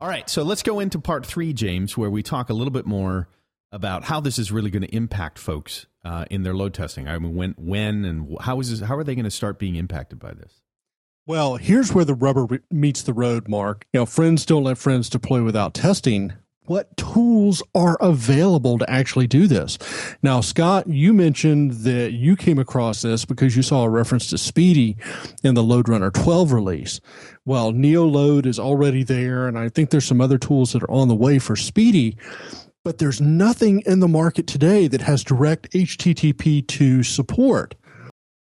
All 0.00 0.08
right, 0.08 0.30
so 0.30 0.42
let's 0.42 0.62
go 0.62 0.80
into 0.80 0.98
part 0.98 1.26
three, 1.26 1.52
James, 1.52 1.94
where 1.94 2.08
we 2.08 2.22
talk 2.22 2.48
a 2.48 2.54
little 2.54 2.70
bit 2.70 2.86
more 2.86 3.28
about 3.70 4.04
how 4.04 4.18
this 4.18 4.38
is 4.38 4.50
really 4.50 4.70
going 4.70 4.82
to 4.82 4.94
impact 4.96 5.38
folks 5.38 5.86
uh, 6.04 6.24
in 6.30 6.42
their 6.42 6.54
load 6.54 6.72
testing. 6.72 7.06
I 7.06 7.18
mean, 7.18 7.34
when, 7.34 7.54
when, 7.58 8.06
and 8.06 8.36
how 8.40 8.60
is 8.60 8.70
this, 8.70 8.88
how 8.88 8.96
are 8.96 9.04
they 9.04 9.14
going 9.14 9.24
to 9.24 9.30
start 9.30 9.58
being 9.58 9.76
impacted 9.76 10.18
by 10.18 10.32
this? 10.32 10.62
Well, 11.26 11.56
here's 11.56 11.92
where 11.92 12.06
the 12.06 12.14
rubber 12.14 12.62
meets 12.70 13.02
the 13.02 13.12
road, 13.12 13.46
Mark. 13.46 13.86
You 13.92 14.00
know, 14.00 14.06
friends 14.06 14.46
don't 14.46 14.64
let 14.64 14.78
friends 14.78 15.10
deploy 15.10 15.42
without 15.42 15.74
testing. 15.74 16.32
What 16.66 16.96
tools 16.96 17.62
are 17.74 17.96
available 18.00 18.78
to 18.78 18.88
actually 18.88 19.26
do 19.26 19.46
this? 19.46 19.78
Now, 20.22 20.40
Scott, 20.40 20.86
you 20.86 21.12
mentioned 21.12 21.72
that 21.84 22.12
you 22.12 22.36
came 22.36 22.58
across 22.58 23.02
this 23.02 23.24
because 23.24 23.56
you 23.56 23.62
saw 23.62 23.84
a 23.84 23.88
reference 23.88 24.28
to 24.30 24.36
SPDY 24.36 24.96
in 25.42 25.54
the 25.54 25.62
LoadRunner 25.62 26.12
12 26.12 26.52
release. 26.52 27.00
Well, 27.44 27.72
NeoLoad 27.72 28.46
is 28.46 28.58
already 28.58 29.02
there, 29.02 29.48
and 29.48 29.58
I 29.58 29.68
think 29.68 29.90
there's 29.90 30.04
some 30.04 30.20
other 30.20 30.38
tools 30.38 30.72
that 30.72 30.82
are 30.82 30.90
on 30.90 31.08
the 31.08 31.14
way 31.16 31.38
for 31.38 31.56
SPDY 31.56 32.16
but 32.84 32.98
there's 32.98 33.20
nothing 33.20 33.82
in 33.86 34.00
the 34.00 34.08
market 34.08 34.46
today 34.46 34.88
that 34.88 35.02
has 35.02 35.22
direct 35.22 35.70
HTTP 35.72 36.66
2 36.66 37.02
support. 37.02 37.74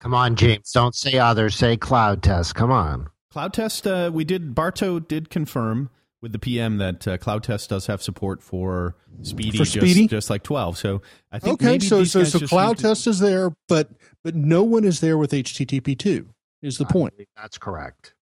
Come 0.01 0.13
on, 0.13 0.35
James. 0.35 0.71
Don't 0.71 0.95
say 0.95 1.17
others. 1.17 1.55
Say 1.55 1.75
CloudTest. 1.75 2.53
Come 2.55 2.71
on. 2.71 3.09
Cloud 3.31 3.53
test, 3.53 3.85
uh, 3.85 4.09
we 4.13 4.23
did, 4.23 4.55
Bartow 4.55 4.99
did 4.99 5.29
confirm 5.29 5.89
with 6.21 6.31
the 6.33 6.39
PM 6.39 6.77
that 6.77 7.07
uh, 7.07 7.17
CloudTest 7.17 7.69
does 7.69 7.87
have 7.87 8.01
support 8.01 8.41
for 8.43 8.95
SPDY, 9.21 9.57
For 9.57 9.63
SPDY? 9.63 9.93
Just, 9.95 10.09
just 10.09 10.29
like 10.29 10.43
12. 10.43 10.77
So 10.77 11.01
I 11.31 11.39
think 11.39 11.55
Okay, 11.61 11.71
maybe 11.73 11.85
so 11.85 11.99
these 11.99 12.11
so 12.11 12.19
guys 12.21 12.31
so 12.31 12.39
just 12.39 12.49
Cloud 12.51 12.69
need 12.69 12.77
to- 12.77 12.83
Test 12.83 13.07
is 13.07 13.19
there, 13.19 13.51
but 13.67 13.89
but 14.23 14.35
no 14.35 14.63
one 14.63 14.83
is 14.83 14.99
there 14.99 15.17
with 15.17 15.31
HTTP 15.31 15.97
2 15.97 16.27
is 16.61 16.77
the 16.77 16.85
point. 16.85 17.13
That's 17.37 17.57
correct. 17.57 18.13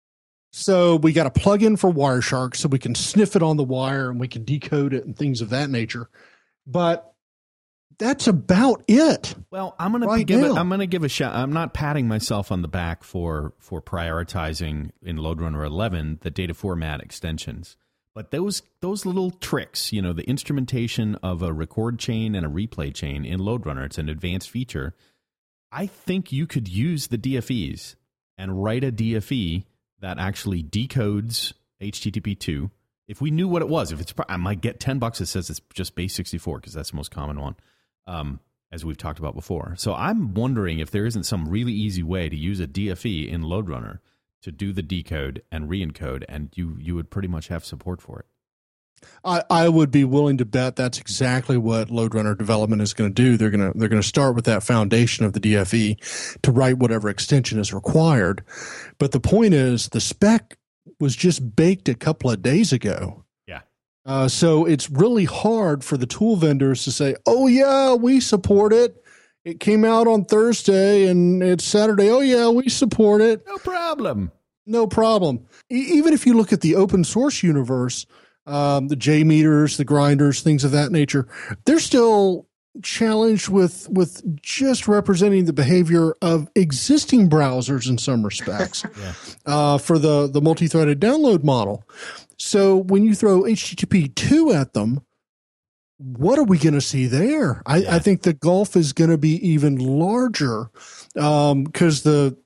So 0.51 0.95
we 0.95 1.11
got 1.11 1.27
a 1.27 1.31
plug-in 1.31 1.75
for 1.75 1.91
Wireshark 1.91 2.55
so 2.55 2.67
we 2.67 2.79
can 2.79 2.95
sniff 2.95 3.35
it 3.35 3.43
on 3.43 3.57
the 3.57 3.63
wire 3.63 4.09
and 4.09 4.19
we 4.19 4.27
can 4.27 4.43
decode 4.43 4.93
it 4.93 5.05
and 5.05 5.15
things 5.15 5.41
of 5.41 5.49
that 5.49 5.69
nature. 5.69 6.09
But 6.65 7.13
that's 7.99 8.27
about 8.27 8.83
it. 8.87 9.35
Well, 9.51 9.75
I'm 9.79 9.91
gonna 9.91 10.05
Right 10.05 10.25
give. 10.25 10.41
A, 10.43 10.47
now. 10.49 10.55
I'm 10.55 10.69
gonna 10.69 10.85
give 10.85 11.03
a 11.03 11.09
shout. 11.09 11.33
I'm 11.35 11.51
not 11.51 11.73
patting 11.73 12.07
myself 12.07 12.51
on 12.51 12.61
the 12.61 12.67
back 12.67 13.03
for 13.03 13.53
for 13.59 13.81
prioritizing 13.81 14.91
in 15.01 15.17
LoadRunner 15.17 15.65
11 15.65 16.19
the 16.21 16.29
data 16.29 16.53
format 16.53 17.01
extensions, 17.01 17.75
but 18.17 18.31
those 18.31 18.63
those 18.79 19.05
little 19.05 19.29
tricks, 19.29 19.93
you 19.93 20.01
know, 20.01 20.11
the 20.11 20.27
instrumentation 20.27 21.13
of 21.21 21.43
a 21.43 21.53
record 21.53 21.99
chain 21.99 22.33
and 22.33 22.43
a 22.43 22.49
replay 22.49 22.91
chain 22.91 23.23
in 23.23 23.39
LoadRunner, 23.39 23.85
it's 23.85 23.99
an 23.99 24.09
advanced 24.09 24.49
feature. 24.49 24.95
I 25.71 25.85
think 25.85 26.31
you 26.31 26.47
could 26.47 26.67
use 26.67 27.09
the 27.09 27.19
DFEs 27.19 27.93
and 28.35 28.63
write 28.63 28.83
a 28.83 28.91
DFE 28.91 29.65
that 29.99 30.17
actually 30.17 30.63
decodes 30.63 31.53
HTTP2. 31.79 32.71
If 33.07 33.21
we 33.21 33.29
knew 33.29 33.47
what 33.47 33.61
it 33.61 33.69
was, 33.69 33.91
if 33.91 34.01
it's, 34.01 34.15
I 34.27 34.37
might 34.37 34.61
get 34.61 34.79
10 34.79 34.97
bucks 34.97 35.19
that 35.19 35.27
says 35.27 35.51
it's 35.51 35.61
just 35.75 35.93
base 35.93 36.15
64 36.15 36.57
because 36.57 36.73
that's 36.73 36.89
the 36.89 36.95
most 36.95 37.11
common 37.11 37.39
one, 37.39 37.55
um, 38.07 38.39
as 38.71 38.83
we've 38.83 38.97
talked 38.97 39.19
about 39.19 39.35
before. 39.35 39.75
So 39.77 39.93
I'm 39.93 40.33
wondering 40.33 40.79
if 40.79 40.89
there 40.89 41.05
isn't 41.05 41.25
some 41.25 41.47
really 41.47 41.73
easy 41.73 42.01
way 42.01 42.29
to 42.29 42.35
use 42.35 42.59
a 42.61 42.67
DFE 42.67 43.29
in 43.29 43.43
LoadRunner 43.43 43.99
to 44.41 44.51
do 44.51 44.71
the 44.73 44.81
decode 44.81 45.43
and 45.51 45.69
re-encode, 45.69 46.23
and 46.29 46.49
you, 46.55 46.77
you 46.79 46.95
would 46.95 47.09
pretty 47.09 47.27
much 47.27 47.47
have 47.47 47.65
support 47.65 48.01
for 48.01 48.19
it. 48.19 48.25
I, 49.23 49.43
I 49.49 49.69
would 49.69 49.91
be 49.91 50.03
willing 50.03 50.37
to 50.37 50.45
bet 50.45 50.75
that's 50.75 50.99
exactly 50.99 51.57
what 51.57 51.89
LoadRunner 51.89 52.37
development 52.37 52.81
is 52.81 52.93
going 52.93 53.13
to 53.13 53.13
do. 53.13 53.37
They're 53.37 53.49
going 53.49 53.71
to 53.71 53.77
they're 53.77 53.89
going 53.89 54.01
to 54.01 54.07
start 54.07 54.35
with 54.35 54.45
that 54.45 54.63
foundation 54.63 55.25
of 55.25 55.33
the 55.33 55.39
DFE 55.39 56.41
to 56.41 56.51
write 56.51 56.77
whatever 56.77 57.09
extension 57.09 57.59
is 57.59 57.73
required. 57.73 58.43
But 58.97 59.11
the 59.11 59.19
point 59.19 59.53
is, 59.53 59.89
the 59.89 60.01
spec 60.01 60.57
was 60.99 61.15
just 61.15 61.55
baked 61.55 61.89
a 61.89 61.95
couple 61.95 62.31
of 62.31 62.41
days 62.41 62.73
ago. 62.73 63.23
Yeah. 63.47 63.61
Uh, 64.05 64.27
so 64.27 64.65
it's 64.65 64.89
really 64.89 65.25
hard 65.25 65.83
for 65.83 65.97
the 65.97 66.07
tool 66.07 66.35
vendors 66.35 66.83
to 66.85 66.91
say, 66.91 67.15
"Oh 67.25 67.47
yeah, 67.47 67.93
we 67.93 68.19
support 68.19 68.73
it." 68.73 69.03
It 69.47 69.61
came 69.61 69.85
out 69.85 70.07
on 70.07 70.25
Thursday 70.25 71.07
and 71.07 71.41
it's 71.41 71.63
Saturday. 71.63 72.09
Oh 72.09 72.19
yeah, 72.19 72.49
we 72.49 72.67
support 72.67 73.21
it. 73.21 73.47
No 73.47 73.57
problem. 73.57 74.29
No 74.65 74.87
problem. 74.87 75.45
E- 75.71 75.87
even 75.93 76.13
if 76.13 76.25
you 76.25 76.33
look 76.33 76.51
at 76.51 76.59
the 76.59 76.75
open 76.75 77.05
source 77.05 77.41
universe, 77.43 78.05
um, 78.45 78.89
the 78.89 78.97
JMeters, 78.97 79.77
the 79.77 79.85
grinders, 79.85 80.41
things 80.41 80.65
of 80.65 80.71
that 80.71 80.91
nature, 80.91 81.29
they're 81.63 81.79
still 81.79 82.45
challenged 82.83 83.47
with 83.47 83.87
with 83.89 84.21
just 84.41 84.85
representing 84.85 85.45
the 85.45 85.53
behavior 85.53 86.13
of 86.21 86.49
existing 86.55 87.29
browsers 87.29 87.89
in 87.89 87.97
some 87.97 88.23
respects 88.25 88.83
Yeah. 88.99 89.13
uh, 89.45 89.77
for 89.77 89.97
the 89.97 90.27
the 90.27 90.41
multi-threaded 90.41 90.99
download 90.99 91.45
model. 91.45 91.85
So 92.37 92.75
when 92.75 93.05
you 93.05 93.15
throw 93.15 93.43
HTTP 93.43 94.13
two 94.13 94.51
at 94.51 94.73
them, 94.73 94.99
what 95.97 96.37
are 96.37 96.43
we 96.43 96.57
going 96.57 96.73
to 96.73 96.81
see 96.81 97.07
there? 97.07 97.61
I, 97.65 97.77
I 97.95 97.99
think 97.99 98.21
the 98.21 98.33
gulf 98.33 98.75
is 98.75 98.93
going 98.93 99.09
to 99.09 99.17
be 99.17 99.35
even 99.47 99.77
larger 99.77 100.69
because 101.13 102.03
the 102.03 102.37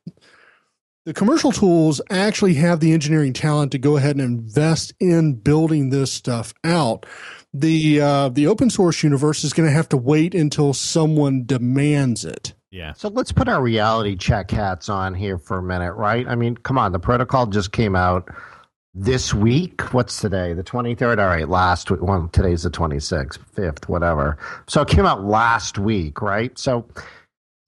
the 1.04 1.14
commercial 1.14 1.52
tools 1.52 2.00
actually 2.12 2.54
have 2.56 2.80
the 2.80 2.94
engineering 2.94 3.34
talent 3.34 3.72
to 3.72 3.80
go 3.80 3.98
ahead 3.98 4.18
and 4.18 4.22
invest 4.22 4.94
in 5.00 5.34
building 5.34 5.90
this 5.90 6.14
stuff 6.14 6.54
out. 6.64 7.06
The 7.54 8.00
uh, 8.00 8.30
the 8.30 8.48
open 8.48 8.70
source 8.70 9.04
universe 9.04 9.44
is 9.44 9.52
going 9.52 9.68
to 9.68 9.74
have 9.74 9.90
to 9.90 9.98
wait 9.98 10.36
until 10.36 10.74
someone 10.74 11.46
demands 11.46 12.24
it. 12.24 12.54
Yeah. 12.70 12.94
So 12.94 13.10
let's 13.10 13.34
put 13.34 13.50
our 13.50 13.62
reality 13.62 14.16
check 14.16 14.50
hats 14.52 14.88
on 14.88 15.14
here 15.14 15.38
for 15.38 15.58
a 15.58 15.64
minute, 15.64 15.94
right? 15.94 16.26
I 16.26 16.36
mean, 16.36 16.56
come 16.56 16.78
on, 16.78 16.94
the 16.94 17.00
protocol 17.00 17.48
just 17.48 17.74
came 17.74 17.98
out 17.98 18.30
this 18.94 19.34
week. 19.34 19.94
What's 19.94 20.20
today? 20.20 20.54
The 20.54 20.64
23rd? 20.64 21.20
All 21.20 21.28
right, 21.28 21.48
last 21.48 21.90
week. 21.92 22.02
Well, 22.02 22.30
today's 22.32 22.64
the 22.64 22.70
26th, 22.70 23.40
5th, 23.56 23.86
whatever. 23.88 24.38
So 24.68 24.82
it 24.82 24.88
came 24.90 25.06
out 25.06 25.24
last 25.24 25.78
week, 25.78 26.22
right? 26.22 26.58
So 26.58 26.86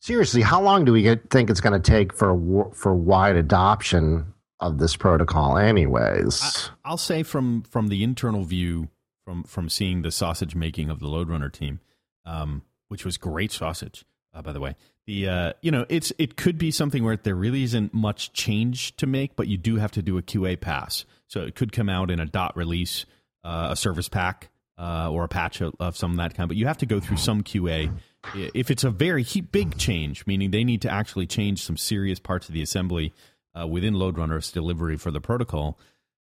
seriously, 0.01 0.41
how 0.41 0.61
long 0.61 0.85
do 0.85 0.91
we 0.91 1.01
get, 1.01 1.29
think 1.29 1.49
it's 1.49 1.61
going 1.61 1.79
to 1.79 1.91
take 1.91 2.13
for 2.13 2.71
for 2.73 2.93
wide 2.93 3.35
adoption 3.35 4.33
of 4.59 4.77
this 4.77 4.95
protocol 4.95 5.57
anyways? 5.57 6.69
I'll 6.83 6.97
say 6.97 7.23
from 7.23 7.63
from 7.63 7.87
the 7.87 8.03
internal 8.03 8.43
view, 8.43 8.89
from 9.25 9.43
from 9.43 9.69
seeing 9.69 10.01
the 10.01 10.11
sausage 10.11 10.55
making 10.55 10.89
of 10.89 10.99
the 10.99 11.07
Loadrunner 11.07 11.51
team, 11.51 11.79
um, 12.25 12.63
which 12.89 13.05
was 13.05 13.17
great 13.17 13.51
sausage, 13.51 14.05
uh, 14.33 14.41
by 14.41 14.51
the 14.51 14.59
way. 14.59 14.75
The 15.05 15.27
uh, 15.27 15.53
you 15.61 15.71
know 15.71 15.85
it's 15.89 16.13
it 16.17 16.37
could 16.37 16.57
be 16.57 16.71
something 16.71 17.03
where 17.03 17.17
there 17.17 17.35
really 17.35 17.63
isn't 17.63 17.93
much 17.93 18.31
change 18.31 18.95
to 18.97 19.07
make, 19.07 19.35
but 19.35 19.47
you 19.47 19.57
do 19.57 19.75
have 19.75 19.91
to 19.91 20.01
do 20.01 20.17
a 20.17 20.21
QA 20.21 20.59
pass. 20.59 21.05
So 21.27 21.41
it 21.41 21.55
could 21.55 21.71
come 21.71 21.89
out 21.89 22.09
in 22.09 22.19
a 22.19 22.25
dot 22.25 22.55
release, 22.55 23.05
uh, 23.43 23.69
a 23.71 23.75
service 23.75 24.07
pack, 24.07 24.49
uh, 24.77 25.09
or 25.11 25.23
a 25.23 25.27
patch 25.27 25.61
of, 25.61 25.73
of 25.79 25.97
some 25.97 26.11
of 26.11 26.17
that 26.17 26.35
kind. 26.35 26.47
But 26.47 26.57
you 26.57 26.67
have 26.67 26.77
to 26.79 26.85
go 26.85 26.99
through 26.99 27.17
some 27.17 27.43
QA. 27.43 27.91
If 28.33 28.71
it's 28.71 28.85
a 28.85 28.89
very 28.89 29.25
big 29.51 29.77
change, 29.77 30.25
meaning 30.25 30.51
they 30.51 30.63
need 30.63 30.81
to 30.83 30.89
actually 30.89 31.27
change 31.27 31.61
some 31.61 31.75
serious 31.75 32.19
parts 32.19 32.47
of 32.47 32.53
the 32.53 32.61
assembly 32.61 33.13
uh, 33.59 33.67
within 33.67 33.95
Loadrunner's 33.95 34.51
delivery 34.51 34.95
for 34.95 35.11
the 35.11 35.19
protocol, 35.19 35.77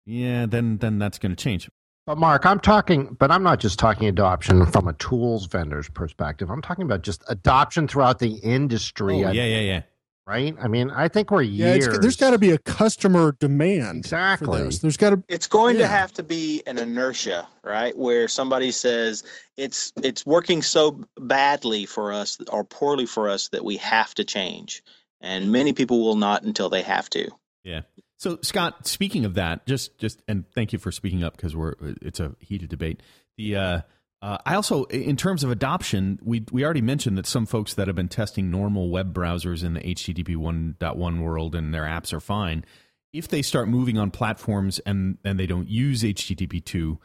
yeah, 0.06 0.46
then 0.46 0.78
then 0.78 1.00
that's 1.00 1.18
going 1.18 1.36
to 1.36 1.44
change. 1.44 1.70
But 2.08 2.18
Mark, 2.18 2.46
I'm 2.46 2.62
talking, 2.62 3.18
but 3.20 3.32
I'm 3.32 3.44
not 3.44 3.60
just 3.60 3.78
talking 3.78 4.08
adoption 4.08 4.66
from 4.66 4.88
a 4.88 4.94
tools 4.94 5.46
vendor's 5.46 5.90
perspective. 5.90 6.50
I'm 6.50 6.62
talking 6.62 6.86
about 6.86 7.02
just 7.02 7.22
adoption 7.28 7.86
throughout 7.86 8.20
the 8.20 8.36
industry. 8.36 9.26
Oh, 9.26 9.32
yeah, 9.32 9.44
yeah, 9.44 9.60
yeah. 9.60 9.82
Right? 10.26 10.56
I 10.62 10.70
mean, 10.70 10.90
I 10.90 11.10
think 11.10 11.32
we're 11.32 11.42
years. 11.42 11.86
it's, 11.86 12.00
there's 12.00 12.16
got 12.16 12.32
to 12.32 12.38
be 12.38 12.52
a 12.52 12.58
customer 12.60 13.34
demand 13.42 13.98
exactly. 14.00 14.58
for 14.58 14.64
this. 14.64 14.80
There's 14.80 14.96
got 14.96 15.10
to 15.10 15.24
It's 15.28 15.48
going 15.48 15.76
Yeah. 15.76 15.82
to 15.82 15.88
have 15.90 16.14
to 16.14 16.24
be 16.24 16.64
an 16.66 16.78
inertia, 16.78 17.46
right? 17.62 17.98
Where 17.98 18.30
somebody 18.30 18.72
says 18.72 19.24
it's 19.58 19.92
it's 20.02 20.26
working 20.26 20.62
so 20.62 21.02
badly 21.20 21.86
for 21.86 22.14
us 22.14 22.38
or 22.52 22.64
poorly 22.64 23.06
for 23.06 23.30
us 23.30 23.50
that 23.50 23.66
we 23.66 23.76
have 23.78 24.16
to 24.16 24.24
change. 24.24 24.82
And 25.20 25.52
many 25.52 25.74
people 25.74 26.02
will 26.06 26.16
not 26.16 26.44
until 26.44 26.70
they 26.70 26.84
have 26.84 27.10
to. 27.12 27.30
Yeah. 27.66 27.82
So 28.18 28.40
Scott, 28.42 28.88
speaking 28.88 29.26
of 29.26 29.36
that, 29.36 29.66
just 29.68 29.98
just 30.00 30.22
and 30.28 30.46
thank 30.54 30.74
you 30.74 30.80
for 30.80 30.92
speaking 30.92 31.24
up 31.24 31.36
because 31.38 31.56
we're 31.56 31.76
it's 32.02 32.20
a 32.20 32.36
heated 32.40 32.70
debate. 32.70 33.02
The 33.38 33.56
uh, 33.56 33.82
uh, 34.22 34.38
I 34.46 34.56
also, 34.56 34.86
in 34.86 35.16
terms 35.16 35.44
of 35.44 35.52
adoption, 35.52 36.20
we 36.24 36.44
we 36.52 36.66
already 36.66 36.82
mentioned 36.82 37.18
that 37.20 37.28
some 37.28 37.46
folks 37.46 37.76
that 37.76 37.88
have 37.88 37.96
been 37.96 38.08
testing 38.08 38.50
normal 38.50 38.90
web 38.90 39.14
browsers 39.14 39.64
in 39.64 39.76
the 39.76 39.82
HTTP 39.82 40.36
1.1 40.36 41.22
world 41.22 41.54
and 41.54 41.74
their 41.74 41.84
apps 41.84 42.12
are 42.14 42.20
fine. 42.20 42.66
If 43.14 43.28
they 43.28 43.44
start 43.44 43.70
moving 43.70 44.00
on 44.00 44.10
platforms 44.10 44.80
and 44.80 45.20
and 45.24 45.40
they 45.40 45.46
don't 45.46 45.70
use 45.70 46.02
HTTP 46.02 46.66
2, 46.66 46.98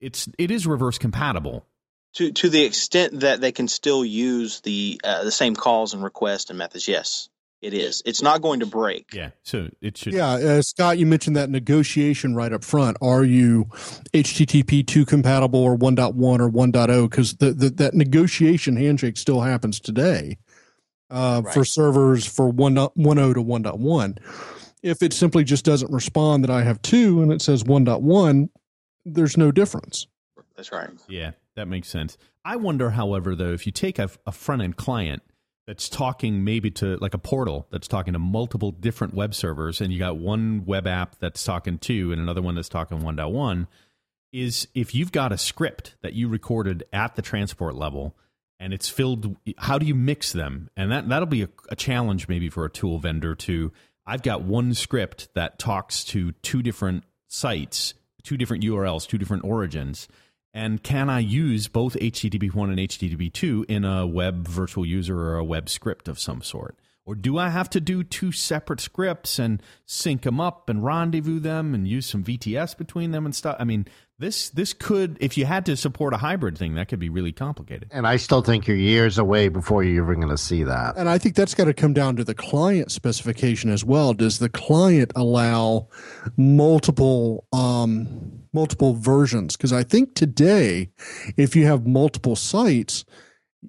it's 0.00 0.28
it 0.38 0.52
is 0.52 0.66
reverse 0.66 0.98
compatible. 0.98 1.66
To 2.14 2.30
to 2.30 2.48
the 2.48 2.62
extent 2.62 3.20
that 3.20 3.40
they 3.40 3.50
can 3.50 3.66
still 3.66 4.04
use 4.04 4.60
the 4.60 5.00
uh, 5.02 5.24
the 5.24 5.32
same 5.32 5.56
calls 5.56 5.94
and 5.94 6.04
requests 6.04 6.50
and 6.50 6.58
methods, 6.58 6.86
yes, 6.86 7.28
it 7.62 7.74
is. 7.74 8.02
It's 8.06 8.22
not 8.22 8.40
going 8.40 8.60
to 8.60 8.66
break. 8.66 9.12
Yeah. 9.12 9.30
So 9.42 9.68
it 9.80 9.98
should. 9.98 10.14
Yeah, 10.14 10.30
uh, 10.30 10.62
Scott, 10.62 10.98
you 10.98 11.06
mentioned 11.06 11.36
that 11.36 11.50
negotiation 11.50 12.34
right 12.34 12.52
up 12.52 12.64
front. 12.64 12.96
Are 13.02 13.22
you 13.24 13.66
HTTP 14.14 14.86
2 14.86 15.04
compatible 15.04 15.60
or 15.60 15.76
1.1 15.76 16.14
or 16.40 16.50
1.0? 16.50 17.10
Because 17.10 17.34
the, 17.34 17.52
the, 17.52 17.70
that 17.70 17.94
negotiation 17.94 18.76
handshake 18.76 19.18
still 19.18 19.42
happens 19.42 19.78
today 19.78 20.38
uh, 21.10 21.42
for 21.42 21.64
servers 21.64 22.24
for 22.24 22.50
1.0 22.50 22.94
to 22.94 23.42
1.1. 23.42 24.18
If 24.82 25.02
it 25.02 25.12
simply 25.12 25.44
just 25.44 25.64
doesn't 25.64 25.92
respond 25.92 26.44
that 26.44 26.50
I 26.50 26.62
have 26.62 26.80
two 26.80 27.20
and 27.22 27.30
it 27.30 27.42
says 27.42 27.64
1.1, 27.64 28.48
there's 29.04 29.36
no 29.36 29.52
difference. 29.52 30.06
That's 30.56 30.72
right. 30.72 30.90
Yeah, 31.08 31.32
that 31.56 31.68
makes 31.68 31.88
sense. 31.88 32.16
I 32.42 32.56
wonder, 32.56 32.90
however, 32.90 33.34
though, 33.34 33.52
if 33.52 33.66
you 33.66 33.72
take 33.72 33.98
a, 33.98 34.08
a 34.26 34.32
front 34.32 34.62
end 34.62 34.76
client 34.76 35.22
that's 35.66 35.88
talking 35.88 36.44
maybe 36.44 36.70
to 36.70 36.96
like 36.96 37.14
a 37.14 37.18
portal 37.18 37.66
that's 37.70 37.88
talking 37.88 38.12
to 38.12 38.18
multiple 38.18 38.72
different 38.72 39.14
web 39.14 39.34
servers, 39.34 39.80
and 39.80 39.92
you 39.92 39.98
got 39.98 40.16
one 40.16 40.64
web 40.64 40.86
app 40.86 41.16
that's 41.18 41.44
talking 41.44 41.78
to 41.78 42.12
and 42.12 42.20
another 42.20 42.42
one 42.42 42.54
that's 42.54 42.68
talking 42.68 43.00
1.1, 43.00 43.66
is 44.32 44.68
if 44.74 44.94
you've 44.94 45.12
got 45.12 45.32
a 45.32 45.38
script 45.38 45.96
that 46.02 46.14
you 46.14 46.28
recorded 46.28 46.84
at 46.92 47.16
the 47.16 47.22
transport 47.22 47.74
level 47.74 48.16
and 48.58 48.72
it's 48.72 48.88
filled, 48.88 49.36
how 49.58 49.78
do 49.78 49.86
you 49.86 49.94
mix 49.94 50.32
them? 50.32 50.70
And 50.76 50.92
that, 50.92 51.08
that'll 51.08 51.26
be 51.26 51.42
a, 51.42 51.48
a 51.68 51.76
challenge 51.76 52.28
maybe 52.28 52.48
for 52.48 52.64
a 52.64 52.70
tool 52.70 52.98
vendor 52.98 53.34
to. 53.34 53.72
I've 54.06 54.22
got 54.22 54.42
one 54.42 54.74
script 54.74 55.28
that 55.34 55.58
talks 55.58 56.04
to 56.06 56.32
two 56.32 56.62
different 56.62 57.04
sites, 57.28 57.94
two 58.22 58.36
different 58.36 58.64
URLs, 58.64 59.06
two 59.06 59.18
different 59.18 59.44
origins 59.44 60.08
and 60.52 60.82
can 60.82 61.08
I 61.08 61.20
use 61.20 61.68
both 61.68 61.94
HTTP 61.94 62.52
1 62.52 62.70
and 62.70 62.78
HTTP 62.78 63.32
2 63.32 63.66
in 63.68 63.84
a 63.84 64.06
web 64.06 64.48
virtual 64.48 64.84
user 64.84 65.18
or 65.18 65.36
a 65.36 65.44
web 65.44 65.68
script 65.68 66.08
of 66.08 66.18
some 66.18 66.42
sort? 66.42 66.76
Or 67.06 67.14
do 67.14 67.38
I 67.38 67.48
have 67.48 67.70
to 67.70 67.80
do 67.80 68.04
two 68.04 68.30
separate 68.30 68.80
scripts 68.80 69.38
and 69.38 69.62
sync 69.86 70.22
them 70.22 70.40
up 70.40 70.68
and 70.68 70.84
rendezvous 70.84 71.40
them 71.40 71.74
and 71.74 71.88
use 71.88 72.06
some 72.06 72.22
VTS 72.22 72.76
between 72.76 73.10
them 73.10 73.24
and 73.24 73.34
stuff? 73.34 73.56
I 73.58 73.64
mean, 73.64 73.86
this 74.20 74.50
this 74.50 74.72
could, 74.74 75.16
if 75.18 75.36
you 75.36 75.46
had 75.46 75.66
to 75.66 75.76
support 75.76 76.12
a 76.12 76.18
hybrid 76.18 76.56
thing, 76.56 76.74
that 76.74 76.88
could 76.88 76.98
be 76.98 77.08
really 77.08 77.32
complicated. 77.32 77.88
And 77.90 78.06
I 78.06 78.16
still 78.16 78.42
think 78.42 78.68
you're 78.68 78.76
years 78.76 79.18
away 79.18 79.48
before 79.48 79.82
you're 79.82 80.04
even 80.04 80.20
going 80.20 80.28
to 80.28 80.38
see 80.38 80.62
that. 80.62 80.96
And 80.96 81.08
I 81.08 81.18
think 81.18 81.34
that's 81.34 81.54
got 81.54 81.64
to 81.64 81.74
come 81.74 81.94
down 81.94 82.16
to 82.16 82.24
the 82.24 82.34
client 82.34 82.92
specification 82.92 83.70
as 83.70 83.84
well. 83.84 84.12
Does 84.12 84.38
the 84.38 84.50
client 84.50 85.10
allow 85.16 85.88
multiple 86.36 87.46
um, 87.52 88.44
multiple 88.52 88.94
versions? 88.94 89.56
Because 89.56 89.72
I 89.72 89.82
think 89.82 90.14
today, 90.14 90.90
if 91.36 91.56
you 91.56 91.64
have 91.66 91.86
multiple 91.86 92.36
sites, 92.36 93.06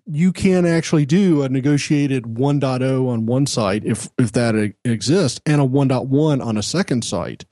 you 0.05 0.31
can 0.31 0.65
actually 0.65 1.05
do 1.05 1.43
a 1.43 1.49
negotiated 1.49 2.23
1.0 2.23 3.07
on 3.07 3.25
one 3.25 3.45
site 3.45 3.83
if 3.85 4.09
if 4.17 4.31
that 4.33 4.73
exists 4.85 5.39
and 5.45 5.61
a 5.61 5.65
1.1 5.65 6.45
on 6.45 6.57
a 6.57 6.63
second 6.63 7.03
site 7.03 7.45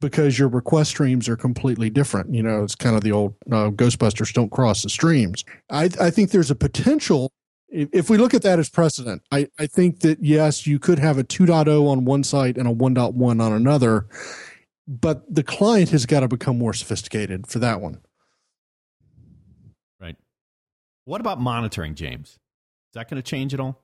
because 0.00 0.38
your 0.38 0.48
request 0.48 0.90
streams 0.90 1.28
are 1.28 1.36
completely 1.36 1.88
different 1.90 2.32
you 2.34 2.42
know 2.42 2.62
it's 2.62 2.74
kind 2.74 2.96
of 2.96 3.02
the 3.02 3.12
old 3.12 3.34
uh, 3.46 3.70
ghostbusters 3.70 4.32
don't 4.32 4.50
cross 4.50 4.82
the 4.82 4.88
streams 4.88 5.44
i 5.70 5.84
i 6.00 6.10
think 6.10 6.30
there's 6.30 6.50
a 6.50 6.54
potential 6.54 7.32
if, 7.68 8.08
we 8.08 8.16
look 8.16 8.32
at 8.32 8.42
that 8.42 8.58
as 8.58 8.68
precedent 8.68 9.22
i 9.30 9.48
i 9.58 9.66
think 9.66 10.00
that 10.00 10.22
yes 10.22 10.66
you 10.66 10.78
could 10.78 10.98
have 10.98 11.18
a 11.18 11.24
2.0 11.24 11.88
on 11.88 12.04
one 12.04 12.22
site 12.22 12.56
and 12.56 12.68
a 12.68 12.74
1.1 12.74 13.40
on 13.40 13.52
another 13.52 14.06
but 14.86 15.22
the 15.34 15.42
client 15.42 15.90
has 15.90 16.06
got 16.06 16.20
to 16.20 16.28
become 16.28 16.58
more 16.58 16.72
sophisticated 16.72 17.46
for 17.46 17.58
that 17.58 17.80
one 17.80 17.98
Right. 20.00 20.16
what 21.06 21.20
about 21.20 21.40
monitoring, 21.40 21.94
James? 21.94 22.28
Is 22.28 22.38
that 22.94 23.08
going 23.08 23.20
to 23.20 23.28
change 23.28 23.54
at 23.54 23.60
all? 23.60 23.82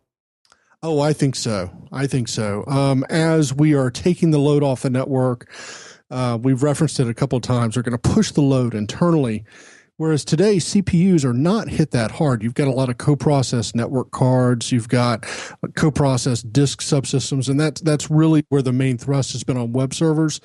Oh, 0.82 1.00
I 1.00 1.12
think 1.12 1.36
so. 1.36 1.70
I 1.92 2.06
think 2.06 2.28
so. 2.28 2.64
Um, 2.66 3.04
as 3.08 3.54
we 3.54 3.74
are 3.74 3.90
taking 3.90 4.30
the 4.32 4.38
load 4.38 4.62
off 4.64 4.82
the 4.82 4.90
network, 4.90 5.48
uh, 6.12 6.38
we've 6.40 6.62
referenced 6.62 7.00
it 7.00 7.08
a 7.08 7.14
couple 7.14 7.36
of 7.36 7.42
times. 7.42 7.76
We're 7.76 7.82
going 7.82 7.98
to 7.98 8.10
push 8.10 8.30
the 8.30 8.42
load 8.42 8.74
internally 8.74 9.44
Whereas 10.02 10.24
today, 10.24 10.56
CPUs 10.56 11.24
are 11.24 11.32
not 11.32 11.68
hit 11.68 11.90
that 11.92 12.10
hard. 12.10 12.42
You've 12.42 12.54
got 12.54 12.66
a 12.66 12.72
lot 12.72 12.88
of 12.88 12.98
co-processed 12.98 13.76
network 13.76 14.10
cards. 14.10 14.72
You've 14.72 14.88
got 14.88 15.24
co-processed 15.76 16.52
disk 16.52 16.80
subsystems, 16.80 17.48
and 17.48 17.60
that's 17.60 17.80
that's 17.82 18.10
really 18.10 18.42
where 18.48 18.62
the 18.62 18.72
main 18.72 18.98
thrust 18.98 19.32
has 19.32 19.44
been 19.44 19.56
on 19.56 19.72
web 19.72 19.94
servers. 19.94 20.40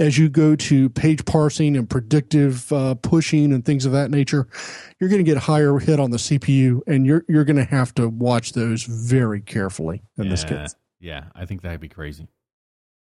As 0.00 0.16
you 0.16 0.30
go 0.30 0.56
to 0.56 0.88
page 0.88 1.24
parsing 1.26 1.76
and 1.76 1.90
predictive 1.90 2.72
uh, 2.72 2.94
pushing 2.94 3.52
and 3.52 3.64
things 3.64 3.84
of 3.84 3.92
that 3.92 4.10
nature, 4.10 4.48
you're 4.98 5.10
going 5.10 5.22
to 5.22 5.30
get 5.30 5.36
higher 5.36 5.78
hit 5.78 5.98
on 5.98 6.10
the 6.10 6.16
CPU, 6.16 6.80
and 6.86 7.04
you're 7.04 7.24
you're 7.28 7.44
going 7.44 7.56
to 7.56 7.64
have 7.64 7.92
to 7.96 8.08
watch 8.08 8.52
those 8.52 8.84
very 8.84 9.42
carefully 9.42 10.02
in 10.16 10.24
yeah, 10.24 10.30
this 10.30 10.44
case. 10.44 10.74
Yeah, 11.00 11.24
I 11.34 11.44
think 11.44 11.60
that'd 11.60 11.80
be 11.80 11.88
crazy. 11.88 12.28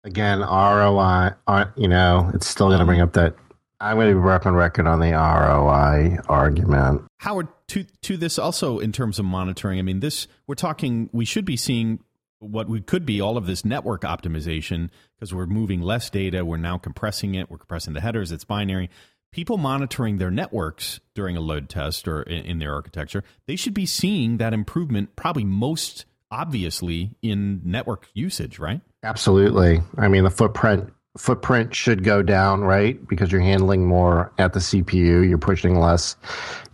Again, 0.07 0.39
ROI, 0.39 1.31
uh, 1.47 1.65
you 1.75 1.89
know, 1.89 2.31
it's 2.33 2.47
still 2.47 2.67
going 2.67 2.79
to 2.79 2.85
bring 2.85 3.01
up 3.01 3.11
that 3.13 3.35
I'm 3.81 3.97
going 3.97 4.07
to 4.07 4.15
be 4.15 4.21
broken 4.21 4.55
record 4.55 4.87
on 4.87 5.01
the 5.01 5.11
ROI 5.11 6.19
argument. 6.29 7.03
Howard, 7.17 7.49
to 7.67 7.83
to 8.03 8.15
this 8.15 8.39
also 8.39 8.79
in 8.79 8.93
terms 8.93 9.19
of 9.19 9.25
monitoring. 9.25 9.79
I 9.79 9.81
mean, 9.81 9.99
this 9.99 10.29
we're 10.47 10.55
talking. 10.55 11.09
We 11.11 11.25
should 11.25 11.43
be 11.43 11.57
seeing 11.57 11.99
what 12.39 12.69
we 12.69 12.79
could 12.79 13.05
be 13.05 13.19
all 13.19 13.35
of 13.35 13.47
this 13.47 13.65
network 13.65 14.03
optimization 14.03 14.91
because 15.19 15.33
we're 15.33 15.45
moving 15.45 15.81
less 15.81 16.09
data. 16.09 16.45
We're 16.45 16.55
now 16.55 16.77
compressing 16.77 17.35
it. 17.35 17.51
We're 17.51 17.57
compressing 17.57 17.93
the 17.93 17.99
headers. 17.99 18.31
It's 18.31 18.45
binary. 18.45 18.89
People 19.33 19.57
monitoring 19.57 20.19
their 20.19 20.31
networks 20.31 21.01
during 21.15 21.35
a 21.35 21.41
load 21.41 21.67
test 21.67 22.07
or 22.07 22.23
in, 22.23 22.45
in 22.45 22.59
their 22.59 22.73
architecture, 22.73 23.25
they 23.45 23.57
should 23.57 23.73
be 23.73 23.85
seeing 23.85 24.37
that 24.37 24.53
improvement 24.53 25.17
probably 25.17 25.43
most 25.43 26.05
obviously 26.31 27.17
in 27.21 27.59
network 27.65 28.07
usage, 28.13 28.57
right? 28.57 28.79
Absolutely. 29.07 29.81
I 29.97 30.09
mean, 30.09 30.25
the 30.25 30.29
footprint 30.29 30.91
footprint 31.17 31.73
should 31.73 32.03
go 32.03 32.21
down, 32.21 32.61
right? 32.61 33.07
Because 33.07 33.31
you're 33.31 33.39
handling 33.39 33.85
more 33.85 34.33
at 34.37 34.51
the 34.51 34.59
CPU, 34.59 35.27
you're 35.27 35.37
pushing 35.37 35.79
less 35.79 36.17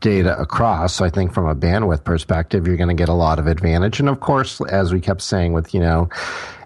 data 0.01 0.37
across. 0.39 0.95
So 0.95 1.05
I 1.05 1.11
think 1.11 1.31
from 1.31 1.47
a 1.47 1.55
bandwidth 1.55 2.03
perspective, 2.03 2.65
you're 2.65 2.75
going 2.75 2.89
to 2.89 2.95
get 2.95 3.07
a 3.07 3.13
lot 3.13 3.37
of 3.37 3.45
advantage. 3.45 3.99
And 3.99 4.09
of 4.09 4.19
course, 4.19 4.59
as 4.61 4.91
we 4.91 4.99
kept 4.99 5.21
saying 5.21 5.53
with, 5.53 5.75
you 5.75 5.79
know, 5.79 6.09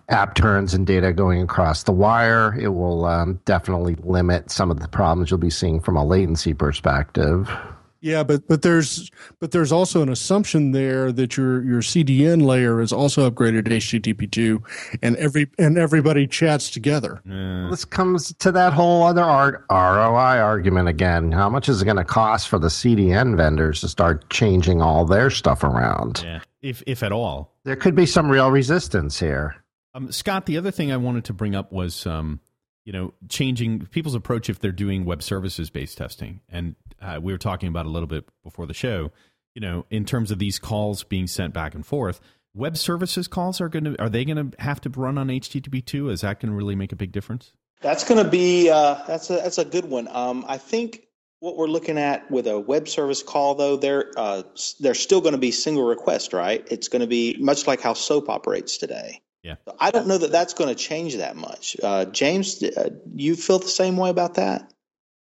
app 0.07 0.35
turns 0.35 0.73
and 0.73 0.87
data 0.87 1.11
going 1.11 1.41
across 1.41 1.83
the 1.83 1.91
wire, 1.91 2.57
it 2.57 2.69
will 2.69 3.03
um, 3.03 3.41
definitely 3.43 3.95
limit 3.95 4.49
some 4.49 4.71
of 4.71 4.79
the 4.79 4.87
problems 4.87 5.29
you'll 5.29 5.37
be 5.37 5.49
seeing 5.49 5.81
from 5.81 5.97
a 5.97 6.05
latency 6.05 6.53
perspective. 6.53 7.51
Yeah, 7.99 8.23
but 8.23 8.47
but 8.47 8.61
there's 8.61 9.09
but 9.39 9.51
there's 9.51 9.71
also 9.71 10.01
an 10.01 10.09
assumption 10.09 10.71
there 10.71 11.11
that 11.11 11.37
your 11.37 11.63
your 11.63 11.81
CDN 11.81 12.45
layer 12.45 12.79
is 12.81 12.93
also 12.93 13.29
upgraded 13.29 13.65
to 13.65 13.71
HTTP 13.71 14.31
two, 14.31 14.63
and 15.01 15.15
every 15.17 15.47
and 15.57 15.77
everybody 15.77 16.27
chats 16.27 16.69
together. 16.69 17.21
This 17.69 17.85
comes 17.85 18.33
to 18.35 18.51
that 18.51 18.73
whole 18.73 19.03
other 19.03 19.23
art, 19.23 19.65
ROI 19.69 20.39
argument 20.39 20.87
again. 20.89 21.31
How 21.31 21.49
much 21.49 21.69
is 21.69 21.81
it 21.81 21.85
going 21.85 21.97
to 21.97 22.03
cost 22.03 22.47
for 22.47 22.59
the 22.59 22.67
CDN 22.67 23.35
vendors 23.35 23.81
to 23.81 23.87
start 23.87 24.29
changing 24.29 24.81
all 24.81 25.05
their 25.05 25.29
stuff 25.29 25.63
around? 25.63 26.21
Yeah, 26.23 26.39
if 26.61 26.83
if 26.85 27.03
at 27.03 27.11
all. 27.11 27.53
There 27.63 27.75
could 27.75 27.95
be 27.95 28.05
some 28.05 28.29
real 28.29 28.49
resistance 28.49 29.19
here. 29.19 29.55
Um, 29.93 30.11
Scott, 30.11 30.45
the 30.45 30.57
other 30.57 30.71
thing 30.71 30.91
I 30.91 30.97
wanted 30.97 31.25
to 31.25 31.33
bring 31.33 31.55
up 31.55 31.71
was 31.71 32.05
um, 32.05 32.39
you 32.87 32.93
know, 32.93 33.13
changing 33.27 33.85
people's 33.87 34.15
approach 34.15 34.49
if 34.49 34.59
they're 34.59 34.71
doing 34.71 35.03
web 35.03 35.21
services 35.21 35.69
based 35.69 35.97
testing. 35.97 36.39
And 36.47 36.77
uh, 37.01 37.19
we 37.21 37.33
were 37.33 37.37
talking 37.37 37.67
about 37.67 37.85
a 37.85 37.89
little 37.89 38.07
bit 38.07 38.23
before 38.45 38.65
the 38.65 38.73
show, 38.73 39.11
you 39.53 39.59
know, 39.59 39.85
in 39.89 40.05
terms 40.05 40.31
of 40.31 40.39
these 40.39 40.57
calls 40.57 41.03
being 41.03 41.27
sent 41.27 41.53
back 41.53 41.75
and 41.75 41.85
forth. 41.85 42.21
Web 42.55 42.77
services 42.77 43.27
calls 43.27 43.59
are 43.59 43.67
going 43.67 43.83
to 43.83 44.01
are 44.01 44.07
they 44.07 44.23
going 44.23 44.51
to 44.51 44.61
have 44.61 44.79
to 44.79 44.89
run 44.89 45.17
on 45.17 45.27
HTTP 45.27 45.85
two? 45.85 46.09
Is 46.09 46.21
that 46.21 46.39
going 46.39 46.49
to 46.49 46.55
really 46.55 46.75
make 46.75 46.93
a 46.93 46.95
big 46.95 47.11
difference? 47.11 47.51
That's 47.81 48.05
going 48.05 48.23
to 48.23 48.29
be 48.31 48.69
uh, 48.69 49.03
that's 49.05 49.29
a 49.29 49.33
that's 49.33 49.57
a 49.57 49.65
good 49.65 49.85
one. 49.85 50.07
Um, 50.07 50.45
I 50.47 50.57
think 50.57 51.01
what 51.41 51.57
we're 51.57 51.67
looking 51.67 51.97
at 51.97 52.31
with 52.31 52.47
a 52.47 52.57
web 52.57 52.87
service 52.87 53.21
call, 53.21 53.55
though, 53.55 53.75
they're 53.75 54.13
uh, 54.15 54.43
they're 54.79 54.95
still 54.95 55.19
going 55.19 55.33
to 55.33 55.37
be 55.37 55.51
single 55.51 55.83
request, 55.83 56.31
right? 56.31 56.65
It's 56.71 56.87
going 56.87 57.01
to 57.01 57.07
be 57.07 57.35
much 57.37 57.67
like 57.67 57.81
how 57.81 57.95
SOAP 57.95 58.29
operates 58.29 58.77
today. 58.77 59.21
Yeah. 59.43 59.55
I 59.79 59.91
don't 59.91 60.07
know 60.07 60.17
that 60.17 60.31
that's 60.31 60.53
going 60.53 60.69
to 60.69 60.75
change 60.75 61.15
that 61.17 61.35
much. 61.35 61.77
Uh, 61.81 62.05
James, 62.05 62.61
uh, 62.63 62.89
you 63.13 63.35
feel 63.35 63.59
the 63.59 63.67
same 63.67 63.97
way 63.97 64.09
about 64.09 64.35
that? 64.35 64.73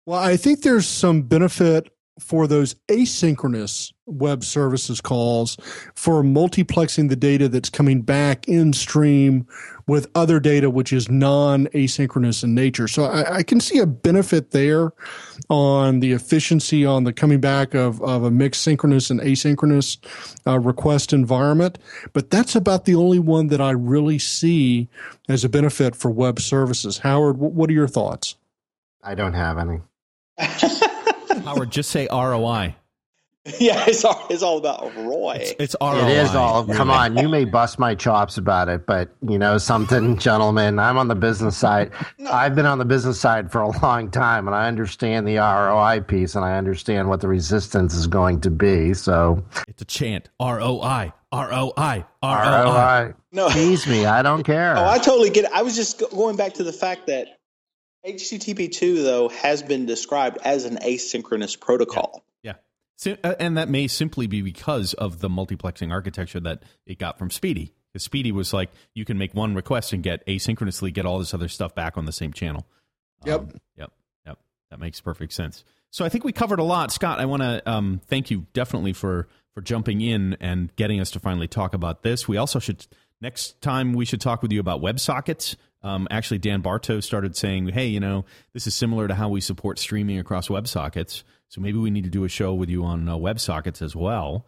Well, 0.07 0.21
I 0.21 0.37
think 0.37 0.63
there's 0.63 0.87
some 0.87 1.23
benefit 1.23 1.93
for 2.19 2.47
those 2.47 2.75
asynchronous 2.89 3.93
web 4.07 4.45
services 4.45 5.01
calls 5.01 5.57
for 5.95 6.23
multiplexing 6.23 7.09
the 7.09 7.17
data 7.17 7.49
that's 7.49 7.71
coming 7.71 8.03
back 8.03 8.47
in 8.47 8.73
stream 8.73 9.47
with 9.87 10.07
other 10.15 10.39
data 10.39 10.71
which 10.71 10.93
is 10.93 11.11
non 11.11 11.67
asynchronous 11.69 12.45
in 12.45 12.55
nature. 12.55 12.87
So 12.87 13.05
I, 13.05 13.37
I, 13.37 13.43
can 13.43 13.61
see 13.61 13.79
a 13.79 13.87
benefit 13.87 14.53
there 14.53 14.93
on 15.51 16.01
the 16.01 16.12
efficiency 16.12 16.85
on 16.87 17.05
the 17.05 17.12
coming 17.12 17.41
back 17.41 17.75
of, 17.75 18.01
of 18.03 18.23
a 18.23 18.31
mixed 18.31 18.62
synchronous 18.62 19.11
and 19.11 19.21
asynchronous 19.21 19.99
uh, 20.47 20.59
request 20.59 21.12
environment. 21.12 21.79
But 22.12 22.31
that's 22.31 22.55
about 22.55 22.85
the 22.85 22.95
only 22.95 23.19
one 23.19 23.49
that 23.49 23.61
I 23.61 23.71
really 23.71 24.19
see 24.19 24.89
as 25.29 25.45
a 25.45 25.49
benefit 25.49 25.97
for 25.97 26.11
web 26.11 26.41
services. 26.41 26.99
Howard, 26.99 27.39
what 27.39 27.69
are 27.71 27.75
your 27.75 27.89
thoughts? 27.89 28.37
I 29.03 29.15
don't 29.15 29.35
have 29.35 29.59
any. 29.59 29.81
Howard, 31.55 31.70
just 31.70 31.90
say 31.90 32.09
ROI. 32.11 32.76
Yeah, 33.61 33.84
it's 33.86 34.03
all, 34.07 34.26
it's 34.30 34.42
all 34.42 34.57
about 34.57 34.97
Roy. 34.97 35.36
It's, 35.38 35.55
it's 35.59 35.76
ROI. 35.78 35.99
It 35.99 36.16
is 36.16 36.34
all. 36.34 36.64
Come 36.66 36.90
on, 36.90 37.18
you 37.18 37.28
may 37.28 37.45
bust 37.45 37.78
my 37.78 37.95
chops 37.95 38.38
about 38.38 38.70
it, 38.70 38.86
but 38.86 39.11
you 39.28 39.38
know 39.38 39.59
something, 39.59 40.16
gentlemen. 40.18 40.78
I'm 40.78 40.97
on 40.97 41.09
the 41.09 41.14
business 41.14 41.55
side. 41.55 41.92
No. 42.16 42.32
I've 42.32 42.55
been 42.55 42.64
on 42.64 42.78
the 42.78 42.86
business 42.86 43.20
side 43.20 43.53
for 43.53 43.61
a 43.61 43.68
long 43.82 44.11
time, 44.11 44.47
and 44.49 44.57
I 44.57 44.66
understand 44.66 45.28
the 45.28 45.36
ROI 45.36 46.05
piece, 46.09 46.34
and 46.34 46.42
I 46.42 46.57
understand 46.57 47.11
what 47.11 47.20
the 47.20 47.28
resistance 47.28 47.95
is 47.95 48.07
going 48.07 48.40
to 48.40 48.51
be. 48.51 48.95
So 48.95 49.45
it's 49.68 49.82
a 49.82 49.84
chant: 49.84 50.30
ROI, 50.40 51.12
ROI, 51.30 51.72
ROI. 51.76 52.05
ROI. 52.22 53.14
No, 53.32 53.51
tease 53.51 53.86
me. 53.86 54.07
I 54.07 54.22
don't 54.22 54.40
oh, 54.40 54.45
care. 54.45 54.74
Oh, 54.78 54.86
I 54.86 54.97
totally 54.97 55.28
get 55.28 55.45
it. 55.45 55.51
I 55.53 55.61
was 55.61 55.76
just 55.76 56.03
going 56.12 56.36
back 56.36 56.55
to 56.55 56.64
the 56.64 56.72
fact 56.72 57.09
that 57.09 57.40
HTTP 58.07 58.71
two 58.71 59.03
though 59.03 59.29
has 59.29 59.63
been 59.63 59.87
described 59.87 60.39
as 60.45 60.65
an 60.65 60.77
asynchronous 60.77 61.59
protocol. 61.59 62.25
Yeah. 62.43 62.55
Sim- 62.97 63.19
uh, 63.25 63.35
and 63.39 63.57
that 63.57 63.69
may 63.69 63.89
simply 63.89 64.27
be 64.27 64.43
because 64.43 64.95
of 64.95 65.21
the 65.21 65.29
multiplexing 65.29 65.91
architecture 65.91 66.41
that 66.41 66.63
it 66.87 66.99
got 66.99 67.19
from 67.19 67.31
SPDY. 67.31 67.73
Because 67.93 68.09
SPDY 68.09 68.33
was 68.33 68.53
like, 68.53 68.71
you 68.95 69.05
can 69.05 69.19
make 69.19 69.35
one 69.35 69.55
request 69.55 69.93
and 69.93 70.03
get 70.03 70.27
asynchronously 70.27 70.93
get 70.93 71.07
all 71.07 71.19
this 71.19 71.33
other 71.33 71.49
stuff 71.49 71.75
back 71.75 71.97
on 71.97 72.07
the 72.07 72.13
same 72.13 72.33
channel. 72.33 72.67
Yep. 73.25 73.41
Um, 73.41 73.61
yep. 73.77 73.93
Yep. 74.27 74.39
That 74.71 74.81
makes 74.81 75.01
perfect 75.01 75.33
sense. 75.33 75.65
So 75.91 76.05
I 76.05 76.09
think 76.09 76.25
we 76.25 76.33
covered 76.33 76.59
a 76.59 76.65
lot. 76.65 76.91
Scott, 76.91 77.21
I 77.21 77.25
want 77.25 77.43
to 77.43 77.63
um, 77.71 78.01
thank 78.09 78.31
you 78.31 78.47
definitely 78.53 78.93
for 78.93 79.29
for 79.55 79.61
jumping 79.61 80.01
in 80.01 80.37
and 80.41 80.75
getting 80.75 80.99
us 80.99 81.13
to 81.13 81.21
finally 81.21 81.47
talk 81.47 81.73
about 81.73 82.03
this. 82.03 82.27
We 82.27 82.37
also 82.37 82.59
should 82.59 82.85
next 83.25 83.61
time 83.62 83.95
we 83.95 84.05
should 84.05 84.20
talk 84.20 84.43
with 84.43 84.53
you 84.53 84.61
about 84.61 84.83
WebSockets. 84.83 85.57
Um, 85.83 86.07
actually, 86.11 86.39
Dan 86.39 86.61
Bartow 86.61 87.01
started 87.01 87.37
saying, 87.37 87.68
"Hey, 87.68 87.87
you 87.87 87.99
know, 87.99 88.25
this 88.53 88.66
is 88.66 88.75
similar 88.75 89.09
to 89.09 89.14
how 89.14 89.29
we 89.31 89.41
support 89.41 89.79
streaming 89.79 90.18
across 90.18 90.49
WebSockets. 90.49 91.25
So 91.49 91.61
maybe 91.61 91.79
we 91.79 91.91
need 91.91 92.05
to 92.05 92.11
do 92.11 92.25
a 92.25 92.29
show 92.29 92.55
with 92.55 92.68
you 92.68 92.85
on 92.85 93.09
uh, 93.09 93.16
WebSockets 93.16 93.83
as 93.83 93.97
well, 93.97 94.47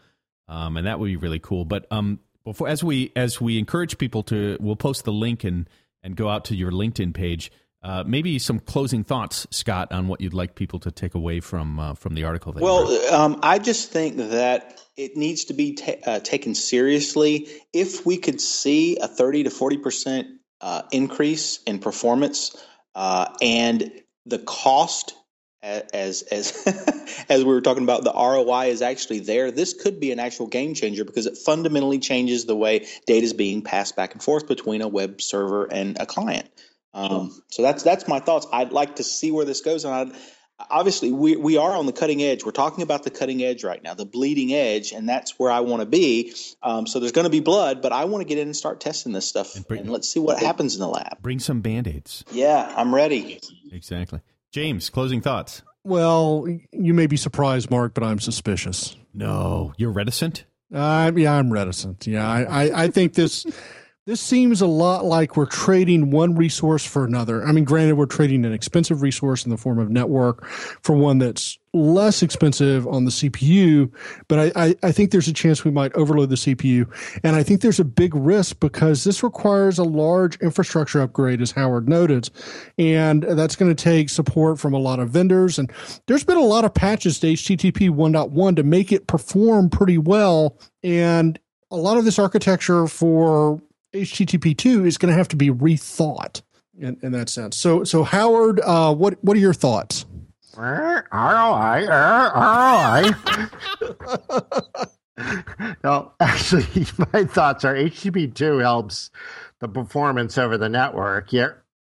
um, 0.49 0.77
and 0.77 0.87
that 0.87 1.01
would 1.01 1.07
be 1.07 1.17
really 1.17 1.39
cool." 1.39 1.65
But 1.65 1.87
um, 1.91 2.21
before, 2.45 2.69
as 2.69 2.85
we 2.85 3.13
as 3.17 3.41
we 3.41 3.59
encourage 3.59 3.99
people 3.99 4.23
to, 4.25 4.57
we'll 4.61 4.77
post 4.77 5.05
the 5.05 5.13
link 5.13 5.43
and 5.43 5.69
and 6.03 6.15
go 6.15 6.29
out 6.29 6.45
to 6.47 6.55
your 6.55 6.71
LinkedIn 6.71 7.15
page. 7.15 7.51
Uh, 7.83 8.03
maybe 8.07 8.39
some 8.39 8.59
closing 8.59 9.05
thoughts, 9.05 9.47
Scott, 9.51 9.93
on 9.93 10.09
what 10.09 10.21
you'd 10.21 10.35
like 10.35 10.55
people 10.55 10.81
to 10.81 10.91
take 10.91 11.15
away 11.15 11.41
from 11.41 11.79
uh, 11.79 11.95
from 11.95 12.15
the 12.15 12.25
article. 12.25 12.53
That 12.53 12.63
well, 12.63 13.15
um, 13.15 13.39
I 13.43 13.59
just 13.59 13.91
think 13.91 14.17
that 14.17 14.83
it 14.97 15.17
needs 15.17 15.47
to 15.47 15.55
be 15.55 15.75
ta- 15.75 16.01
uh, 16.05 16.21
taken 16.21 16.55
seriously. 16.55 17.49
If 17.73 18.07
we 18.07 18.19
could 18.19 18.41
see 18.41 18.99
a 18.99 19.09
thirty 19.09 19.45
to 19.45 19.51
forty 19.51 19.79
percent 19.79 20.29
uh, 20.61 20.83
increase 20.93 21.63
in 21.65 21.79
performance 21.79 22.57
uh, 22.95 23.29
and 23.41 23.91
the 24.25 24.39
cost, 24.39 25.15
as 25.63 26.23
as 26.23 27.25
as 27.29 27.45
we 27.45 27.53
were 27.53 27.61
talking 27.61 27.83
about, 27.83 28.05
the 28.05 28.13
ROI 28.13 28.67
is 28.67 28.83
actually 28.83 29.21
there. 29.21 29.51
This 29.51 29.75
could 29.75 30.01
be 30.01 30.13
an 30.13 30.19
actual 30.19 30.47
game 30.47 30.75
changer 30.75 31.05
because 31.05 31.27
it 31.27 31.37
fundamentally 31.39 31.99
changes 31.99 32.45
the 32.45 32.57
way 32.57 32.87
data 33.07 33.25
is 33.25 33.33
being 33.33 33.63
passed 33.63 33.97
back 33.97 34.13
and 34.15 34.23
forth 34.23 34.47
between 34.47 34.83
a 34.83 34.89
web 34.89 35.21
server 35.21 35.65
and 35.71 35.99
a 36.01 36.07
client. 36.07 36.49
Um, 36.95 37.43
so 37.51 37.63
that's 37.63 37.83
that's 37.83 38.09
my 38.09 38.21
thoughts. 38.21 38.47
I'd 38.53 38.73
like 38.73 38.97
to 38.97 39.05
see 39.05 39.31
where 39.31 39.45
this 39.45 39.61
goes, 39.61 39.85
and 39.85 39.95
I'd, 39.95 40.13
obviously 40.59 41.13
we 41.13 41.37
we 41.37 41.57
are 41.57 41.73
on 41.73 41.87
the 41.87 41.93
cutting 41.93 42.23
edge. 42.23 42.45
We're 42.45 42.53
talking 42.53 42.83
about 42.83 43.03
the 43.03 43.11
cutting 43.11 43.43
edge 43.43 43.65
right 43.65 43.83
now, 43.83 43.95
the 43.95 44.05
bleeding 44.07 44.53
edge, 44.53 44.93
and 44.93 45.09
that's 45.09 45.39
where 45.39 45.51
I 45.51 45.61
want 45.61 45.81
to 45.81 45.87
be. 45.87 46.35
Um, 46.63 46.87
so 46.87 47.01
there's 47.01 47.13
going 47.13 47.25
to 47.25 47.31
be 47.31 47.41
blood, 47.41 47.83
but 47.83 47.93
I 47.93 48.05
want 48.05 48.23
to 48.23 48.29
get 48.29 48.39
in 48.39 48.49
and 48.49 48.57
start 48.57 48.81
testing 48.81 49.13
this 49.13 49.27
stuff, 49.27 49.57
and, 49.57 49.65
and 49.71 49.91
let's 49.91 50.09
see 50.09 50.21
what 50.21 50.39
happens 50.39 50.75
in 50.75 50.81
the 50.81 50.89
lab. 50.89 51.21
Bring 51.21 51.39
some 51.39 51.61
band 51.61 51.89
aids. 51.89 52.25
Yeah, 52.31 52.73
I'm 52.77 52.95
ready. 52.95 53.41
Exactly, 53.73 54.21
James. 54.53 54.91
Closing 54.91 55.21
thoughts. 55.21 55.63
Well, 55.85 56.47
you 56.73 56.95
may 56.95 57.07
be 57.07 57.17
surprised, 57.17 57.71
Mark, 57.71 57.95
but 57.95 58.03
I'm 58.03 58.19
suspicious. 58.19 58.97
No, 59.15 59.73
you're 59.77 59.93
reticent. 59.93 60.45
Uh, 60.75 61.13
yeah, 61.15 61.35
I'm 61.35 61.53
reticent. 61.53 62.09
Yeah, 62.09 62.29
I, 62.29 62.43
I, 62.43 62.83
I 62.85 62.89
think 62.89 63.15
this 63.15 63.47
this 64.07 64.21
seems 64.21 64.61
a 64.61 64.67
lot 64.69 65.05
like 65.05 65.37
we're 65.37 65.47
trading 65.47 66.11
one 66.13 66.37
resource 66.37 66.87
for 66.87 67.05
another. 67.05 67.45
I 67.45 67.51
mean, 67.51 67.65
granted, 67.65 67.97
we're 67.97 68.07
trading 68.07 68.45
an 68.45 68.53
expensive 68.53 69.03
resource 69.03 69.45
in 69.45 69.51
the 69.51 69.57
form 69.57 69.81
of 69.81 69.91
network 69.91 70.47
for 70.47 70.95
one 70.95 71.19
that's 71.19 71.59
less 71.75 72.23
expensive 72.23 72.87
on 72.87 73.05
the 73.05 73.11
CPU, 73.11 73.93
but 74.29 74.39
I, 74.39 74.67
I, 74.67 74.77
I, 74.85 74.93
think 74.93 75.11
there's 75.11 75.29
a 75.29 75.33
chance 75.33 75.63
we 75.63 75.71
might 75.73 75.93
overload 75.95 76.31
the 76.31 76.37
CPU. 76.37 76.89
And 77.25 77.35
I 77.35 77.43
think 77.43 77.61
there's 77.61 77.81
a 77.81 77.85
big 77.85 78.15
risk 78.15 78.61
because 78.61 79.03
this 79.03 79.25
requires 79.25 79.77
a 79.77 79.85
large 79.85 80.37
infrastructure 80.37 81.03
upgrade, 81.03 81.43
as 81.43 81.51
Howard 81.51 81.89
noted. 81.89 82.31
And 82.79 83.25
that's 83.25 83.57
going 83.57 83.75
to 83.75 83.85
take 83.85 84.09
support 84.09 84.61
from 84.61 84.73
a 84.73 84.79
lot 84.79 85.01
of 85.01 85.11
vendors. 85.11 85.59
And 85.59 85.71
there's 86.07 86.25
been 86.25 86.39
a 86.39 86.45
lot 86.45 86.65
of 86.65 86.73
patches 86.73 87.19
to 87.21 87.33
HTTP 87.33 87.91
1.1 87.91 88.57
to 88.57 88.63
make 88.63 88.93
it 88.93 89.09
perform 89.09 89.69
pretty 89.69 89.99
well. 89.99 90.59
And 90.85 91.39
a 91.71 91.77
lot 91.77 91.99
of 91.99 92.05
this 92.05 92.19
architecture 92.19 92.87
for 92.87 93.61
HTTP 93.95 94.57
two 94.57 94.85
is 94.85 94.99
going 94.99 95.11
to 95.11 95.17
have 95.17 95.29
to 95.29 95.37
be 95.37 95.51
rethought 95.51 96.43
in, 96.79 96.99
in 97.03 97.13
that 97.13 97.29
sense. 97.29 97.57
So, 97.57 97.85
so 97.85 98.03
Howard, 98.03 98.61
uh, 98.61 98.95
what 98.95 99.23
what 99.23 99.37
are 99.37 99.41
your 99.41 99.55
thoughts? 99.55 100.07
ROI, 100.57 101.87
ROI. 101.87 103.11
no, 105.85 106.13
actually, 106.21 106.87
my 107.13 107.25
thoughts 107.25 107.65
are 107.65 107.75
HTTP 107.75 108.35
two 108.35 108.59
helps 108.59 109.11
the 109.61 109.69
performance 109.69 110.39
over 110.39 110.59
the 110.59 110.69
network. 110.69 111.33
Yeah, 111.33 111.49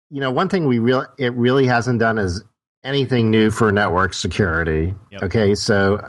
you 0.09 0.19
know, 0.21 0.31
one 0.31 0.49
thing 0.49 0.65
we 0.65 0.79
really 0.79 1.05
it 1.17 1.33
really 1.33 1.65
hasn't 1.65 1.99
done 1.99 2.17
is 2.17 2.43
anything 2.83 3.31
new 3.31 3.51
for 3.51 3.71
network 3.71 4.13
security. 4.13 4.93
Yep. 5.11 5.23
Okay, 5.23 5.55
so 5.55 6.07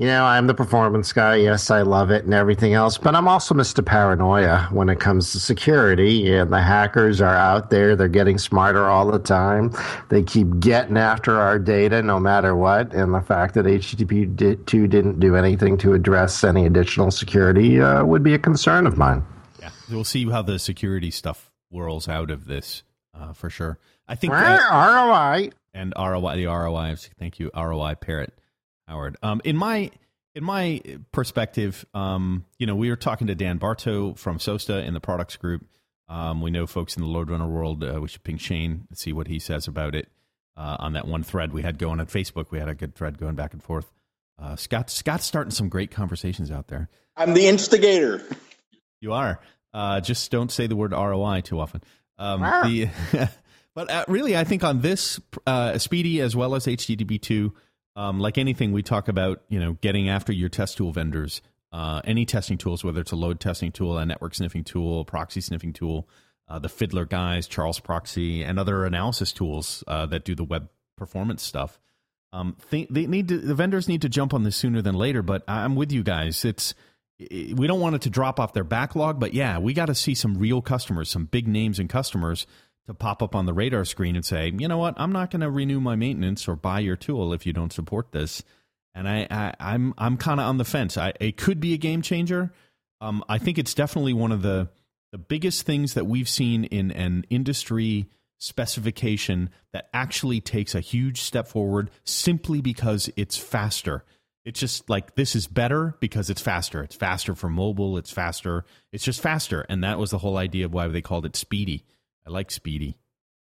you 0.00 0.06
know, 0.06 0.24
I'm 0.24 0.46
the 0.46 0.54
performance 0.54 1.12
guy. 1.12 1.36
Yes, 1.36 1.70
I 1.70 1.82
love 1.82 2.10
it 2.10 2.24
and 2.24 2.32
everything 2.32 2.72
else, 2.72 2.96
but 2.96 3.14
I'm 3.14 3.28
also 3.28 3.54
Mr. 3.54 3.84
Paranoia 3.84 4.66
when 4.72 4.88
it 4.88 4.98
comes 4.98 5.32
to 5.32 5.38
security. 5.38 6.32
And 6.32 6.50
the 6.50 6.62
hackers 6.62 7.20
are 7.20 7.36
out 7.36 7.68
there. 7.68 7.94
They're 7.94 8.08
getting 8.08 8.38
smarter 8.38 8.88
all 8.88 9.10
the 9.10 9.18
time. 9.18 9.74
They 10.08 10.22
keep 10.22 10.58
getting 10.58 10.96
after 10.96 11.38
our 11.38 11.58
data 11.58 12.02
no 12.02 12.18
matter 12.18 12.56
what. 12.56 12.94
And 12.94 13.12
the 13.12 13.20
fact 13.20 13.52
that 13.56 13.66
HTTP 13.66 14.64
2 14.64 14.86
didn't 14.86 15.20
do 15.20 15.36
anything 15.36 15.76
to 15.76 15.92
address 15.92 16.44
any 16.44 16.64
additional 16.64 17.10
security 17.10 17.78
uh, 17.78 18.02
would 18.02 18.22
be 18.22 18.32
a 18.32 18.38
concern 18.38 18.86
of 18.86 18.96
mine. 18.96 19.22
Yeah. 19.60 19.68
We'll 19.90 20.04
see 20.04 20.26
how 20.30 20.40
the 20.40 20.58
security 20.58 21.10
stuff 21.10 21.50
whirls 21.68 22.08
out 22.08 22.30
of 22.30 22.46
this 22.46 22.84
uh, 23.12 23.34
for 23.34 23.50
sure. 23.50 23.78
I 24.08 24.14
think 24.14 24.32
ROI 24.32 25.50
and 25.74 25.92
ROI, 25.94 26.36
the 26.36 26.46
ROI. 26.46 26.96
Thank 27.18 27.38
you, 27.38 27.50
ROI 27.54 27.96
Parrot. 27.96 28.32
Howard. 28.90 29.16
Um, 29.22 29.40
in 29.44 29.56
my 29.56 29.90
in 30.34 30.44
my 30.44 30.82
perspective, 31.12 31.86
um, 31.94 32.44
you 32.58 32.66
know, 32.66 32.74
we 32.74 32.90
were 32.90 32.96
talking 32.96 33.28
to 33.28 33.34
Dan 33.34 33.58
Bartow 33.58 34.14
from 34.14 34.38
SOASTA 34.38 34.84
in 34.84 34.94
the 34.94 35.00
products 35.00 35.36
group. 35.36 35.64
Um, 36.08 36.42
we 36.42 36.50
know 36.50 36.66
folks 36.66 36.96
in 36.96 37.02
the 37.02 37.08
load 37.08 37.30
runner 37.30 37.48
world. 37.48 37.84
Uh, 37.84 38.00
we 38.00 38.08
should 38.08 38.24
ping 38.24 38.36
Shane 38.36 38.86
and 38.88 38.98
see 38.98 39.12
what 39.12 39.28
he 39.28 39.38
says 39.38 39.68
about 39.68 39.94
it 39.94 40.08
uh, 40.56 40.76
on 40.80 40.94
that 40.94 41.06
one 41.06 41.22
thread 41.22 41.52
we 41.52 41.62
had 41.62 41.78
going 41.78 42.00
on 42.00 42.06
Facebook. 42.06 42.50
We 42.50 42.58
had 42.58 42.68
a 42.68 42.74
good 42.74 42.96
thread 42.96 43.16
going 43.16 43.36
back 43.36 43.52
and 43.52 43.62
forth. 43.62 43.92
Uh, 44.40 44.56
Scott 44.56 44.90
Scott's 44.90 45.24
starting 45.24 45.52
some 45.52 45.68
great 45.68 45.92
conversations 45.92 46.50
out 46.50 46.66
there. 46.66 46.88
I'm 47.16 47.34
the 47.34 47.46
instigator. 47.46 48.24
You 49.00 49.12
are. 49.12 49.40
Uh, 49.72 50.00
just 50.00 50.30
don't 50.32 50.50
say 50.50 50.66
the 50.66 50.74
word 50.74 50.92
ROI 50.92 51.42
too 51.42 51.60
often. 51.60 51.82
Um, 52.18 52.40
the, 52.40 52.88
but 53.74 53.88
uh, 53.88 54.04
really, 54.08 54.36
I 54.36 54.42
think 54.42 54.64
on 54.64 54.80
this 54.80 55.20
uh, 55.46 55.72
SPDY 55.72 56.20
as 56.20 56.34
well 56.34 56.56
as 56.56 56.66
HTTP 56.66 57.20
two 57.22 57.54
um, 58.00 58.18
like 58.18 58.38
anything, 58.38 58.72
we 58.72 58.82
talk 58.82 59.08
about 59.08 59.42
you 59.48 59.60
know 59.60 59.74
getting 59.74 60.08
after 60.08 60.32
your 60.32 60.48
test 60.48 60.78
tool 60.78 60.90
vendors. 60.90 61.42
Uh, 61.70 62.00
any 62.04 62.24
testing 62.24 62.58
tools, 62.58 62.82
whether 62.82 63.00
it's 63.00 63.12
a 63.12 63.16
load 63.16 63.38
testing 63.38 63.70
tool, 63.70 63.96
a 63.98 64.04
network 64.04 64.34
sniffing 64.34 64.64
tool, 64.64 65.04
proxy 65.04 65.40
sniffing 65.40 65.72
tool, 65.72 66.08
uh, 66.48 66.58
the 66.58 66.68
Fiddler 66.68 67.04
guys, 67.04 67.46
Charles 67.46 67.78
Proxy, 67.78 68.42
and 68.42 68.58
other 68.58 68.84
analysis 68.84 69.32
tools 69.32 69.84
uh, 69.86 70.06
that 70.06 70.24
do 70.24 70.34
the 70.34 70.42
web 70.42 70.68
performance 70.96 71.42
stuff. 71.42 71.78
Um, 72.32 72.56
they, 72.70 72.86
they 72.90 73.06
need 73.06 73.28
to, 73.28 73.38
the 73.38 73.54
vendors 73.54 73.86
need 73.86 74.02
to 74.02 74.08
jump 74.08 74.34
on 74.34 74.44
this 74.44 74.56
sooner 74.56 74.82
than 74.82 74.94
later. 74.94 75.22
But 75.22 75.44
I'm 75.46 75.76
with 75.76 75.92
you 75.92 76.02
guys. 76.02 76.44
It's 76.44 76.74
we 77.18 77.66
don't 77.66 77.80
want 77.80 77.96
it 77.96 78.02
to 78.02 78.10
drop 78.10 78.40
off 78.40 78.54
their 78.54 78.64
backlog, 78.64 79.20
but 79.20 79.34
yeah, 79.34 79.58
we 79.58 79.74
got 79.74 79.86
to 79.86 79.94
see 79.94 80.14
some 80.14 80.38
real 80.38 80.62
customers, 80.62 81.10
some 81.10 81.26
big 81.26 81.46
names 81.46 81.78
and 81.78 81.88
customers 81.88 82.46
to 82.90 82.94
pop 82.94 83.22
up 83.22 83.36
on 83.36 83.46
the 83.46 83.54
radar 83.54 83.84
screen 83.84 84.16
and 84.16 84.24
say, 84.24 84.52
you 84.58 84.66
know 84.66 84.78
what, 84.78 84.94
I'm 84.96 85.12
not 85.12 85.30
going 85.30 85.40
to 85.40 85.50
renew 85.50 85.80
my 85.80 85.94
maintenance 85.94 86.48
or 86.48 86.56
buy 86.56 86.80
your 86.80 86.96
tool 86.96 87.32
if 87.32 87.46
you 87.46 87.52
don't 87.52 87.72
support 87.72 88.10
this. 88.10 88.42
And 88.94 89.08
I, 89.08 89.28
I 89.30 89.54
I'm 89.60 89.94
I'm 89.96 90.16
kind 90.16 90.40
of 90.40 90.46
on 90.46 90.58
the 90.58 90.64
fence. 90.64 90.98
I 90.98 91.12
it 91.20 91.36
could 91.36 91.60
be 91.60 91.72
a 91.72 91.78
game 91.78 92.02
changer. 92.02 92.52
Um, 93.00 93.24
I 93.28 93.38
think 93.38 93.56
it's 93.56 93.72
definitely 93.72 94.12
one 94.12 94.32
of 94.32 94.42
the 94.42 94.68
the 95.12 95.18
biggest 95.18 95.64
things 95.64 95.94
that 95.94 96.06
we've 96.06 96.28
seen 96.28 96.64
in 96.64 96.90
an 96.90 97.24
industry 97.30 98.08
specification 98.38 99.50
that 99.72 99.88
actually 99.94 100.40
takes 100.40 100.74
a 100.74 100.80
huge 100.80 101.20
step 101.20 101.46
forward 101.46 101.90
simply 102.02 102.60
because 102.60 103.08
it's 103.16 103.36
faster. 103.36 104.04
It's 104.44 104.58
just 104.58 104.90
like 104.90 105.14
this 105.14 105.36
is 105.36 105.46
better 105.46 105.94
because 106.00 106.28
it's 106.28 106.42
faster. 106.42 106.82
It's 106.82 106.96
faster 106.96 107.36
for 107.36 107.48
mobile. 107.48 107.96
It's 107.96 108.10
faster. 108.10 108.64
It's 108.92 109.04
just 109.04 109.20
faster, 109.20 109.64
and 109.68 109.84
that 109.84 110.00
was 110.00 110.10
the 110.10 110.18
whole 110.18 110.36
idea 110.36 110.64
of 110.64 110.74
why 110.74 110.88
they 110.88 111.02
called 111.02 111.26
it 111.26 111.34
SPDY. 111.34 111.84
I 112.30 112.32
like 112.32 112.48
SPDY. 112.50 112.94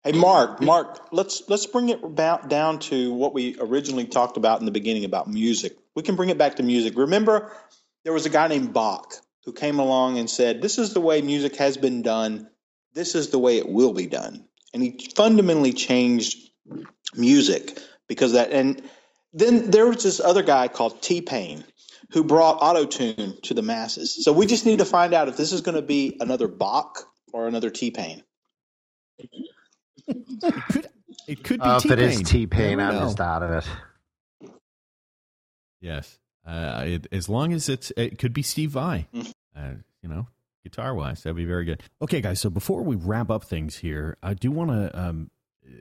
Hey 0.04 0.12
Mark, 0.12 0.62
Mark, 0.62 1.08
let's 1.12 1.42
let's 1.48 1.66
bring 1.66 1.90
it 1.90 2.04
about 2.04 2.48
down 2.48 2.78
to 2.92 3.12
what 3.12 3.34
we 3.34 3.58
originally 3.60 4.06
talked 4.06 4.38
about 4.38 4.60
in 4.60 4.68
the 4.68 4.72
beginning 4.72 5.06
about 5.06 5.28
music. 5.28 5.76
We 5.96 6.04
can 6.04 6.16
bring 6.16 6.30
it 6.30 6.38
back 6.38 6.58
to 6.58 6.64
music. 6.64 6.96
Remember, 6.96 7.52
there 8.04 8.14
was 8.14 8.28
a 8.28 8.30
guy 8.30 8.48
named 8.48 8.74
Bach 8.74 9.16
who 9.44 9.54
came 9.54 9.80
along 9.80 10.20
and 10.20 10.30
said, 10.30 10.62
"This 10.62 10.78
is 10.78 10.94
the 10.94 11.02
way 11.02 11.24
music 11.24 11.56
has 11.56 11.78
been 11.78 12.04
done. 12.04 12.48
This 12.94 13.16
is 13.16 13.30
the 13.30 13.40
way 13.40 13.58
it 13.58 13.68
will 13.68 13.94
be 13.94 14.06
done." 14.06 14.46
And 14.72 14.84
he 14.84 15.10
fundamentally 15.16 15.74
changed 15.74 16.52
music 17.16 17.80
because 18.08 18.34
that. 18.34 18.52
And 18.52 18.84
then 19.34 19.72
there 19.72 19.88
was 19.88 20.04
this 20.04 20.20
other 20.20 20.44
guy 20.44 20.68
called 20.68 21.02
T 21.02 21.22
Pain 21.22 21.64
who 22.12 22.24
brought 22.24 22.62
auto 22.62 22.86
tune 22.86 23.40
to 23.42 23.56
the 23.56 23.64
masses. 23.64 24.24
So 24.24 24.32
we 24.32 24.46
just 24.46 24.68
need 24.68 24.78
to 24.78 24.86
find 24.86 25.16
out 25.16 25.28
if 25.28 25.38
this 25.38 25.54
is 25.54 25.62
going 25.62 25.76
to 25.76 25.82
be 25.82 26.18
another 26.20 26.48
Bach 26.48 27.12
or 27.34 27.48
another 27.48 27.72
T 27.72 27.90
Pain 27.90 28.22
could 30.72 30.90
It 31.28 31.44
could 31.44 31.60
be 31.60 31.68
Oh, 31.68 31.78
if 31.78 31.84
T 31.84 31.90
it 31.92 32.00
is 32.00 32.16
Pain. 32.18 32.26
T 32.26 32.48
Pain, 32.48 32.80
I'm 32.80 33.00
just 33.00 33.20
out 33.20 33.44
of 33.44 33.52
it. 33.52 33.68
Yes. 35.82 36.20
Uh, 36.46 36.84
it, 36.86 37.08
as 37.12 37.28
long 37.28 37.54
as 37.54 37.70
it's, 37.70 37.92
it 37.98 38.20
could 38.20 38.34
be 38.34 38.44
Steve 38.44 38.72
Vai, 38.72 39.08
uh, 39.56 39.72
you 40.04 40.10
know, 40.10 40.28
guitar 40.64 40.94
wise. 40.94 41.24
That'd 41.24 41.38
be 41.38 41.46
very 41.46 41.66
good. 41.66 41.82
Okay, 42.02 42.22
guys. 42.22 42.40
So 42.40 42.50
before 42.50 42.84
we 42.84 42.96
wrap 42.96 43.32
up 43.32 43.44
things 43.44 43.78
here, 43.78 44.18
I 44.22 44.36
do 44.36 44.52
want 44.52 44.70
to 44.70 45.00
um, 45.00 45.32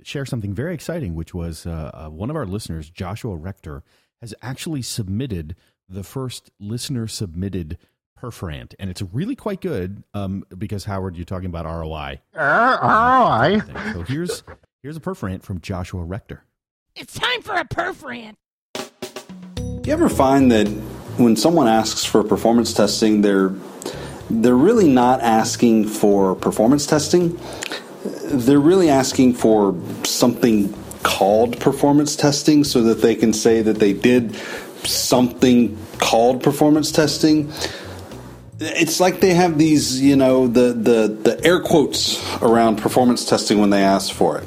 share 0.02 0.24
something 0.24 0.54
very 0.54 0.72
exciting, 0.72 1.14
which 1.14 1.34
was 1.34 1.66
uh, 1.66 1.90
uh, 1.92 2.08
one 2.10 2.30
of 2.30 2.36
our 2.36 2.46
listeners, 2.46 2.88
Joshua 2.88 3.36
Rector, 3.36 3.82
has 4.22 4.34
actually 4.40 4.80
submitted 4.80 5.54
the 5.86 6.02
first 6.02 6.50
listener 6.58 7.06
submitted 7.06 7.76
perforant. 8.24 8.74
And 8.78 8.88
it's 8.88 9.02
really 9.12 9.36
quite 9.36 9.60
good 9.60 10.02
um, 10.14 10.44
because, 10.56 10.84
Howard, 10.84 11.14
you're 11.16 11.26
talking 11.26 11.46
about 11.46 11.66
ROI. 11.66 12.22
ROI. 12.34 13.60
So 13.92 14.02
here's, 14.02 14.42
here's 14.82 14.96
a 14.96 15.00
perforant 15.00 15.42
from 15.42 15.60
Joshua 15.60 16.02
Rector. 16.02 16.42
It's 16.96 17.12
time 17.12 17.42
for 17.42 17.54
a 17.54 17.66
perforant. 17.66 18.38
You 18.76 19.92
ever 19.92 20.08
find 20.08 20.50
that 20.52 20.66
when 21.18 21.36
someone 21.36 21.68
asks 21.68 22.06
for 22.06 22.24
performance 22.24 22.72
testing, 22.72 23.20
they're 23.20 23.52
they're 24.30 24.56
really 24.56 24.88
not 24.88 25.20
asking 25.20 25.86
for 25.86 26.34
performance 26.34 26.86
testing. 26.86 27.38
They're 28.24 28.58
really 28.58 28.88
asking 28.88 29.34
for 29.34 29.78
something 30.04 30.72
called 31.02 31.60
performance 31.60 32.16
testing 32.16 32.64
so 32.64 32.82
that 32.84 33.02
they 33.02 33.14
can 33.14 33.34
say 33.34 33.60
that 33.60 33.78
they 33.78 33.92
did 33.92 34.34
something 34.84 35.76
called 35.98 36.42
performance 36.42 36.90
testing. 36.90 37.52
It's 38.60 39.00
like 39.00 39.20
they 39.20 39.34
have 39.34 39.58
these, 39.58 40.00
you 40.00 40.16
know, 40.16 40.46
the, 40.46 40.72
the, 40.72 41.08
the 41.08 41.44
air 41.44 41.60
quotes 41.60 42.22
around 42.40 42.76
performance 42.76 43.24
testing 43.28 43.58
when 43.58 43.70
they 43.70 43.82
ask 43.82 44.12
for 44.12 44.38
it. 44.38 44.46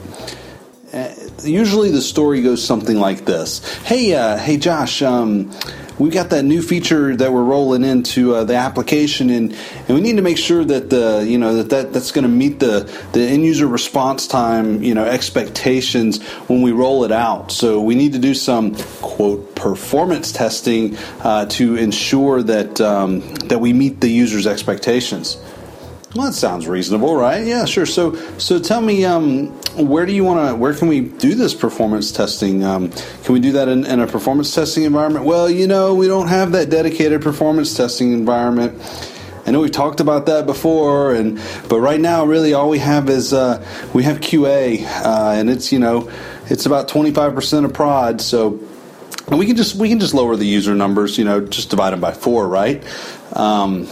Usually 1.44 1.92
the 1.92 2.02
story 2.02 2.42
goes 2.42 2.66
something 2.66 2.98
like 2.98 3.26
this. 3.26 3.78
Hey 3.84 4.16
uh, 4.16 4.38
hey 4.38 4.58
josh 4.58 5.02
um, 5.02 5.52
we've 6.00 6.14
got 6.14 6.30
that 6.30 6.44
new 6.44 6.62
feature 6.62 7.16
that 7.16 7.32
we're 7.32 7.44
rolling 7.44 7.84
into 7.84 8.36
uh, 8.36 8.44
the 8.44 8.56
application 8.56 9.30
and, 9.30 9.54
and 9.88 9.90
we 9.90 10.02
need 10.02 10.18
to 10.18 10.22
make 10.22 10.38
sure 10.38 10.64
that 10.64 10.90
the 10.90 11.26
you 11.28 11.38
know 11.38 11.56
that, 11.56 11.70
that 11.70 11.94
that's 11.94 12.12
going 12.12 12.24
to 12.24 12.30
meet 12.30 12.60
the, 12.60 12.92
the 13.14 13.22
end 13.22 13.44
user 13.44 13.68
response 13.68 14.28
time 14.28 14.84
you 14.84 14.94
know 14.94 15.06
expectations 15.06 16.22
when 16.48 16.62
we 16.62 16.72
roll 16.72 17.04
it 17.04 17.12
out. 17.12 17.52
So 17.52 17.82
we 17.82 17.96
need 17.96 18.14
to 18.14 18.20
do 18.20 18.34
some 18.34 18.76
quote 19.02 19.56
performance 19.56 20.32
testing 20.32 20.98
uh, 21.22 21.46
to 21.48 21.76
ensure 21.76 22.44
that 22.44 22.80
um, 22.82 23.22
that 23.48 23.60
we 23.60 23.74
meet 23.74 24.02
the 24.02 24.10
user's 24.10 24.48
expectations 24.48 25.38
well, 26.18 26.28
that 26.28 26.34
sounds 26.34 26.68
reasonable, 26.68 27.16
right? 27.16 27.46
Yeah, 27.46 27.66
sure. 27.66 27.86
So, 27.86 28.16
so 28.40 28.58
tell 28.58 28.82
me, 28.82 29.06
um, 29.06 29.50
where 29.76 30.06
do 30.06 30.12
you 30.12 30.24
want 30.24 30.50
to? 30.50 30.56
Where 30.56 30.74
can 30.74 30.88
we 30.88 31.02
do 31.02 31.36
this 31.36 31.54
performance 31.54 32.12
testing? 32.12 32.64
Um, 32.64 32.90
can 33.24 33.34
we 33.34 33.40
do 33.40 33.52
that 33.52 33.68
in, 33.68 33.86
in, 33.86 34.00
a 34.00 34.08
performance 34.08 34.54
testing 34.54 34.84
environment? 34.84 35.26
Well, 35.26 35.48
you 35.48 35.68
know, 35.68 35.94
we 35.94 36.08
don't 36.08 36.28
have 36.28 36.54
that 36.54 36.72
dedicated 36.72 37.22
performance 37.22 37.76
testing 37.76 38.14
environment. 38.14 38.82
I 39.46 39.52
know 39.52 39.62
we've 39.62 39.72
talked 39.72 40.00
about 40.00 40.26
that 40.26 40.48
before, 40.48 41.14
and 41.14 41.40
but 41.70 41.80
right 41.80 42.00
now, 42.02 42.26
really, 42.26 42.54
all 42.54 42.70
we 42.70 42.80
have 42.80 43.10
is 43.10 43.32
uh, 43.32 43.64
we 43.94 44.04
have 44.04 44.20
QA, 44.20 44.84
uh, 44.84 45.34
and 45.36 45.50
it's 45.52 45.72
you 45.72 45.78
know, 45.78 46.12
it's 46.48 46.66
about 46.66 46.88
twenty 46.88 47.12
five 47.12 47.36
percent 47.36 47.64
of 47.66 47.74
prod. 47.74 48.22
So, 48.22 48.60
and 49.28 49.38
we 49.38 49.46
can 49.46 49.56
just 49.56 49.76
we 49.76 49.88
can 49.88 50.00
just 50.00 50.16
lower 50.16 50.36
the 50.36 50.48
user 50.48 50.74
numbers. 50.74 51.18
You 51.18 51.26
know, 51.26 51.42
just 51.42 51.70
divide 51.70 51.92
them 51.92 52.02
by 52.02 52.12
four, 52.12 52.48
right? 52.48 52.84
Um, 53.34 53.88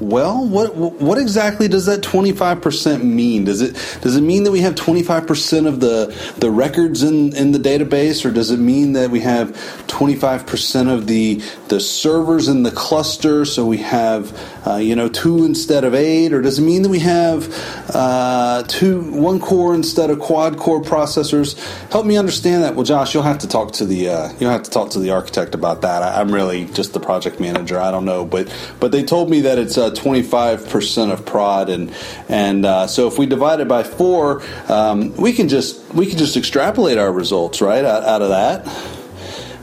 well, 0.00 0.46
what 0.46 0.74
what 0.74 1.18
exactly 1.18 1.68
does 1.68 1.86
that 1.86 2.02
twenty 2.02 2.32
five 2.32 2.60
percent 2.60 3.04
mean? 3.04 3.44
Does 3.44 3.60
it 3.60 3.74
does 4.00 4.16
it 4.16 4.22
mean 4.22 4.44
that 4.44 4.50
we 4.50 4.60
have 4.60 4.74
twenty 4.74 5.02
five 5.02 5.26
percent 5.26 5.66
of 5.66 5.80
the 5.80 6.14
the 6.38 6.50
records 6.50 7.02
in 7.02 7.34
in 7.36 7.52
the 7.52 7.58
database, 7.58 8.24
or 8.24 8.32
does 8.32 8.50
it 8.50 8.58
mean 8.58 8.94
that 8.94 9.10
we 9.10 9.20
have 9.20 9.86
twenty 9.86 10.16
five 10.16 10.46
percent 10.46 10.88
of 10.88 11.06
the 11.06 11.42
the 11.68 11.80
servers 11.80 12.48
in 12.48 12.64
the 12.64 12.70
cluster? 12.70 13.44
So 13.44 13.66
we 13.66 13.78
have 13.78 14.32
uh, 14.66 14.76
you 14.76 14.96
know 14.96 15.08
two 15.08 15.44
instead 15.44 15.84
of 15.84 15.94
eight, 15.94 16.32
or 16.32 16.42
does 16.42 16.58
it 16.58 16.62
mean 16.62 16.82
that 16.82 16.88
we 16.88 17.00
have 17.00 17.48
uh, 17.94 18.64
two 18.66 19.12
one 19.12 19.40
core 19.40 19.74
instead 19.74 20.10
of 20.10 20.18
quad 20.18 20.58
core 20.58 20.82
processors? 20.82 21.58
Help 21.92 22.04
me 22.06 22.16
understand 22.16 22.64
that. 22.64 22.74
Well, 22.74 22.84
Josh, 22.84 23.14
you'll 23.14 23.22
have 23.22 23.38
to 23.38 23.48
talk 23.48 23.72
to 23.74 23.84
the 23.84 24.08
uh, 24.08 24.32
you'll 24.40 24.50
have 24.50 24.64
to 24.64 24.70
talk 24.70 24.90
to 24.90 24.98
the 24.98 25.10
architect 25.10 25.54
about 25.54 25.82
that. 25.82 26.02
I, 26.02 26.20
I'm 26.20 26.32
really 26.34 26.64
just 26.66 26.92
the 26.92 27.00
project 27.00 27.40
manager. 27.40 27.78
I 27.78 27.90
don't 27.90 28.04
know, 28.04 28.24
but 28.24 28.52
but 28.80 28.92
they 28.92 29.04
told 29.04 29.30
me 29.30 29.40
that 29.42 29.58
it's 29.58 29.78
twenty 29.90 30.22
five 30.22 30.68
percent 30.68 31.12
of 31.12 31.24
prod, 31.24 31.68
and 31.68 31.94
and 32.28 32.64
uh, 32.64 32.86
so 32.86 33.06
if 33.08 33.18
we 33.18 33.26
divide 33.26 33.60
it 33.60 33.68
by 33.68 33.82
four, 33.82 34.42
um, 34.68 35.14
we 35.16 35.32
can 35.32 35.48
just 35.48 35.92
we 35.94 36.06
can 36.06 36.18
just 36.18 36.36
extrapolate 36.36 36.98
our 36.98 37.12
results 37.12 37.60
right 37.60 37.84
out, 37.84 38.04
out 38.04 38.22
of 38.22 38.28
that. 38.30 38.66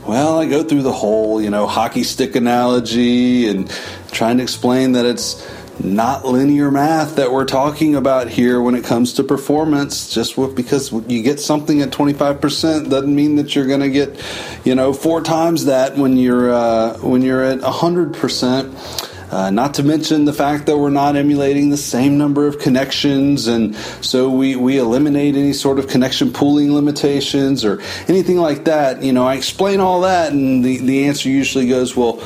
Well, 0.06 0.40
I 0.40 0.46
go 0.46 0.64
through 0.64 0.82
the 0.82 0.92
whole 0.92 1.40
you 1.40 1.50
know 1.50 1.66
hockey 1.66 2.02
stick 2.02 2.36
analogy 2.36 3.48
and 3.48 3.70
trying 4.10 4.38
to 4.38 4.42
explain 4.42 4.92
that 4.92 5.06
it's 5.06 5.48
not 5.80 6.24
linear 6.24 6.70
math 6.70 7.16
that 7.16 7.32
we're 7.32 7.44
talking 7.44 7.96
about 7.96 8.28
here 8.28 8.60
when 8.60 8.74
it 8.74 8.84
comes 8.84 9.14
to 9.14 9.24
performance. 9.24 10.12
Just 10.12 10.36
because 10.54 10.92
you 10.92 11.22
get 11.22 11.40
something 11.40 11.80
at 11.82 11.90
25% 11.90 12.90
doesn't 12.90 13.14
mean 13.14 13.36
that 13.36 13.54
you're 13.54 13.66
going 13.66 13.80
to 13.80 13.90
get, 13.90 14.22
you 14.64 14.74
know, 14.74 14.92
four 14.92 15.22
times 15.22 15.64
that 15.66 15.96
when 15.96 16.16
you're 16.16 16.52
uh, 16.52 16.98
when 16.98 17.22
you're 17.22 17.42
at 17.42 17.60
100%. 17.60 19.08
Uh, 19.32 19.50
not 19.50 19.72
to 19.72 19.82
mention 19.82 20.26
the 20.26 20.32
fact 20.32 20.66
that 20.66 20.76
we're 20.76 20.90
not 20.90 21.16
emulating 21.16 21.70
the 21.70 21.76
same 21.78 22.18
number 22.18 22.46
of 22.46 22.58
connections, 22.58 23.46
and 23.46 23.74
so 24.02 24.28
we, 24.28 24.56
we 24.56 24.78
eliminate 24.78 25.34
any 25.36 25.54
sort 25.54 25.78
of 25.78 25.88
connection 25.88 26.30
pooling 26.30 26.74
limitations 26.74 27.64
or 27.64 27.80
anything 28.08 28.36
like 28.36 28.64
that. 28.64 29.02
You 29.02 29.14
know, 29.14 29.26
I 29.26 29.36
explain 29.36 29.80
all 29.80 30.02
that, 30.02 30.32
and 30.32 30.62
the, 30.62 30.76
the 30.76 31.06
answer 31.06 31.30
usually 31.30 31.66
goes, 31.66 31.96
well, 31.96 32.20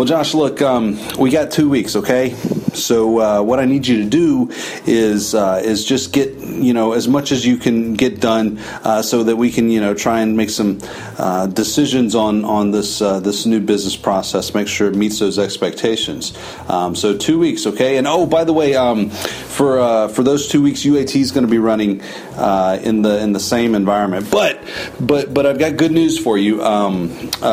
well, 0.00 0.06
Josh, 0.06 0.32
look, 0.32 0.62
um, 0.62 0.98
we 1.18 1.28
got 1.28 1.50
two 1.50 1.68
weeks, 1.68 1.94
okay? 1.94 2.34
So 2.72 3.20
uh, 3.20 3.42
what 3.42 3.58
I 3.58 3.66
need 3.66 3.86
you 3.86 4.02
to 4.02 4.08
do 4.08 4.50
is 4.86 5.34
uh, 5.34 5.60
is 5.62 5.84
just 5.84 6.14
get 6.14 6.32
you 6.38 6.72
know 6.72 6.92
as 6.92 7.06
much 7.06 7.32
as 7.32 7.44
you 7.44 7.58
can 7.58 7.92
get 7.92 8.18
done, 8.18 8.56
uh, 8.82 9.02
so 9.02 9.24
that 9.24 9.36
we 9.36 9.50
can 9.50 9.68
you 9.68 9.78
know 9.78 9.92
try 9.92 10.22
and 10.22 10.38
make 10.38 10.48
some 10.48 10.78
uh, 11.18 11.48
decisions 11.48 12.14
on 12.14 12.46
on 12.46 12.70
this 12.70 13.02
uh, 13.02 13.20
this 13.20 13.44
new 13.44 13.60
business 13.60 13.94
process. 13.94 14.54
Make 14.54 14.68
sure 14.68 14.88
it 14.88 14.96
meets 14.96 15.18
those 15.18 15.38
expectations. 15.38 16.32
Um, 16.70 16.96
so 16.96 17.14
two 17.14 17.38
weeks, 17.38 17.66
okay? 17.66 17.98
And 17.98 18.06
oh, 18.06 18.24
by 18.24 18.44
the 18.44 18.54
way, 18.54 18.76
um, 18.76 19.10
for 19.10 19.80
uh, 19.80 20.08
for 20.08 20.22
those 20.22 20.48
two 20.48 20.62
weeks, 20.62 20.80
UAT 20.80 21.14
is 21.14 21.30
going 21.30 21.44
to 21.44 21.50
be 21.50 21.58
running 21.58 22.00
in 22.00 23.02
the 23.02 23.20
in 23.22 23.34
the 23.34 23.40
same 23.40 23.74
environment. 23.74 24.30
But 24.30 24.62
but 24.98 25.34
but 25.34 25.44
I've 25.44 25.58
got 25.58 25.76
good 25.76 25.92
news 25.92 26.18
for 26.18 26.38
you. 26.38 26.64
Um, 26.64 27.10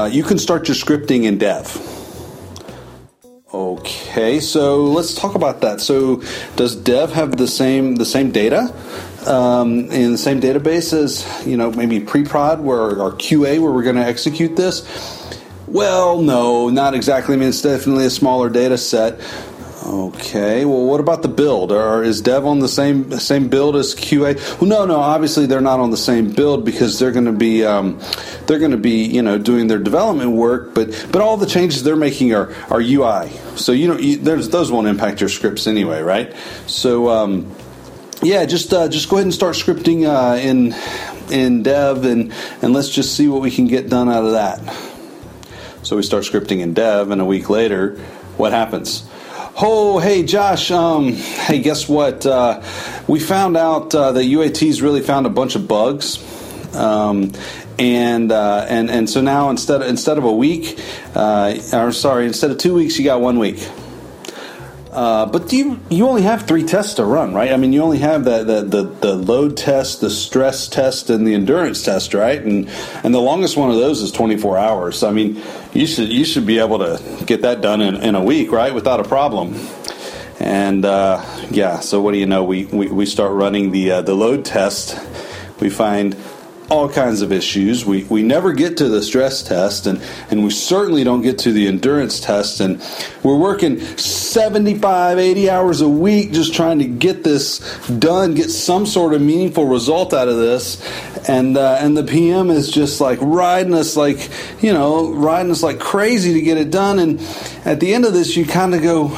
you 0.09 0.23
can 0.23 0.37
start 0.37 0.69
your 0.69 0.75
scripting 0.75 1.25
in 1.25 1.39
Dev. 1.39 1.96
Okay, 3.57 4.39
so 4.39 4.83
let's 4.83 5.15
talk 5.15 5.33
about 5.33 5.61
that. 5.61 5.81
So, 5.81 6.21
does 6.57 6.75
Dev 6.75 7.11
have 7.13 7.37
the 7.37 7.47
same 7.47 7.95
the 7.95 8.05
same 8.05 8.29
data 8.29 8.71
um, 9.25 9.89
in 9.89 10.11
the 10.11 10.17
same 10.19 10.39
database 10.39 10.93
as 10.93 11.25
you 11.43 11.57
know 11.57 11.71
maybe 11.71 11.99
pre-prod 11.99 12.61
where 12.61 13.01
our 13.01 13.11
QA 13.13 13.59
where 13.59 13.71
we're 13.71 13.81
going 13.81 13.95
to 13.95 14.05
execute 14.05 14.55
this? 14.55 14.85
Well, 15.65 16.21
no, 16.21 16.69
not 16.69 16.93
exactly. 16.93 17.33
I 17.33 17.39
mean, 17.39 17.49
it's 17.49 17.63
definitely 17.63 18.05
a 18.05 18.11
smaller 18.11 18.51
data 18.51 18.77
set. 18.77 19.19
Okay. 19.87 20.65
Well, 20.65 20.85
what 20.85 20.99
about 20.99 21.21
the 21.21 21.29
build? 21.29 21.71
Or 21.71 22.03
is 22.03 22.19
Dev 22.19 22.45
on 22.45 22.59
the 22.59 22.67
same 22.67 23.09
same 23.19 23.47
build 23.47 23.77
as 23.77 23.95
QA? 23.95 24.35
Well, 24.59 24.69
no, 24.69 24.85
no. 24.85 24.97
Obviously, 24.97 25.45
they're 25.45 25.61
not 25.61 25.79
on 25.79 25.91
the 25.91 25.97
same 25.97 26.29
build 26.29 26.65
because 26.65 26.99
they're 26.99 27.13
going 27.13 27.25
to 27.25 27.31
be 27.31 27.63
um, 27.63 27.97
they're 28.47 28.59
going 28.59 28.71
to 28.71 28.77
be 28.77 29.05
you 29.05 29.21
know 29.21 29.37
doing 29.37 29.67
their 29.67 29.79
development 29.79 30.31
work. 30.31 30.73
But 30.73 31.07
but 31.11 31.21
all 31.21 31.37
the 31.37 31.45
changes 31.45 31.83
they're 31.83 31.95
making 31.95 32.33
are 32.33 32.53
are 32.69 32.81
UI. 32.81 33.29
So 33.55 33.71
you 33.71 33.87
know 33.87 33.97
you, 33.97 34.17
those 34.17 34.71
won't 34.71 34.87
impact 34.87 35.21
your 35.21 35.29
scripts 35.29 35.67
anyway, 35.67 36.01
right? 36.01 36.35
So 36.65 37.09
um, 37.09 37.49
yeah, 38.21 38.45
just 38.45 38.73
uh, 38.73 38.89
just 38.89 39.07
go 39.07 39.15
ahead 39.15 39.25
and 39.25 39.33
start 39.33 39.55
scripting 39.55 40.05
uh, 40.05 40.35
in 40.35 40.75
in 41.31 41.63
Dev 41.63 42.03
and 42.03 42.33
and 42.61 42.73
let's 42.73 42.89
just 42.89 43.15
see 43.15 43.29
what 43.29 43.41
we 43.41 43.51
can 43.51 43.67
get 43.67 43.89
done 43.89 44.09
out 44.09 44.25
of 44.25 44.33
that. 44.33 44.59
So 45.83 45.95
we 45.95 46.03
start 46.03 46.25
scripting 46.25 46.59
in 46.59 46.73
Dev, 46.73 47.11
and 47.11 47.21
a 47.21 47.25
week 47.25 47.49
later, 47.49 47.97
what 48.35 48.51
happens? 48.51 49.09
Oh, 49.59 49.97
hey, 49.97 50.21
Josh. 50.21 50.69
Um, 50.69 51.13
hey, 51.13 51.57
guess 51.57 51.89
what? 51.89 52.27
Uh, 52.27 52.61
we 53.07 53.19
found 53.19 53.57
out 53.57 53.95
uh, 53.95 54.11
that 54.11 54.23
UAT's 54.23 54.83
really 54.83 55.01
found 55.01 55.25
a 55.25 55.31
bunch 55.31 55.55
of 55.55 55.67
bugs. 55.67 56.19
Um, 56.75 57.31
and 57.79 58.31
uh, 58.31 58.67
and 58.69 58.91
and 58.91 59.09
so 59.09 59.19
now 59.19 59.49
instead 59.49 59.81
of, 59.81 59.87
instead 59.87 60.19
of 60.19 60.25
a 60.25 60.31
week, 60.31 60.79
uh, 61.15 61.57
or 61.73 61.91
sorry, 61.91 62.27
instead 62.27 62.51
of 62.51 62.59
two 62.59 62.75
weeks, 62.75 62.99
you 62.99 63.05
got 63.05 63.19
one 63.19 63.39
week. 63.39 63.67
Uh, 64.97 65.27
but 65.27 65.53
you 65.53 65.79
you 65.91 66.07
only 66.07 66.23
have 66.23 66.47
three 66.47 66.63
tests 66.63 66.95
to 66.95 67.05
run, 67.05 67.31
right? 67.31 67.51
I 67.51 67.57
mean, 67.57 67.71
you 67.71 67.83
only 67.83 67.99
have 67.99 68.25
the, 68.25 68.43
the, 68.43 68.61
the, 68.63 68.81
the, 68.81 69.13
load 69.13 69.55
test, 69.55 70.01
the 70.01 70.09
stress 70.09 70.67
test, 70.67 71.11
and 71.11 71.27
the 71.27 71.35
endurance 71.35 71.83
test, 71.83 72.15
right? 72.15 72.41
And 72.41 72.67
and 73.03 73.13
the 73.13 73.21
longest 73.21 73.55
one 73.57 73.69
of 73.69 73.75
those 73.75 74.01
is 74.01 74.11
24 74.11 74.57
hours. 74.57 75.03
I 75.03 75.11
mean, 75.11 75.39
you 75.71 75.85
should 75.85 76.09
you 76.09 76.25
should 76.25 76.47
be 76.47 76.57
able 76.57 76.79
to 76.79 76.99
get 77.27 77.43
that 77.43 77.61
done 77.61 77.79
in, 77.79 77.97
in 77.97 78.15
a 78.15 78.23
week, 78.23 78.51
right, 78.51 78.73
without 78.73 78.99
a 78.99 79.03
problem. 79.03 79.53
And 80.39 80.83
uh, 80.83 81.23
yeah, 81.51 81.79
so 81.79 82.01
what 82.01 82.13
do 82.13 82.17
you 82.17 82.25
know? 82.25 82.43
We, 82.43 82.65
we, 82.65 82.87
we 82.87 83.05
start 83.05 83.33
running 83.33 83.69
the 83.69 83.91
uh, 83.91 84.01
the 84.01 84.15
load 84.15 84.45
test. 84.45 84.97
We 85.59 85.69
find 85.69 86.17
all 86.69 86.89
kinds 86.89 87.21
of 87.21 87.31
issues. 87.31 87.85
We, 87.85 88.03
we 88.05 88.21
never 88.23 88.53
get 88.53 88.77
to 88.77 88.89
the 88.89 89.01
stress 89.01 89.41
test, 89.41 89.87
and, 89.87 90.01
and 90.29 90.43
we 90.43 90.49
certainly 90.49 91.03
don't 91.03 91.21
get 91.21 91.39
to 91.39 91.51
the 91.51 91.67
endurance 91.67 92.19
test. 92.19 92.59
And 92.59 92.83
we're 93.23 93.37
working 93.37 93.79
75, 93.79 95.17
80 95.17 95.49
hours 95.49 95.81
a 95.81 95.89
week 95.89 96.31
just 96.31 96.53
trying 96.53 96.79
to 96.79 96.85
get 96.85 97.23
this 97.23 97.59
done, 97.87 98.33
get 98.33 98.49
some 98.49 98.85
sort 98.85 99.13
of 99.13 99.21
meaningful 99.21 99.65
result 99.65 100.13
out 100.13 100.27
of 100.27 100.37
this. 100.37 100.81
And, 101.29 101.57
uh, 101.57 101.77
and 101.79 101.95
the 101.95 102.03
PM 102.03 102.49
is 102.49 102.69
just 102.69 102.99
like 102.99 103.19
riding 103.21 103.73
us 103.73 103.95
like, 103.95 104.29
you 104.61 104.73
know, 104.73 105.13
riding 105.13 105.51
us 105.51 105.63
like 105.63 105.79
crazy 105.79 106.33
to 106.33 106.41
get 106.41 106.57
it 106.57 106.69
done. 106.69 106.99
And 106.99 107.19
at 107.65 107.79
the 107.79 107.93
end 107.93 108.05
of 108.05 108.13
this, 108.13 108.35
you 108.35 108.45
kind 108.45 108.75
of 108.75 108.81
go, 108.81 109.09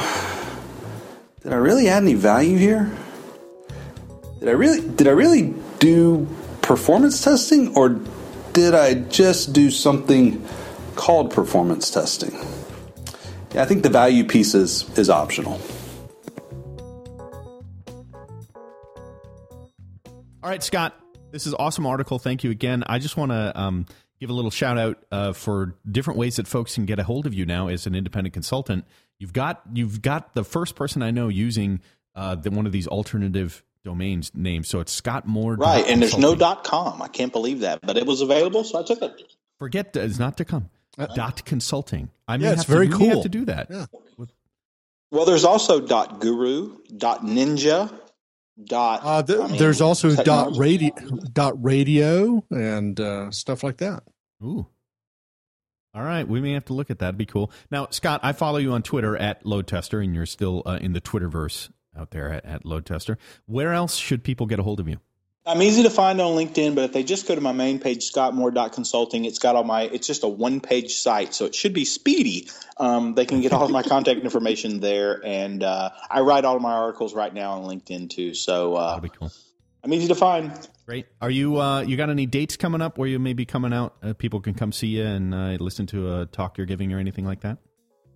did 1.42 1.52
I 1.52 1.56
really 1.56 1.88
add 1.88 2.02
any 2.02 2.14
value 2.14 2.58
here? 2.58 2.96
Did 4.38 4.48
I 4.48 4.52
really, 4.52 4.80
did 4.80 5.06
I 5.06 5.10
really 5.10 5.54
do 5.80 6.26
performance 6.70 7.24
testing 7.24 7.74
or 7.74 7.98
did 8.52 8.76
I 8.76 8.94
just 8.94 9.52
do 9.52 9.72
something 9.72 10.40
called 10.94 11.32
performance 11.32 11.90
testing? 11.90 12.30
Yeah, 13.52 13.62
I 13.62 13.64
think 13.64 13.82
the 13.82 13.88
value 13.88 14.22
piece 14.22 14.54
is, 14.54 14.88
is 14.96 15.10
optional. 15.10 15.60
All 20.44 20.48
right, 20.48 20.62
Scott, 20.62 20.94
this 21.32 21.44
is 21.44 21.54
awesome 21.54 21.86
article. 21.86 22.20
Thank 22.20 22.44
you 22.44 22.52
again. 22.52 22.84
I 22.86 23.00
just 23.00 23.16
want 23.16 23.32
to 23.32 23.50
um, 23.60 23.86
give 24.20 24.30
a 24.30 24.32
little 24.32 24.52
shout 24.52 24.78
out 24.78 25.04
uh, 25.10 25.32
for 25.32 25.76
different 25.90 26.20
ways 26.20 26.36
that 26.36 26.46
folks 26.46 26.76
can 26.76 26.86
get 26.86 27.00
a 27.00 27.02
hold 27.02 27.26
of 27.26 27.34
you 27.34 27.44
now 27.46 27.66
as 27.66 27.88
an 27.88 27.96
independent 27.96 28.32
consultant. 28.32 28.84
You've 29.18 29.32
got 29.32 29.60
you've 29.74 30.02
got 30.02 30.34
the 30.34 30.44
first 30.44 30.76
person 30.76 31.02
I 31.02 31.10
know 31.10 31.26
using 31.26 31.80
uh, 32.14 32.36
the, 32.36 32.52
one 32.52 32.64
of 32.64 32.70
these 32.70 32.86
alternative 32.86 33.64
domains 33.84 34.32
name. 34.34 34.64
So 34.64 34.80
it's 34.80 34.92
Scott 34.92 35.26
Moore. 35.26 35.54
Right, 35.54 35.86
and 35.86 36.02
there's 36.02 36.18
no 36.18 36.34
dot 36.34 36.64
com. 36.64 37.02
I 37.02 37.08
can't 37.08 37.32
believe 37.32 37.60
that, 37.60 37.80
but 37.82 37.96
it 37.96 38.06
was 38.06 38.20
available, 38.20 38.64
so 38.64 38.80
I 38.80 38.82
took 38.82 39.02
it. 39.02 39.22
Forget 39.58 39.96
it's 39.96 40.18
not 40.18 40.36
to 40.38 40.44
come. 40.44 40.70
Uh, 40.98 41.06
dot 41.14 41.44
consulting. 41.44 42.10
I 42.26 42.36
mean, 42.36 42.46
yeah, 42.46 42.52
it's 42.52 42.64
very 42.64 42.88
to, 42.88 42.96
cool. 42.96 43.08
have 43.08 43.22
to 43.22 43.28
do 43.28 43.44
that. 43.46 43.68
Yeah. 43.70 43.86
Well, 45.10 45.24
there's 45.24 45.44
also 45.44 45.80
dot 45.80 46.20
guru, 46.20 46.76
dot 46.96 47.22
ninja, 47.24 47.92
dot. 48.64 49.00
Uh, 49.02 49.22
th- 49.22 49.38
I 49.38 49.46
mean, 49.48 49.58
there's 49.58 49.80
also 49.80 50.14
dot 50.14 50.56
radio, 50.56 50.92
dot 51.32 51.62
radio, 51.62 52.44
and 52.50 52.98
uh, 53.00 53.30
stuff 53.30 53.62
like 53.62 53.78
that. 53.78 54.02
Ooh. 54.42 54.66
All 55.92 56.02
right, 56.02 56.28
we 56.28 56.40
may 56.40 56.52
have 56.52 56.66
to 56.66 56.72
look 56.72 56.90
at 56.90 57.00
that. 57.00 57.06
It'd 57.06 57.18
be 57.18 57.26
cool. 57.26 57.50
Now, 57.70 57.88
Scott, 57.90 58.20
I 58.22 58.32
follow 58.32 58.58
you 58.58 58.72
on 58.72 58.82
Twitter 58.82 59.16
at 59.16 59.44
Load 59.44 59.66
Tester, 59.66 60.00
and 60.00 60.14
you're 60.14 60.26
still 60.26 60.62
uh, 60.64 60.78
in 60.80 60.92
the 60.92 61.00
Twitterverse 61.00 61.70
out 61.96 62.10
there 62.10 62.32
at, 62.32 62.44
at 62.44 62.64
Load 62.64 62.86
Tester. 62.86 63.18
Where 63.46 63.72
else 63.72 63.96
should 63.96 64.24
people 64.24 64.46
get 64.46 64.58
a 64.58 64.62
hold 64.62 64.80
of 64.80 64.88
you? 64.88 64.98
I'm 65.46 65.62
easy 65.62 65.82
to 65.84 65.90
find 65.90 66.20
on 66.20 66.36
LinkedIn, 66.36 66.74
but 66.74 66.84
if 66.84 66.92
they 66.92 67.02
just 67.02 67.26
go 67.26 67.34
to 67.34 67.40
my 67.40 67.52
main 67.52 67.80
page, 67.80 68.10
scottmoore.consulting, 68.12 69.24
it's 69.24 69.38
got 69.38 69.56
all 69.56 69.64
my, 69.64 69.82
it's 69.84 70.06
just 70.06 70.22
a 70.22 70.28
one 70.28 70.60
page 70.60 70.94
site, 70.94 71.32
so 71.32 71.46
it 71.46 71.54
should 71.54 71.72
be 71.72 71.86
speedy. 71.86 72.48
Um, 72.76 73.14
they 73.14 73.24
can 73.24 73.40
get 73.40 73.52
all 73.52 73.64
of 73.64 73.70
my 73.70 73.82
contact 73.94 74.20
information 74.20 74.80
there. 74.80 75.20
And 75.24 75.62
uh, 75.62 75.90
I 76.10 76.20
write 76.20 76.44
all 76.44 76.56
of 76.56 76.62
my 76.62 76.72
articles 76.72 77.14
right 77.14 77.32
now 77.32 77.52
on 77.52 77.64
LinkedIn 77.64 78.10
too. 78.10 78.34
So 78.34 78.74
uh, 78.74 78.96
That'd 78.96 79.10
be 79.10 79.18
cool. 79.18 79.32
I'm 79.82 79.94
easy 79.94 80.08
to 80.08 80.14
find. 80.14 80.52
Great. 80.84 81.06
Are 81.22 81.30
you 81.30 81.58
uh, 81.58 81.80
you 81.80 81.96
got 81.96 82.10
any 82.10 82.26
dates 82.26 82.56
coming 82.56 82.82
up 82.82 82.98
where 82.98 83.08
you 83.08 83.18
may 83.18 83.32
be 83.32 83.46
coming 83.46 83.72
out? 83.72 83.96
Uh, 84.02 84.12
people 84.12 84.40
can 84.40 84.54
come 84.54 84.72
see 84.72 84.88
you 84.88 85.04
and 85.04 85.34
uh, 85.34 85.56
listen 85.58 85.86
to 85.86 86.20
a 86.20 86.26
talk 86.26 86.58
you're 86.58 86.66
giving 86.66 86.92
or 86.92 86.98
anything 86.98 87.24
like 87.24 87.40
that. 87.40 87.58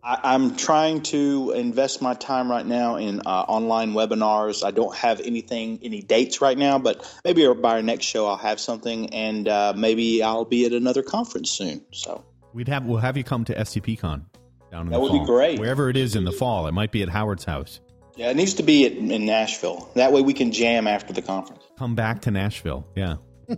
I, 0.05 0.21
I'm 0.35 0.57
trying 0.57 1.03
to 1.05 1.53
invest 1.57 2.03
my 2.03 2.15
time 2.15 2.51
right 2.51 2.67
now 2.67 2.97
in 2.97 3.21
uh, 3.21 3.31
online 3.31 3.93
webinars. 3.95 4.63
I 4.65 4.71
don't 4.71 4.95
have 4.95 5.21
anything, 5.21 5.79
any 5.83 6.03
dates 6.03 6.41
right 6.41 6.59
now, 6.59 6.79
but 6.79 7.11
maybe 7.25 7.47
by 7.55 7.77
our 7.77 7.83
next 7.83 8.05
show 8.07 8.27
I'll 8.27 8.37
have 8.37 8.61
something, 8.61 9.15
and 9.15 9.49
uh, 9.49 9.73
maybe 9.77 10.23
I'll 10.23 10.45
be 10.45 10.67
at 10.67 10.73
another 10.73 11.03
conference 11.03 11.51
soon. 11.51 11.85
So 11.93 12.25
We'd 12.53 12.69
have 12.69 12.85
we'll 12.85 12.99
have 12.99 13.17
you 13.17 13.25
come 13.25 13.45
to 13.47 13.55
STPCon 13.55 14.25
down 14.71 14.87
in 14.87 14.89
That 14.91 14.97
the 14.97 15.01
would 15.01 15.13
be 15.13 15.19
fall. 15.19 15.27
great. 15.27 15.59
Wherever 15.59 15.89
it 15.89 15.97
is 15.97 16.15
in 16.17 16.25
the 16.25 16.33
fall, 16.33 16.67
it 16.67 16.73
might 16.73 16.93
be 16.93 17.03
at 17.03 17.09
Howard's 17.09 17.45
house. 17.45 17.81
yeah, 18.17 18.31
it 18.31 18.37
needs 18.37 18.55
to 18.55 18.63
be 18.63 18.87
at, 18.87 18.93
in 18.93 19.25
Nashville. 19.25 19.91
That 19.95 20.13
way 20.13 20.21
we 20.23 20.35
can 20.35 20.53
jam 20.53 20.87
after 20.87 21.13
the 21.13 21.23
conference. 21.23 21.63
Come 21.79 21.95
back 21.95 22.21
to 22.23 22.31
Nashville. 22.31 22.87
Yeah. 22.95 23.17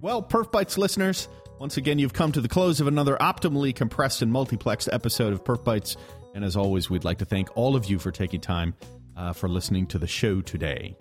well, 0.00 0.22
Perf 0.22 0.50
Bytes 0.50 0.78
listeners, 0.78 1.28
once 1.58 1.76
again, 1.76 1.98
you've 1.98 2.12
come 2.12 2.32
to 2.32 2.40
the 2.40 2.48
close 2.48 2.80
of 2.80 2.86
another 2.86 3.16
optimally 3.16 3.74
compressed 3.74 4.22
and 4.22 4.32
multiplexed 4.32 4.88
episode 4.92 5.32
of 5.32 5.42
Perf 5.44 5.64
Bytes. 5.64 5.96
And 6.34 6.44
as 6.44 6.56
always, 6.56 6.88
we'd 6.88 7.04
like 7.04 7.18
to 7.18 7.24
thank 7.24 7.56
all 7.56 7.74
of 7.74 7.86
you 7.86 7.98
for 7.98 8.12
taking 8.12 8.40
time 8.40 8.74
uh, 9.16 9.32
for 9.32 9.48
listening 9.48 9.86
to 9.88 9.98
the 9.98 10.06
show 10.06 10.40
today. 10.40 10.96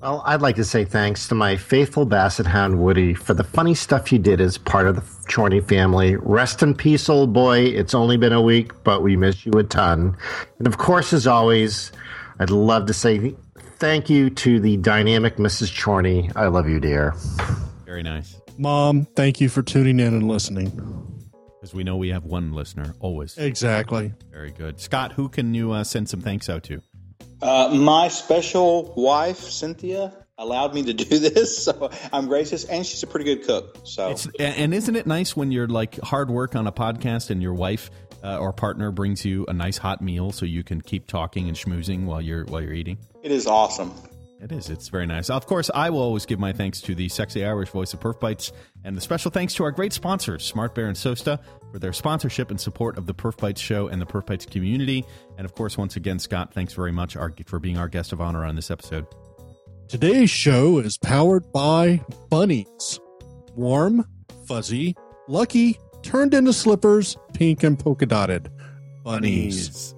Well, 0.00 0.22
I'd 0.26 0.42
like 0.42 0.56
to 0.56 0.64
say 0.64 0.84
thanks 0.84 1.28
to 1.28 1.36
my 1.36 1.56
faithful 1.56 2.06
basset 2.06 2.46
hound 2.46 2.80
Woody 2.80 3.14
for 3.14 3.34
the 3.34 3.44
funny 3.44 3.74
stuff 3.74 4.10
you 4.10 4.18
did 4.18 4.40
as 4.40 4.58
part 4.58 4.88
of 4.88 4.96
the 4.96 5.32
Chorney 5.32 5.60
family. 5.60 6.16
Rest 6.16 6.62
in 6.62 6.74
peace, 6.74 7.08
old 7.08 7.32
boy. 7.32 7.60
It's 7.60 7.94
only 7.94 8.16
been 8.16 8.32
a 8.32 8.42
week, 8.42 8.72
but 8.82 9.02
we 9.02 9.16
miss 9.16 9.46
you 9.46 9.52
a 9.52 9.62
ton. 9.62 10.16
And 10.58 10.66
of 10.66 10.78
course, 10.78 11.12
as 11.12 11.28
always, 11.28 11.92
I'd 12.40 12.50
love 12.50 12.86
to 12.86 12.92
say 12.92 13.34
thank 13.78 14.10
you 14.10 14.28
to 14.30 14.58
the 14.58 14.76
dynamic 14.78 15.36
Mrs. 15.36 15.72
Chorney. 15.72 16.30
I 16.34 16.48
love 16.48 16.68
you, 16.68 16.80
dear. 16.80 17.14
Very 17.84 18.02
nice. 18.02 18.41
Mom, 18.62 19.06
thank 19.16 19.40
you 19.40 19.48
for 19.48 19.60
tuning 19.60 19.98
in 19.98 20.14
and 20.14 20.28
listening. 20.28 20.70
Because 21.58 21.74
we 21.74 21.82
know 21.82 21.96
we 21.96 22.10
have 22.10 22.24
one 22.24 22.52
listener 22.52 22.94
always. 23.00 23.36
Exactly. 23.36 24.12
Very 24.30 24.52
good. 24.52 24.78
Scott, 24.78 25.14
who 25.14 25.28
can 25.28 25.52
you 25.52 25.72
uh, 25.72 25.82
send 25.82 26.08
some 26.08 26.20
thanks 26.20 26.48
out 26.48 26.62
to? 26.64 26.80
Uh, 27.42 27.70
my 27.74 28.06
special 28.06 28.94
wife, 28.96 29.40
Cynthia, 29.40 30.12
allowed 30.38 30.74
me 30.74 30.84
to 30.84 30.92
do 31.04 31.18
this, 31.18 31.64
so 31.64 31.90
I'm 32.12 32.28
gracious, 32.28 32.64
and 32.64 32.86
she's 32.86 33.02
a 33.02 33.08
pretty 33.08 33.24
good 33.24 33.44
cook. 33.44 33.78
So 33.82 34.10
It's, 34.10 34.28
and 34.38 34.72
isn't 34.72 34.94
it 34.94 35.08
nice 35.08 35.34
when 35.34 35.50
you're 35.50 35.66
like 35.66 35.98
hard 35.98 36.30
work 36.30 36.54
on 36.54 36.68
a 36.68 36.72
podcast 36.72 37.30
and 37.30 37.42
your 37.42 37.54
wife 37.54 37.90
uh, 38.22 38.38
or 38.38 38.52
partner 38.52 38.92
brings 38.92 39.24
you 39.24 39.44
a 39.48 39.52
nice 39.52 39.78
hot 39.78 40.00
meal 40.00 40.30
so 40.30 40.46
you 40.46 40.62
can 40.62 40.80
keep 40.80 41.08
talking 41.08 41.48
and 41.48 41.56
schmoozing 41.56 42.04
while 42.04 42.20
you're 42.22 42.44
while 42.44 42.62
you're 42.62 42.74
eating? 42.74 42.98
it 43.24 43.32
is 43.32 43.48
awesome. 43.48 43.92
It 44.42 44.50
is. 44.50 44.70
It's 44.70 44.88
very 44.88 45.06
nice. 45.06 45.30
Of 45.30 45.46
course, 45.46 45.70
I 45.72 45.88
will 45.90 46.00
always 46.00 46.26
give 46.26 46.40
my 46.40 46.52
thanks 46.52 46.80
to 46.80 46.96
the 46.96 47.08
sexy 47.08 47.44
Irish 47.44 47.70
voice 47.70 47.94
of 47.94 48.00
Perf 48.00 48.18
Bytes, 48.18 48.50
and 48.82 48.96
the 48.96 49.00
special 49.00 49.30
thanks 49.30 49.54
to 49.54 49.62
our 49.62 49.70
great 49.70 49.92
sponsors, 49.92 50.50
SmartBear 50.50 50.88
and 50.88 50.96
SOASTA, 50.96 51.38
for 51.70 51.78
their 51.78 51.92
sponsorship 51.92 52.50
and 52.50 52.60
support 52.60 52.98
of 52.98 53.06
the 53.06 53.14
Perf 53.14 53.36
Bytes 53.36 53.58
show 53.58 53.86
and 53.86 54.02
the 54.02 54.06
Perf 54.06 54.26
Bytes 54.26 54.50
community. 54.50 55.04
And 55.38 55.44
of 55.44 55.54
course, 55.54 55.78
once 55.78 55.94
again, 55.94 56.18
Scott, 56.18 56.52
thanks 56.52 56.74
very 56.74 56.90
much 56.90 57.16
for 57.46 57.60
being 57.60 57.78
our 57.78 57.86
guest 57.88 58.12
of 58.12 58.20
honor 58.20 58.44
on 58.44 58.56
this 58.56 58.68
episode. 58.68 59.06
Today's 59.86 60.30
show 60.30 60.78
is 60.78 60.98
powered 60.98 61.52
by 61.52 62.00
bunnies. 62.28 62.98
Warm, 63.54 64.04
fuzzy, 64.48 64.96
lucky, 65.28 65.78
turned 66.02 66.34
into 66.34 66.52
slippers, 66.52 67.16
pink 67.32 67.62
and 67.62 67.78
polka 67.78 68.06
dotted. 68.06 68.50
Bunnies. 69.04 69.94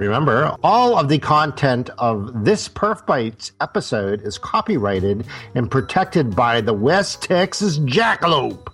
Remember, 0.00 0.56
all 0.62 0.98
of 0.98 1.10
the 1.10 1.18
content 1.18 1.90
of 1.98 2.42
this 2.42 2.70
Perf 2.70 3.04
Bytes 3.04 3.52
episode 3.60 4.22
is 4.22 4.38
copyrighted 4.38 5.26
and 5.54 5.70
protected 5.70 6.34
by 6.34 6.62
the 6.62 6.72
West 6.72 7.20
Texas 7.20 7.78
Jackalope. 7.80 8.72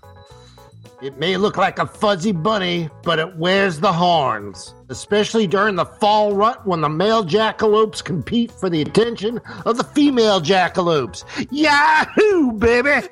It 1.02 1.18
may 1.18 1.36
look 1.36 1.56
like 1.56 1.80
a 1.80 1.86
fuzzy 1.86 2.30
bunny, 2.30 2.88
but 3.02 3.18
it 3.18 3.36
wears 3.38 3.80
the 3.80 3.92
horns, 3.92 4.72
especially 4.88 5.48
during 5.48 5.74
the 5.74 5.84
fall 5.84 6.32
rut 6.32 6.64
when 6.64 6.80
the 6.80 6.88
male 6.88 7.24
jackalopes 7.24 8.04
compete 8.04 8.52
for 8.52 8.70
the 8.70 8.82
attention 8.82 9.40
of 9.64 9.78
the 9.78 9.84
female 9.84 10.40
jackalopes. 10.40 11.24
Yahoo, 11.50 12.52
baby! 12.52 12.88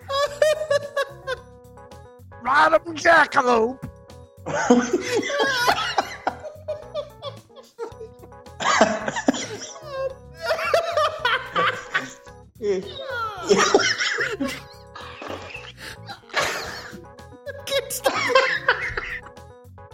Ride 2.43 2.75
'em, 2.75 2.95
jackalope! 2.95 3.81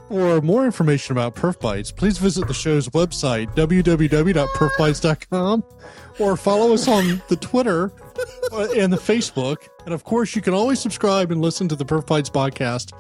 For 0.09 0.41
more 0.43 0.65
information 0.65 1.13
about 1.13 1.37
Perf 1.37 1.59
Bytes, 1.59 1.95
please 1.95 2.19
visit 2.19 2.49
the 2.49 2.55
show's 2.55 2.89
website, 2.89 3.55
www.perfbytes.com, 3.55 5.65
or 6.19 6.37
follow 6.37 6.75
us 6.75 6.89
on 6.89 7.23
the 7.29 7.37
Twitter 7.37 7.93
uh, 8.53 8.67
and 8.77 8.93
the 8.93 8.97
Facebook. 8.97 9.69
And 9.85 9.95
of 9.95 10.03
course, 10.05 10.35
you 10.35 10.43
can 10.43 10.55
always 10.55 10.81
subscribe 10.81 11.31
and 11.31 11.41
listen 11.41 11.69
to 11.69 11.77
the 11.77 11.85
Perf 11.85 12.07
Bytes 12.07 12.31
podcast 12.31 12.93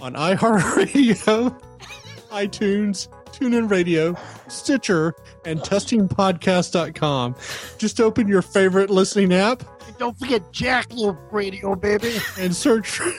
on 0.00 0.14
iHeartRadio, 0.14 1.60
iTunes, 2.30 3.08
TuneIn 3.38 3.70
Radio, 3.70 4.16
Stitcher, 4.48 5.14
and 5.44 5.60
testingpodcast.com. 5.60 7.36
Just 7.78 8.00
open 8.00 8.26
your 8.26 8.42
favorite 8.42 8.90
listening 8.90 9.32
app 9.32 9.62
And 9.86 9.96
Don't 9.98 10.18
forget 10.18 10.42
Jackalope 10.52 11.18
Radio, 11.32 11.74
baby. 11.76 12.16
and 12.38 12.54
search 12.54 12.88
for, 12.90 13.12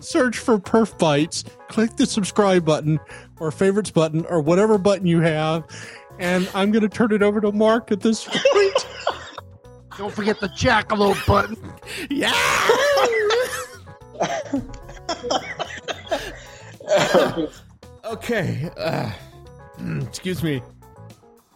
search 0.00 0.38
for 0.38 0.58
Perf 0.58 0.96
Bytes. 0.98 1.44
Click 1.68 1.96
the 1.96 2.06
subscribe 2.06 2.64
button 2.64 3.00
or 3.40 3.50
favorites 3.50 3.90
button 3.90 4.24
or 4.26 4.40
whatever 4.40 4.78
button 4.78 5.06
you 5.06 5.20
have. 5.20 5.64
And 6.20 6.48
I'm 6.54 6.70
going 6.70 6.82
to 6.82 6.88
turn 6.88 7.12
it 7.12 7.22
over 7.22 7.40
to 7.40 7.50
Mark 7.52 7.90
at 7.92 8.00
this 8.00 8.24
point. 8.24 8.86
Don't 9.98 10.12
forget 10.12 10.38
the 10.38 10.48
jackalope 10.50 11.26
button. 11.26 11.56
Yeah. 12.08 12.32
okay. 18.04 18.70
Uh, 18.76 19.10
excuse 20.06 20.42
me. 20.42 20.62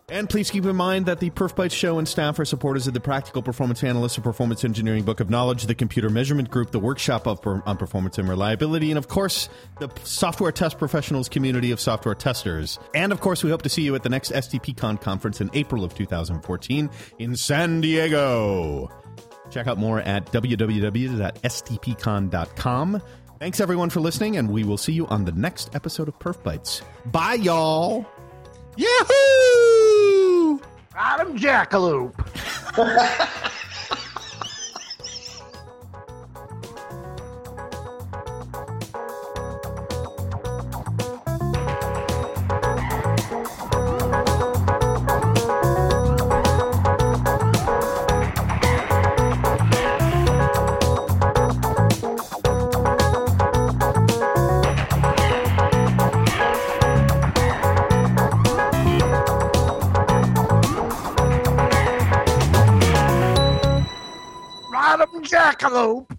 And 0.09 0.29
please 0.29 0.51
keep 0.51 0.67
in 0.67 0.75
mind 0.77 1.07
that 1.07 1.21
the 1.21 1.31
Perf 1.31 1.55
Bytes 1.55 1.73
show 1.73 1.99
and 1.99 2.07
staff 2.07 2.39
are 2.39 2.45
supporters 2.45 2.87
of 2.87 2.93
the 2.93 3.01
Practical 3.01 3.41
Performance 3.41 3.83
Analyst 3.83 4.19
and 4.19 4.25
Performance 4.25 4.63
Engineering 4.63 5.05
Book 5.05 5.21
of 5.21 5.31
Knowledge, 5.31 5.65
the 5.65 5.75
Computer 5.75 6.11
Measurement 6.11 6.51
Group, 6.51 6.71
the 6.71 6.79
Workshop 6.79 7.25
per- 7.41 7.63
on 7.65 7.79
Performance 7.79 8.19
and 8.19 8.29
Reliability, 8.29 8.91
and 8.91 8.99
of 8.99 9.09
course, 9.09 9.49
the 9.79 9.89
Software 10.05 10.53
Test 10.53 10.77
Professionals 10.77 11.31
community 11.31 11.71
of 11.71 11.81
software 11.81 12.15
testers. 12.15 12.79
And 12.95 13.11
of 13.11 13.21
course, 13.21 13.43
we 13.43 13.49
hope 13.49 13.63
to 13.63 13.71
see 13.71 13.81
you 13.83 13.95
at 13.95 14.03
the 14.03 14.11
next 14.11 14.33
STPCon 14.33 15.01
conference 15.01 15.41
in 15.41 15.49
April 15.55 15.83
of 15.83 15.95
2014 15.95 16.91
in 17.19 17.35
San 17.35 17.81
Diego. 17.81 18.91
Check 19.51 19.67
out 19.67 19.79
more 19.79 20.01
at 20.01 20.27
www.stpcon.com. 20.27 23.03
Thanks 23.43 23.59
everyone 23.59 23.91
for 23.91 23.99
listening, 23.99 24.37
and 24.37 24.49
we 24.49 24.63
will 24.63 24.77
see 24.77 24.93
you 24.93 25.05
on 25.09 25.25
the 25.25 25.33
next 25.33 25.75
episode 25.75 26.07
of 26.07 26.17
Perf 26.21 26.39
Bytes. 26.45 26.83
Bye, 27.11 27.35
y'all. 27.35 28.07
Yahoo! 28.77 30.61
Adam 30.95 31.37
Jackalope. 31.37 32.15
Jackalope. 65.33 66.12